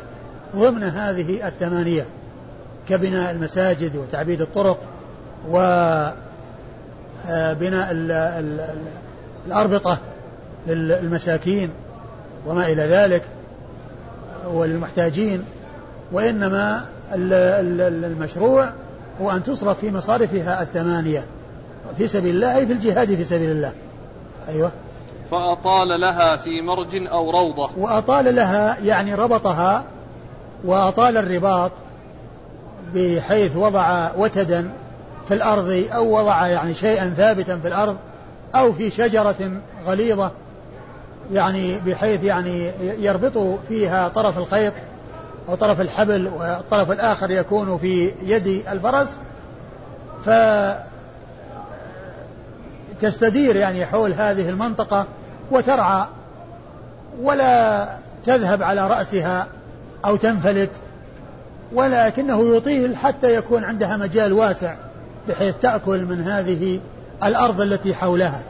ضمن 0.55 0.83
هذه 0.83 1.47
الثمانية 1.47 2.05
كبناء 2.89 3.31
المساجد 3.31 3.95
وتعبيد 3.95 4.41
الطرق 4.41 4.77
وبناء 5.49 6.15
آه، 7.29 8.43
الأربطة 9.47 9.97
للمساكين 10.67 11.69
وما 12.45 12.67
إلى 12.67 12.81
ذلك 12.81 13.23
والمحتاجين 14.47 15.43
وإنما 16.11 16.85
المشروع 17.13 18.69
هو 19.21 19.31
أن 19.31 19.43
تصرف 19.43 19.79
في 19.79 19.91
مصارفها 19.91 20.61
الثمانية 20.61 21.25
في 21.97 22.07
سبيل 22.07 22.35
الله 22.35 22.57
أي 22.57 22.65
في 22.65 22.73
الجهاد 22.73 23.15
في 23.15 23.23
سبيل 23.23 23.51
الله. 23.51 23.71
أيوة. 24.49 24.71
فأطال 25.31 25.87
لها 26.01 26.35
في 26.35 26.61
مرج 26.61 27.07
أو 27.11 27.31
روضة. 27.31 27.69
وأطال 27.77 28.35
لها 28.35 28.77
يعني 28.83 29.15
ربطها 29.15 29.83
وأطال 30.63 31.17
الرباط 31.17 31.71
بحيث 32.95 33.55
وضع 33.55 34.11
وتدا 34.17 34.71
في 35.27 35.33
الأرض 35.33 35.85
أو 35.91 36.17
وضع 36.17 36.47
يعني 36.47 36.73
شيئا 36.73 37.13
ثابتا 37.17 37.57
في 37.57 37.67
الأرض 37.67 37.97
أو 38.55 38.73
في 38.73 38.89
شجرة 38.89 39.51
غليظة. 39.85 40.31
يعني 41.31 41.79
بحيث 41.79 42.23
يعني 42.23 42.71
يربط 42.81 43.59
فيها 43.69 44.07
طرف 44.07 44.37
الخيط 44.37 44.73
أو 45.49 45.55
طرف 45.55 45.81
الحبل 45.81 46.27
والطرف 46.27 46.91
الآخر 46.91 47.31
يكون 47.31 47.77
في 47.77 48.11
يد 48.23 48.47
الفرس 48.47 49.17
ف 50.25 50.29
تستدير 53.01 53.55
يعني 53.55 53.85
حول 53.85 54.13
هذه 54.13 54.49
المنطقة 54.49 55.07
وترعى 55.51 56.05
ولا 57.21 57.87
تذهب 58.25 58.63
على 58.63 58.87
رأسها 58.87 59.47
أو 60.05 60.15
تنفلت 60.15 60.69
ولكنه 61.73 62.55
يطيل 62.55 62.95
حتى 62.95 63.35
يكون 63.35 63.63
عندها 63.63 63.97
مجال 63.97 64.33
واسع 64.33 64.75
بحيث 65.27 65.55
تأكل 65.61 66.05
من 66.05 66.21
هذه 66.21 66.79
الأرض 67.23 67.61
التي 67.61 67.95
حولها. 67.95 68.41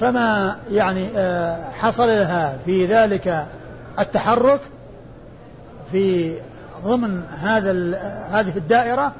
فما 0.00 0.56
يعني 0.72 1.06
آه، 1.16 1.70
حصل 1.70 2.08
لها 2.08 2.58
في 2.66 2.86
ذلك 2.86 3.46
التحرك 3.98 4.60
في 5.92 6.34
ضمن 6.84 7.22
هذا 7.40 7.70
هذه 8.30 8.56
الدائرة 8.56 9.12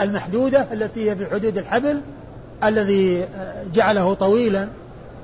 المحدودة 0.00 0.66
التي 0.72 1.10
هي 1.10 1.14
بحدود 1.14 1.58
الحبل 1.58 2.00
الذي 2.64 3.22
آه، 3.22 3.64
جعله 3.74 4.14
طويلا 4.14 4.68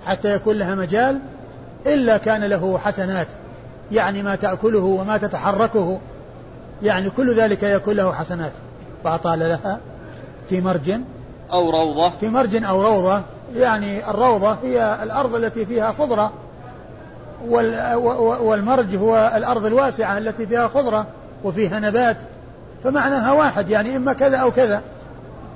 حتى 0.07 0.35
يكون 0.35 0.57
لها 0.57 0.75
مجال 0.75 1.19
إلا 1.87 2.17
كان 2.17 2.45
له 2.45 2.79
حسنات 2.79 3.27
يعني 3.93 4.23
ما 4.23 4.37
تأكله 4.37 4.85
وما 4.85 5.17
تتحركه 5.17 5.99
يعني 6.83 7.11
كل 7.11 7.35
ذلك 7.35 7.63
يكون 7.63 7.97
له 7.97 8.13
حسنات. 8.13 8.53
فأطال 9.05 9.39
لها 9.39 9.81
في 10.49 10.61
مرج 10.61 10.91
أو 11.53 11.71
روضة. 11.71 12.11
في 12.11 12.29
مرج 12.29 12.65
أو 12.65 12.83
روضة. 12.83 13.23
يعني 13.57 14.11
الروضة 14.11 14.53
هي 14.63 14.99
الأرض 15.03 15.35
التي 15.35 15.67
فيها 15.67 15.93
خضرة 15.93 16.33
والمرج 18.41 18.97
هو 18.97 19.33
الأرض 19.37 19.67
الواسعة 19.67 20.19
التي 20.19 20.47
فيها 20.47 20.69
خضرة 20.69 21.07
وفيها 21.45 21.81
نبات. 21.81 22.17
فمعناها 22.85 23.33
واحد 23.33 23.71
يعني 23.71 23.97
إما 23.97 24.13
كذا 24.13 24.37
أو 24.37 24.51
كذا. 24.51 24.83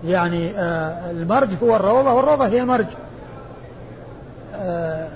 يعني 0.04 0.50
آه 0.50 1.10
المرج 1.10 1.48
هو 1.62 1.76
الروضة 1.76 2.14
والروضة 2.14 2.46
هي 2.46 2.60
المرج 2.60 2.86
آه 4.54 5.08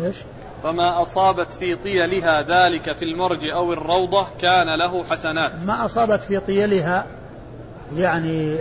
إيش؟ 0.00 0.16
فما 0.62 1.02
أصابت 1.02 1.52
في 1.52 1.76
طيلها 1.76 2.42
ذلك 2.42 2.96
في 2.96 3.04
المرج 3.04 3.44
أو 3.56 3.72
الروضة 3.72 4.26
كان 4.40 4.78
له 4.78 5.04
حسنات. 5.10 5.52
ما 5.66 5.84
أصابت 5.84 6.20
في 6.20 6.40
طيلها 6.40 7.06
يعني 7.96 8.56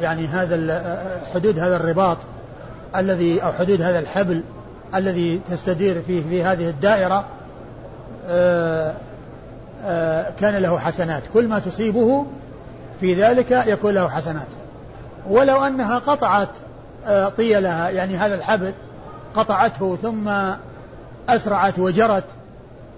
يعني 0.00 0.26
هذا 0.26 0.98
حدود 1.34 1.58
هذا 1.58 1.76
الرباط. 1.76 2.18
الذي 2.96 3.42
أو 3.42 3.52
حدود 3.52 3.82
هذا 3.82 3.98
الحبل 3.98 4.42
الذي 4.94 5.40
تستدير 5.50 6.02
فيه 6.02 6.22
في 6.22 6.42
هذه 6.42 6.68
الدائرة 6.68 7.24
آه، 8.26 8.94
آه، 9.84 10.30
كان 10.40 10.56
له 10.56 10.78
حسنات. 10.78 11.22
كل 11.34 11.48
ما 11.48 11.58
تصيبه 11.58 12.26
في 13.00 13.14
ذلك 13.14 13.50
يكون 13.66 13.94
له 13.94 14.08
حسنات. 14.08 14.46
ولو 15.28 15.64
أنها 15.64 15.98
قطعت 15.98 16.48
آه، 17.06 17.28
طيلها 17.28 17.90
يعني 17.90 18.16
هذا 18.16 18.34
الحبل 18.34 18.72
قطعته 19.34 19.96
ثم 20.02 20.30
أسرعت 21.28 21.78
وجرت 21.78 22.24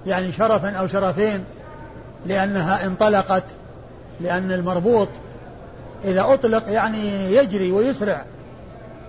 يعني 0.06 0.32
شرفا 0.32 0.70
أو 0.70 0.86
شرفين 0.86 1.44
لأنها 2.26 2.86
انطلقت 2.86 3.44
لأن 4.20 4.52
المربوط 4.52 5.08
إذا 6.04 6.24
أطلق 6.34 6.68
يعني 6.68 7.34
يجري 7.36 7.72
ويسرع. 7.72 8.24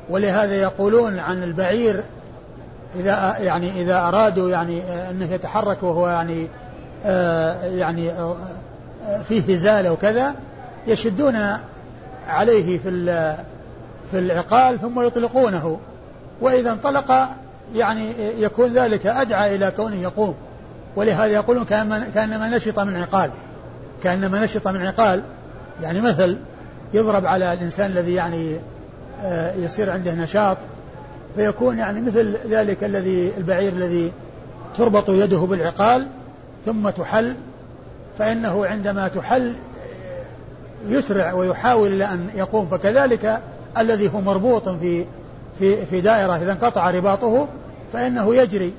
ولهذا 0.10 0.56
يقولون 0.56 1.20
عن 1.20 1.44
البعير 1.44 2.04
إذا 2.96 3.38
يعني 3.40 3.82
إذا 3.82 3.98
أرادوا 4.08 4.50
يعني 4.50 4.82
أنه 5.10 5.34
يتحرك 5.34 5.84
وهو 5.84 6.08
يعني 6.08 6.48
آه 7.06 7.66
يعني 7.66 8.12
آه 8.12 8.36
فيه 9.30 9.56
هزال 9.56 9.88
وكذا 9.88 10.36
يشدون 10.88 11.36
عليه 12.28 12.80
في 12.80 12.90
في 14.12 14.20
العقال 14.20 14.80
ثم 14.80 15.02
يطلقونه. 15.02 15.80
وإذا 16.42 16.72
انطلق 16.72 17.30
يعني 17.76 18.10
يكون 18.40 18.74
ذلك 18.74 19.06
أدعى 19.06 19.56
إلى 19.56 19.72
كونه 19.72 19.96
يقوم. 19.96 20.36
ولهذا 20.96 21.34
يقولون 21.34 21.66
كأنما 22.14 22.50
نشط 22.50 22.80
من 22.80 22.96
عقال. 22.96 23.32
كأنما 24.04 24.40
نشط 24.40 24.68
من 24.68 24.86
عقال. 24.86 25.24
يعني 25.82 26.02
مثل 26.02 26.38
يضرب 26.94 27.26
على 27.26 27.54
الإنسان 27.54 27.92
الذي 27.92 28.14
يعني 28.14 28.56
آه، 28.56 28.60
يصير 29.58 29.90
عنده 29.90 30.14
نشاط 30.14 30.58
فيكون 31.36 31.78
يعني 31.78 32.02
مثل 32.02 32.38
ذلك 32.50 32.84
الذي 32.84 33.34
البعير 33.38 33.74
الذي 33.74 34.12
تربط 34.78 35.10
يده 35.10 35.38
بالعقال 35.38 36.08
ثم 36.66 36.90
تحل 36.90 37.36
فإنه 38.20 38.66
عندما 38.66 39.08
تحل 39.08 39.56
يسرع 40.88 41.34
ويحاول 41.34 42.02
أن 42.02 42.30
يقوم. 42.36 42.68
فكذلك 42.68 43.42
الذي 43.78 44.14
هو 44.14 44.22
مربوط 44.22 44.70
في 44.70 45.06
في 45.60 45.86
في 45.86 46.02
دائرة 46.02 46.36
إذا 46.36 46.52
انقطع 46.52 46.92
رباطه 46.92 47.48
فإنه 47.94 48.36
يجري. 48.36 48.74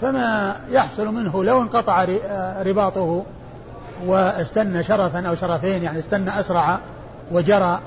فما 0.00 0.56
يحصل 0.70 1.14
منه 1.14 1.44
لو 1.44 1.62
انقطع 1.62 2.06
رباطه 2.62 3.24
واستنى 4.06 4.82
شرفا 4.82 5.28
أو 5.28 5.34
شرفين 5.34 5.82
يعني 5.82 5.98
استنى 5.98 6.40
أسرع 6.40 6.78
وجرى 7.32 7.80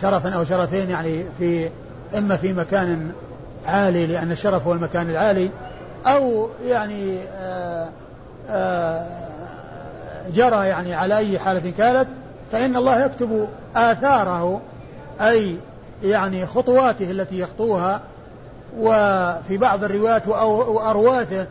شرفا 0.00 0.30
أو 0.30 0.44
شرفين 0.44 0.90
يعني 0.90 1.24
في 1.38 1.70
إما 2.18 2.36
في 2.36 2.52
مكان 2.52 3.10
عالي 3.66 4.06
لأن 4.06 4.32
الشرف 4.32 4.66
هو 4.66 4.72
المكان 4.72 5.10
العالي 5.10 5.50
أو 6.06 6.48
يعني 6.66 7.18
آه، 7.36 7.88
آه، 8.50 9.06
جرى 10.34 10.68
يعني 10.68 10.94
على 10.94 11.16
أي 11.16 11.38
حالة 11.38 11.72
كانت 11.78 12.08
فإن 12.52 12.76
الله 12.76 13.04
يكتب 13.04 13.48
آثاره 13.76 14.60
أي 15.20 15.56
يعني 16.04 16.46
خطواته 16.46 17.10
التي 17.10 17.38
يخطوها 17.38 18.00
وفي 18.78 19.56
بعض 19.56 19.84
الروايات 19.84 20.28
وأرواثه 20.28 21.46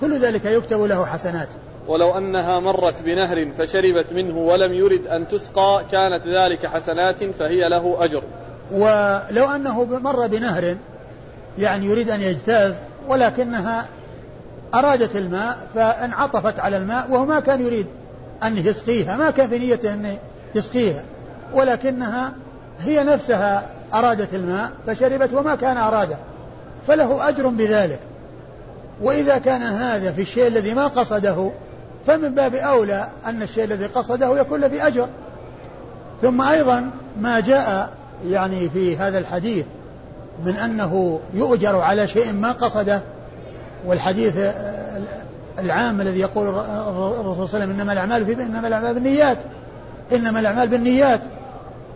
كل 0.00 0.20
ذلك 0.20 0.44
يكتب 0.44 0.80
له 0.80 1.06
حسنات. 1.06 1.48
ولو 1.88 2.18
أنها 2.18 2.60
مرت 2.60 3.02
بنهر 3.02 3.48
فشربت 3.58 4.12
منه 4.12 4.38
ولم 4.38 4.74
يرد 4.74 5.06
أن 5.06 5.28
تسقى 5.28 5.84
كانت 5.92 6.26
ذلك 6.26 6.66
حسنات 6.66 7.24
فهي 7.24 7.68
له 7.68 7.96
أجر. 8.04 8.22
ولو 8.72 9.50
أنه 9.54 9.84
مر 9.84 10.26
بنهر 10.26 10.76
يعني 11.58 11.86
يريد 11.86 12.10
أن 12.10 12.22
يجتاز 12.22 12.74
ولكنها 13.08 13.86
أرادت 14.74 15.16
الماء 15.16 15.58
فانعطفت 15.74 16.60
على 16.60 16.76
الماء 16.76 17.10
وهو 17.10 17.26
ما 17.26 17.40
كان 17.40 17.62
يريد 17.62 17.86
أن 18.42 18.58
يسقيها 18.58 19.16
ما 19.16 19.30
كان 19.30 19.48
في 19.48 19.58
نيته 19.58 19.94
أن 19.94 20.16
يسقيها. 20.54 21.02
ولكنها 21.54 22.32
هي 22.80 23.04
نفسها 23.04 23.70
أرادت 23.94 24.34
الماء 24.34 24.70
فشربت 24.86 25.32
وما 25.32 25.54
كان 25.54 25.76
أراده. 25.76 26.16
فله 26.86 27.28
أجر 27.28 27.48
بذلك. 27.48 28.00
وإذا 29.00 29.38
كان 29.38 29.62
هذا 29.62 30.12
في 30.12 30.22
الشيء 30.22 30.46
الذي 30.46 30.74
ما 30.74 30.86
قصده 30.86 31.50
فمن 32.06 32.34
باب 32.34 32.54
أولى 32.54 33.08
أن 33.26 33.42
الشيء 33.42 33.64
الذي 33.64 33.86
قصده 33.86 34.40
يكون 34.40 34.60
له 34.60 34.86
أجر. 34.86 35.08
ثم 36.22 36.42
أيضا 36.42 36.90
ما 37.20 37.40
جاء 37.40 37.92
يعني 38.26 38.68
في 38.68 38.96
هذا 38.96 39.18
الحديث 39.18 39.66
من 40.44 40.56
أنه 40.56 41.20
يؤجر 41.34 41.80
على 41.80 42.08
شيء 42.08 42.32
ما 42.32 42.52
قصده 42.52 43.00
والحديث 43.86 44.36
العام 45.58 46.00
الذي 46.00 46.20
يقول 46.20 46.48
الرسول 46.48 46.64
صلى 46.68 47.20
الله 47.20 47.32
عليه 47.34 47.42
وسلم 47.42 47.70
إنما 47.70 47.92
الأعمال 47.92 48.26
في 48.26 48.32
إنما 48.32 48.68
الأعمال 48.68 48.94
بالنيات 48.94 49.38
إنما 50.12 50.40
الأعمال 50.40 50.68
بالنيات 50.68 51.20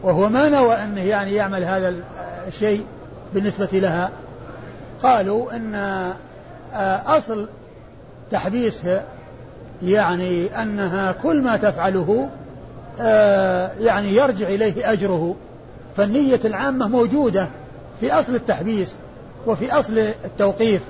وهو 0.03 0.29
ما 0.29 0.49
نوى 0.49 0.75
أنه 0.75 1.01
يعني 1.01 1.35
يعمل 1.35 1.65
هذا 1.65 1.95
الشيء 2.49 2.85
بالنسبة 3.35 3.69
لها. 3.73 4.11
قالوا 5.03 5.57
أن 5.57 5.75
أصل 7.07 7.49
تحبيسها 8.31 9.05
يعني 9.83 10.63
أنها 10.63 11.13
كل 11.13 11.43
ما 11.43 11.57
تفعله 11.57 12.29
يعني 13.81 14.15
يرجع 14.15 14.49
إليه 14.49 14.93
أجره. 14.93 15.35
فالنية 15.97 16.41
العامة 16.45 16.89
موجودة 16.89 17.49
في 18.01 18.13
أصل 18.13 18.35
التحبيس 18.35 18.97
وفي 19.47 19.73
أصل 19.73 19.99
التوقيف 19.99 20.83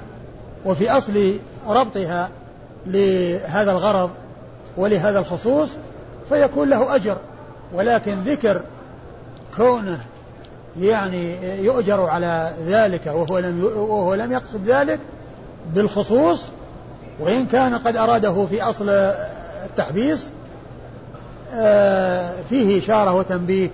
وفي 0.66 0.90
أصل 0.90 1.36
ربطها 1.68 2.28
لهذا 2.86 3.72
الغرض 3.72 4.10
ولهذا 4.76 5.18
الخصوص 5.18 5.70
فيكون 6.28 6.70
له 6.70 6.94
أجر. 6.94 7.16
ولكن 7.74 8.22
ذكر 8.22 8.62
كونه 9.56 10.00
يعني 10.80 11.36
يؤجر 11.64 12.00
على 12.00 12.52
ذلك 12.66 13.06
وهو 13.06 13.38
لم 13.38 13.64
وهو 13.64 14.14
لم 14.14 14.32
يقصد 14.32 14.66
ذلك 14.66 14.98
بالخصوص 15.74 16.48
وإن 17.20 17.46
كان 17.46 17.74
قد 17.74 17.96
أراده 17.96 18.46
في 18.46 18.62
أصل 18.62 18.88
التحبيس 19.64 20.30
آه، 21.54 22.30
فيه 22.50 22.78
إشارة 22.78 23.14
وتنبيه 23.14 23.70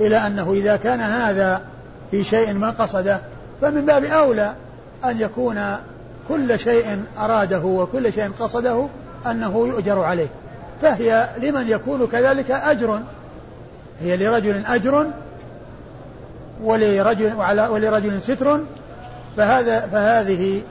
إلى 0.00 0.16
أنه 0.16 0.52
إذا 0.52 0.76
كان 0.76 1.00
هذا 1.00 1.60
في 2.10 2.24
شيء 2.24 2.54
ما 2.54 2.70
قصده 2.70 3.20
فمن 3.60 3.86
باب 3.86 4.04
أولى 4.04 4.52
أن 5.04 5.20
يكون 5.20 5.76
كل 6.28 6.58
شيء 6.58 7.04
أراده 7.18 7.64
وكل 7.64 8.12
شيء 8.12 8.30
قصده 8.40 8.86
أنه 9.26 9.66
يؤجر 9.68 10.00
عليه. 10.00 10.28
فهي 10.82 11.28
لمن 11.42 11.68
يكون 11.68 12.06
كذلك 12.06 12.50
أجر. 12.50 13.00
هي 14.00 14.16
لرجل 14.16 14.66
أجر 14.66 15.06
ولرجل 16.62 17.34
ولرجل 17.70 18.22
ستر 18.22 18.60
فهذا 19.36 19.80
فهذه 19.80 20.62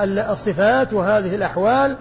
الصفات 0.00 0.92
وهذه 0.92 1.34
الأحوال 1.34 1.96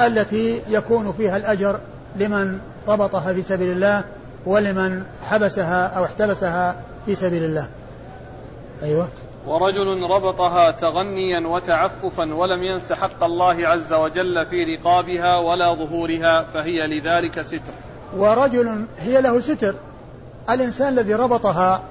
التي 0.00 0.62
يكون 0.68 1.12
فيها 1.12 1.36
الأجر 1.36 1.78
لمن 2.16 2.58
ربطها 2.88 3.32
في 3.32 3.42
سبيل 3.42 3.72
الله 3.72 4.04
ولمن 4.46 5.02
حبسها 5.22 5.86
أو 5.86 6.04
احتبسها 6.04 6.76
في 7.06 7.14
سبيل 7.14 7.44
الله. 7.44 7.68
أيوة. 8.82 9.08
ورجل 9.46 10.02
ربطها 10.02 10.70
تغنيا 10.70 11.48
وتعففا 11.48 12.34
ولم 12.34 12.62
ينس 12.62 12.92
حق 12.92 13.24
الله 13.24 13.68
عز 13.68 13.92
وجل 13.92 14.46
في 14.50 14.76
رقابها 14.76 15.36
ولا 15.36 15.74
ظهورها 15.74 16.42
فهي 16.42 16.86
لذلك 16.86 17.42
ستر. 17.42 17.72
ورجل 18.16 18.86
هي 18.98 19.20
له 19.20 19.40
ستر. 19.40 19.74
الإنسان 20.50 20.88
الذي 20.88 21.14
ربطها 21.14 21.82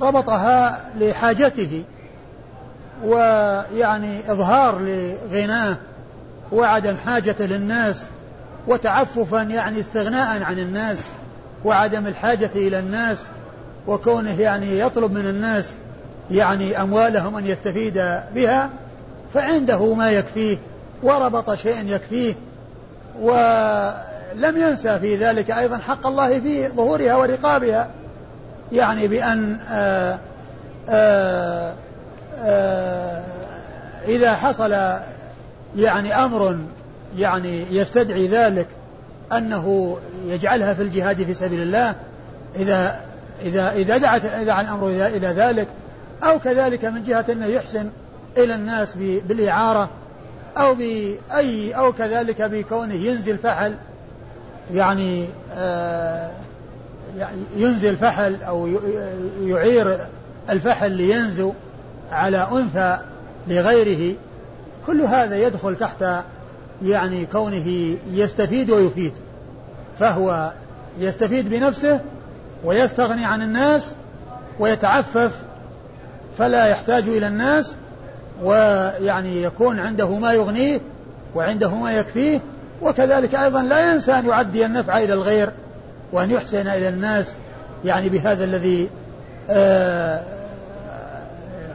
ربطها 0.00 0.84
لحاجته 0.96 1.84
ويعني 3.02 4.32
إظهار 4.32 4.78
لغناه 4.78 5.76
وعدم 6.52 6.96
حاجته 6.96 7.44
للناس 7.44 8.06
وتعففا 8.66 9.42
يعني 9.42 9.80
استغناء 9.80 10.42
عن 10.42 10.58
الناس 10.58 10.98
وعدم 11.64 12.06
الحاجة 12.06 12.50
إلى 12.54 12.78
الناس 12.78 13.26
وكونه 13.86 14.40
يعني 14.40 14.78
يطلب 14.78 15.12
من 15.12 15.26
الناس 15.26 15.74
يعني 16.30 16.82
أموالهم 16.82 17.36
أن 17.36 17.46
يستفيد 17.46 17.94
بها 18.34 18.70
فعنده 19.34 19.94
ما 19.94 20.10
يكفيه 20.10 20.56
وربط 21.02 21.54
شيء 21.54 21.86
يكفيه 21.86 22.34
ولم 23.20 24.56
ينسى 24.56 24.98
في 24.98 25.16
ذلك 25.16 25.50
أيضا 25.50 25.78
حق 25.78 26.06
الله 26.06 26.40
في 26.40 26.68
ظهورها 26.68 27.14
ورقابها 27.14 27.88
يعني 28.72 29.08
بأن 29.08 29.58
آآ 29.70 30.12
آآ 30.12 30.18
آآ 30.88 31.74
إذا 34.08 34.34
حصل 34.34 34.72
يعني 35.76 36.14
أمر 36.14 36.58
يعني 37.18 37.64
يستدعي 37.70 38.26
ذلك 38.26 38.66
أنه 39.32 39.96
يجعلها 40.26 40.74
في 40.74 40.82
الجهاد 40.82 41.22
في 41.22 41.34
سبيل 41.34 41.62
الله 41.62 41.94
إذا 42.56 43.00
إذا 43.42 43.72
إذا 43.72 43.96
دعت 43.96 44.26
دعا 44.26 44.60
الأمر 44.60 44.88
إلى 44.88 45.26
ذلك 45.26 45.68
أو 46.22 46.38
كذلك 46.38 46.84
من 46.84 47.04
جهة 47.04 47.24
أنه 47.32 47.46
يحسن 47.46 47.90
إلى 48.38 48.54
الناس 48.54 48.94
بالإعارة 49.28 49.90
أو 50.56 50.74
بأي 50.74 51.72
أو 51.72 51.92
كذلك 51.92 52.42
بكونه 52.42 52.94
ينزل 52.94 53.38
فحل 53.38 53.74
يعني 54.72 55.28
آه 55.54 56.30
يعني 57.18 57.38
ينزل 57.56 57.96
فحل 57.96 58.42
أو 58.42 58.68
يعير 59.42 59.98
الفحل 60.50 60.92
لينزو. 60.92 61.52
على 62.14 62.48
أنثى 62.52 62.98
لغيره 63.48 64.14
كل 64.86 65.00
هذا 65.00 65.36
يدخل 65.36 65.76
تحت 65.76 66.04
يعني 66.82 67.26
كونه 67.26 67.96
يستفيد 68.12 68.70
ويفيد. 68.70 69.12
فهو 69.98 70.52
يستفيد 70.98 71.50
بنفسه 71.50 72.00
ويستغني 72.64 73.24
عن 73.24 73.42
الناس 73.42 73.94
ويتعفف 74.58 75.32
فلا 76.38 76.66
يحتاج 76.66 77.08
إلى 77.08 77.26
الناس 77.26 77.74
ويعني 78.42 79.42
يكون 79.42 79.78
عنده 79.78 80.18
ما 80.18 80.32
يغنيه 80.32 80.80
وعنده 81.34 81.74
ما 81.74 81.92
يكفيه. 81.92 82.40
وكذلك 82.82 83.34
أيضا 83.34 83.62
لا 83.62 83.92
ينسى 83.92 84.12
أن 84.12 84.28
يعدي 84.28 84.66
النفع 84.66 84.98
إلى 84.98 85.12
الغير 85.12 85.50
وأن 86.12 86.30
يحسن 86.30 86.66
إلى 86.68 86.88
الناس 86.88 87.36
يعني 87.84 88.08
بهذا 88.08 88.44
الذي 88.44 88.88
آه 89.50 90.33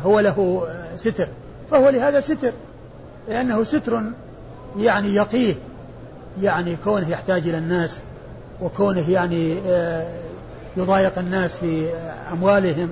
هو 0.05 0.19
له 0.19 0.67
ستر. 0.97 1.27
فهو 1.71 1.89
لهذا 1.89 2.19
ستر. 2.19 2.53
لأنه 3.27 3.63
ستر 3.63 4.01
يعني 4.77 5.15
يقيه. 5.15 5.55
يعني 6.41 6.77
كونه 6.83 7.09
يحتاج 7.09 7.47
إلى 7.47 7.57
الناس 7.57 7.99
وكونه 8.61 9.09
يعني 9.09 9.57
آه 9.67 10.07
يضايق 10.77 11.19
الناس 11.19 11.55
في 11.55 11.89
أموالهم 12.33 12.89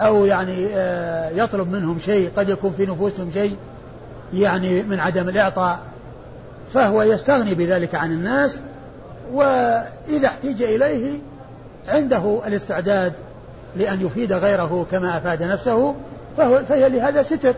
أو 0.00 0.24
يعني 0.24 0.66
آه 0.74 1.30
يطلب 1.30 1.72
منهم 1.72 1.98
شيء 1.98 2.30
قد 2.36 2.48
يكون 2.48 2.72
في 2.76 2.86
نفوسهم 2.86 3.30
شيء 3.32 3.56
يعني 4.34 4.82
من 4.82 5.00
عدم 5.00 5.28
الإعطاء. 5.28 5.78
فهو 6.74 7.02
يستغني 7.02 7.54
بذلك 7.54 7.94
عن 7.94 8.12
الناس 8.12 8.60
وإذا 9.32 10.26
احتيج 10.26 10.62
إليه 10.62 11.18
عنده 11.88 12.40
الاستعداد 12.46 13.12
لأن 13.76 14.06
يفيد 14.06 14.32
غيره 14.32 14.86
كما 14.90 15.16
أفاد 15.16 15.42
نفسه. 15.42 15.94
فهو 16.36 16.58
فهي 16.68 16.88
لهذا 16.88 17.22
ستر. 17.22 17.54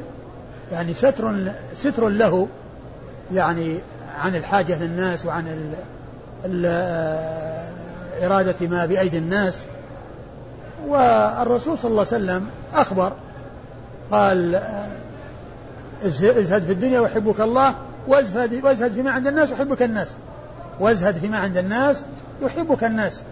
يعني 0.73 0.95
ستر 0.95 1.53
ستر 1.77 2.09
له 2.09 2.49
يعني 3.33 3.79
عن 4.19 4.37
الحاجة 4.37 4.83
للناس 4.83 5.27
وعن 5.27 5.49
ال 5.49 5.75
ال 6.45 6.67
إرادة 8.25 8.55
ما 8.69 8.87
بأيدي 8.87 9.19
الناس. 9.19 9.67
والرسول 10.87 11.79
صلى 11.79 11.91
الله 11.91 12.07
عليه 12.13 12.25
وسلم 12.25 12.47
أخبر 12.75 13.13
قال 14.11 14.63
ازهد 16.05 16.63
في 16.63 16.73
الدنيا 16.73 17.01
ويحبك 17.01 17.41
الله 17.41 17.75
وازهد, 18.09 18.65
وازهد 18.65 18.93
فيما 18.93 19.11
عند 19.11 19.27
الناس 19.27 19.51
يحبك 19.51 19.83
الناس. 19.83 20.17
وازهد 20.81 21.17
فيما 21.17 21.39
عند 21.39 21.57
الناس 21.57 22.05
يحبك 22.43 22.85
الناس. 22.85 23.23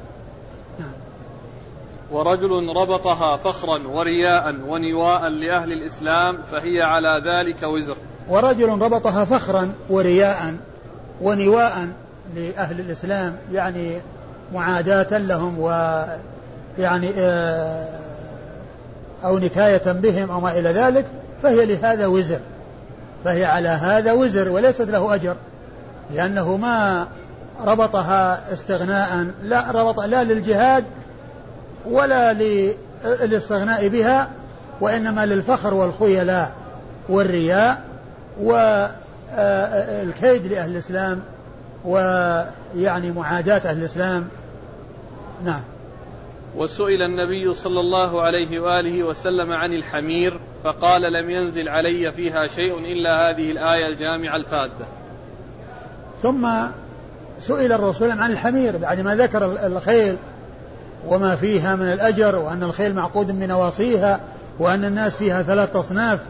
ورجل 2.13 2.77
ربطها 2.77 3.37
فخرا 3.37 3.89
ورياء 3.89 4.55
ونواء 4.69 5.29
لأهل 5.29 5.73
الإسلام 5.73 6.39
فهي 6.53 6.83
على 6.83 7.09
ذلك 7.09 7.63
وزر. 7.63 7.97
ورجل 8.29 8.69
ربطها 8.69 9.25
فخرا 9.25 9.73
ورياء 9.91 10.55
ونواء 11.23 11.89
لأهل 12.37 12.81
الإسلام 12.81 13.37
يعني 13.53 14.01
معاداة 14.55 15.19
لهم 15.19 15.59
و 15.59 15.71
يعني 16.79 17.11
آه، 17.19 17.89
أو 19.25 19.39
نكاية 19.39 19.93
بهم 19.93 20.31
أو 20.31 20.41
ما 20.41 20.59
إلى 20.59 20.69
ذلك 20.69 21.07
فهي 21.43 21.67
لهذا 21.67 22.07
وزر. 22.07 22.41
فهي 23.25 23.45
على 23.45 23.69
هذا 23.69 24.13
وزر 24.13 24.49
وليست 24.49 24.81
له 24.91 25.15
أجر 25.15 25.37
لأنه 26.15 26.57
ما 26.57 27.07
ربطها 27.65 28.53
استغناء 28.53 29.27
لا 29.43 29.71
ربط 29.71 30.01
لا 30.01 30.25
للجهاد 30.25 30.85
ولا 31.87 32.33
للاستغناء 33.22 33.89
بها 33.89 34.31
وإنما 34.81 35.26
للفخر 35.26 35.74
والخيلاء 35.74 36.53
والرياء 37.09 37.83
والكيد 38.41 40.47
لأهل 40.47 40.70
الإسلام 40.70 41.22
ويعني 41.85 43.12
معاداة 43.12 43.70
أهل 43.70 43.78
الإسلام 43.78 44.28
نعم 45.45 45.62
وسئل 46.57 47.03
النبي 47.03 47.55
صلى 47.55 47.81
الله 47.81 48.22
عليه 48.22 48.61
وآله 48.61 49.05
وسلم 49.05 49.53
عن 49.53 49.72
الحمير 49.72 50.39
فقال 50.64 51.03
لم 51.03 51.31
ينزل 51.31 51.68
علي 51.68 52.12
فيها 52.12 52.47
شيء 52.47 52.78
إلا 52.78 53.31
هذه 53.31 53.51
الآية 53.51 53.87
الجامعة 53.87 54.37
الفادة. 54.37 54.87
ثم 56.22 56.49
سئل 57.41 57.72
الرسول 57.72 58.11
عن 58.11 58.33
الحمير 58.33 58.76
بعد 58.76 59.01
ما 59.01 59.16
ذكر 59.16 59.66
الخيل 59.66 60.16
وما 61.07 61.37
فيها 61.37 61.77
من 61.77 61.93
الأجر 61.93 62.37
وأن 62.37 62.63
الخيل 62.63 62.95
معقود 62.95 63.41
بنواصيها 63.41 64.21
وأن 64.59 64.85
الناس 64.85 65.17
فيها 65.17 65.43
ثلاث 65.43 65.77
أصناف 65.77 66.21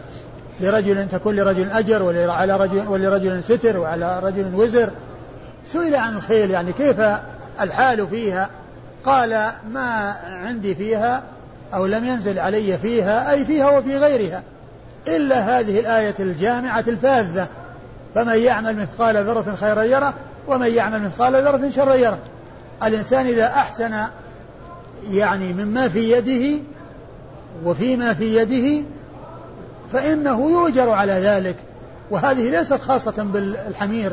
لرجل 0.61 1.09
تكون 1.09 1.37
لرجل 1.37 1.71
أجر 1.71 2.03
ولرجل 2.03 2.61
رجل 2.61 2.89
ولرجل 2.89 3.43
ستر 3.43 3.79
وعلى 3.79 4.21
رجل 4.23 4.55
وزر. 4.55 4.91
سئل 5.73 5.95
عن 5.95 6.16
الخيل 6.16 6.51
يعني 6.51 6.73
كيف 6.73 6.97
الحال 7.61 8.07
فيها؟ 8.09 8.51
قال 9.05 9.51
ما 9.73 10.16
عندي 10.23 10.75
فيها 10.75 11.23
أو 11.75 11.87
لم 11.87 12.05
ينزل 12.05 12.39
علي 12.39 12.79
فيها 12.79 13.31
أي 13.31 13.45
فيها 13.45 13.79
وفي 13.79 13.97
غيرها 13.97 14.43
إلا 15.09 15.59
هذه 15.59 15.81
الآية 15.81 16.14
الجامعة 16.21 16.85
الفاذة 16.89 17.47
فمن 18.14 18.39
يعمل 18.39 18.77
مثقال 18.77 19.16
ذرة 19.16 19.55
خيرا 19.61 19.83
يره 19.83 20.14
ومن 20.49 20.75
يعمل 20.75 21.03
مثقال 21.03 21.35
ذرة 21.35 21.71
شرا 21.71 21.95
يره. 21.95 22.18
الإنسان 22.83 23.27
إذا 23.27 23.47
أحسن 23.47 23.95
يعني 25.11 25.53
مما 25.53 25.88
في 25.88 26.11
يده 26.11 26.62
وفيما 27.64 28.14
في 28.14 28.36
يده 28.36 28.82
فإنه 29.92 30.51
يؤجر 30.51 30.90
على 30.90 31.12
ذلك. 31.12 31.57
وهذه 32.11 32.51
ليست 32.51 32.80
خاصة 32.80 33.22
بالحمير 33.22 34.12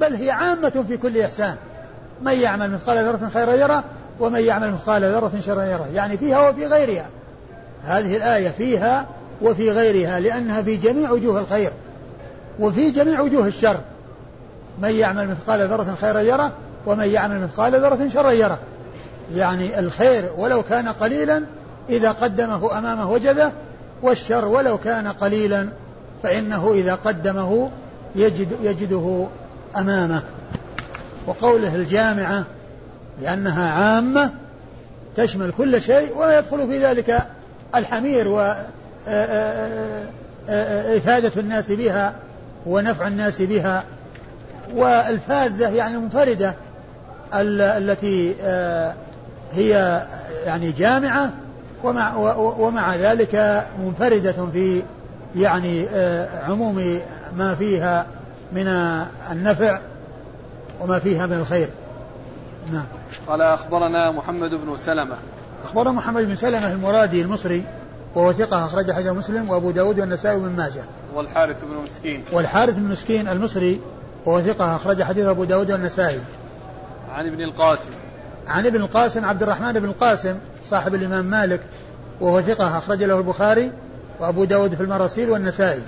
بل 0.00 0.14
هي 0.14 0.30
عامة 0.30 0.84
في 0.88 0.96
كل 0.96 1.20
إحسان. 1.20 1.56
من 2.22 2.32
يعمل 2.32 2.70
مثقال 2.70 3.04
ذرة 3.04 3.28
خيرا 3.34 3.52
يره 3.52 3.84
ومن 4.20 4.40
يعمل 4.40 4.70
مثقال 4.70 5.04
ذرة 5.04 5.32
شرا 5.40 5.62
يره. 5.62 5.88
يعني 5.94 6.16
فيها 6.16 6.48
وفي 6.48 6.66
غيرها. 6.66 7.06
هذه 7.84 8.16
الآية 8.16 8.48
فيها 8.48 9.06
وفي 9.42 9.70
غيرها 9.70 10.20
لأنها 10.20 10.62
في 10.62 10.76
جميع 10.76 11.10
وجوه 11.10 11.40
الخير 11.40 11.72
وفي 12.60 12.90
جميع 12.90 13.20
وجوه 13.20 13.46
الشر. 13.46 13.80
من 14.82 14.90
يعمل 14.90 15.28
مثقال 15.28 15.68
ذرة 15.68 15.96
خيرا 16.00 16.20
يره 16.20 16.52
ومن 16.86 17.08
يعمل 17.08 17.40
مثقال 17.40 17.80
ذرة 17.80 18.08
شرا 18.08 18.30
يره. 18.30 18.58
يعني 19.34 19.78
الخير 19.78 20.24
ولو 20.36 20.62
كان 20.62 20.88
قليلا 20.88 21.42
إذا 21.88 22.10
قدمه 22.12 22.78
أمامه 22.78 23.10
وجده 23.10 23.52
والشر 24.02 24.44
ولو 24.44 24.78
كان 24.78 25.08
قليلا 25.08 25.68
فإنه 26.22 26.72
إذا 26.74 26.94
قدمه 26.94 27.70
يجد 28.16 28.48
يجده 28.62 29.26
أمامه. 29.76 30.22
وقوله 31.26 31.74
الجامعة 31.74 32.44
لأنها 33.22 33.70
عامة 33.70 34.30
تشمل 35.16 35.52
كل 35.58 35.82
شيء 35.82 36.16
ولا 36.16 36.38
يدخل 36.38 36.66
في 36.68 36.84
ذلك 36.84 37.26
الحمير 37.74 38.28
وإفادة 40.48 41.32
الناس 41.36 41.72
بها 41.72 42.14
ونفع 42.66 43.06
الناس 43.06 43.42
بها 43.42 43.84
والفاذة 44.74 45.68
يعني 45.68 45.98
منفردة 45.98 46.54
التي 47.34 48.34
هي 49.52 50.02
يعني 50.44 50.72
جامعة 50.72 51.32
ومع, 51.84 52.16
ومع 52.36 52.96
ذلك 52.96 53.64
منفردة 53.78 54.46
في 54.52 54.82
يعني 55.36 55.86
عموم 56.42 57.00
ما 57.36 57.54
فيها 57.54 58.06
من 58.52 58.68
النفع 59.30 59.80
وما 60.80 60.98
فيها 60.98 61.26
من 61.26 61.36
الخير. 61.36 61.68
نعم. 62.72 62.84
قال 63.28 63.42
أخبرنا 63.42 64.10
محمد 64.10 64.50
بن 64.50 64.76
سلمة. 64.76 65.16
أخبرنا 65.64 65.92
محمد 65.92 66.24
بن 66.24 66.34
سلمة 66.34 66.72
المرادي 66.72 67.22
المصري 67.22 67.64
وهو 68.14 68.32
ثقة 68.32 68.64
أخرج 68.66 68.92
حديث 68.92 69.12
مسلم 69.12 69.50
وأبو 69.50 69.70
داود 69.70 70.00
والنسائي 70.00 70.36
وابن 70.36 70.56
ماجه. 70.56 70.84
والحارث 71.14 71.64
بن 71.64 71.76
مسكين. 71.84 72.24
والحارث 72.32 72.78
بن 72.78 72.82
مسكين 72.82 73.28
المصري 73.28 73.80
وهو 74.26 74.40
ثقة 74.40 74.76
أخرج 74.76 75.02
حديث 75.02 75.26
أبو 75.26 75.44
داود 75.44 75.72
والنسائي. 75.72 76.20
عن 77.12 77.26
ابن 77.26 77.40
القاسم. 77.40 77.90
عن 78.48 78.66
ابن 78.66 78.80
القاسم 78.80 79.24
عبد 79.24 79.42
الرحمن 79.42 79.72
بن 79.72 79.84
القاسم 79.84 80.36
صاحب 80.64 80.94
الإمام 80.94 81.24
مالك 81.24 81.60
وهو 82.20 82.40
ثقة 82.40 82.78
أخرج 82.78 83.02
له 83.02 83.18
البخاري 83.18 83.72
وأبو 84.20 84.44
داود 84.44 84.74
في 84.74 84.82
المراسيل 84.82 85.30
والنسائي 85.30 85.82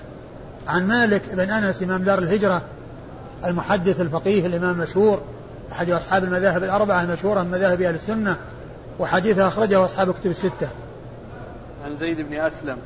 عن 0.69 0.87
مالك 0.87 1.23
بن 1.33 1.51
أنس 1.51 1.83
إمام 1.83 2.03
دار 2.03 2.19
الهجرة 2.19 2.63
المحدث 3.45 4.01
الفقيه 4.01 4.47
الإمام 4.47 4.75
المشهور 4.75 5.23
أحد 5.73 5.91
أصحاب 5.91 6.25
المذاهب 6.25 6.65
الأربعة 6.65 7.03
المشهورة 7.03 7.43
من 7.43 7.51
مذاهب 7.51 7.83
أهل 7.83 7.95
السنة 7.95 8.37
وحديثه 8.99 9.49
أخرجه 9.49 9.85
أصحاب 9.85 10.15
كتب 10.15 10.31
الستة. 10.31 10.69
عن 11.85 11.97
زيد 11.97 12.21
بن 12.21 12.41
أسلم. 12.41 12.77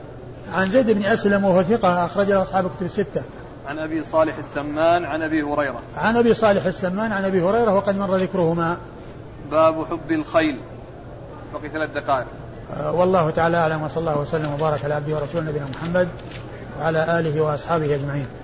عن 0.48 0.68
زيد 0.68 0.90
بن 0.90 1.04
أسلم 1.04 1.44
وهو 1.44 1.62
ثقة 1.62 2.04
أخرجه 2.04 2.42
أصحاب 2.42 2.70
كتب 2.76 2.86
الستة. 2.86 3.22
عن 3.66 3.78
أبي 3.78 4.04
صالح 4.04 4.38
السمان 4.38 5.04
عن 5.04 5.22
أبي 5.22 5.42
هريرة. 5.42 5.80
عن 5.96 6.16
أبي 6.16 6.34
صالح 6.34 6.64
السمان 6.64 7.12
عن 7.12 7.24
أبي 7.24 7.42
هريرة 7.42 7.74
وقد 7.74 7.96
مر 7.96 8.16
ذكرهما. 8.16 8.78
باب 9.50 9.84
حب 9.84 10.12
الخيل. 10.12 10.60
بقي 11.54 11.68
ثلاث 11.68 11.90
دقائق. 11.90 12.26
آه 12.70 12.92
والله 12.92 13.30
تعالى 13.30 13.56
أعلم 13.56 13.82
وصلى 13.82 13.98
الله 13.98 14.20
وسلم 14.20 14.54
وبارك 14.54 14.84
على 14.84 14.94
عبده 14.94 15.16
ورسوله 15.16 15.50
نبينا 15.50 15.66
محمد 15.66 16.08
وعلى 16.80 17.20
آله 17.20 17.40
وأصحابه 17.40 17.94
أجمعين. 17.94 18.43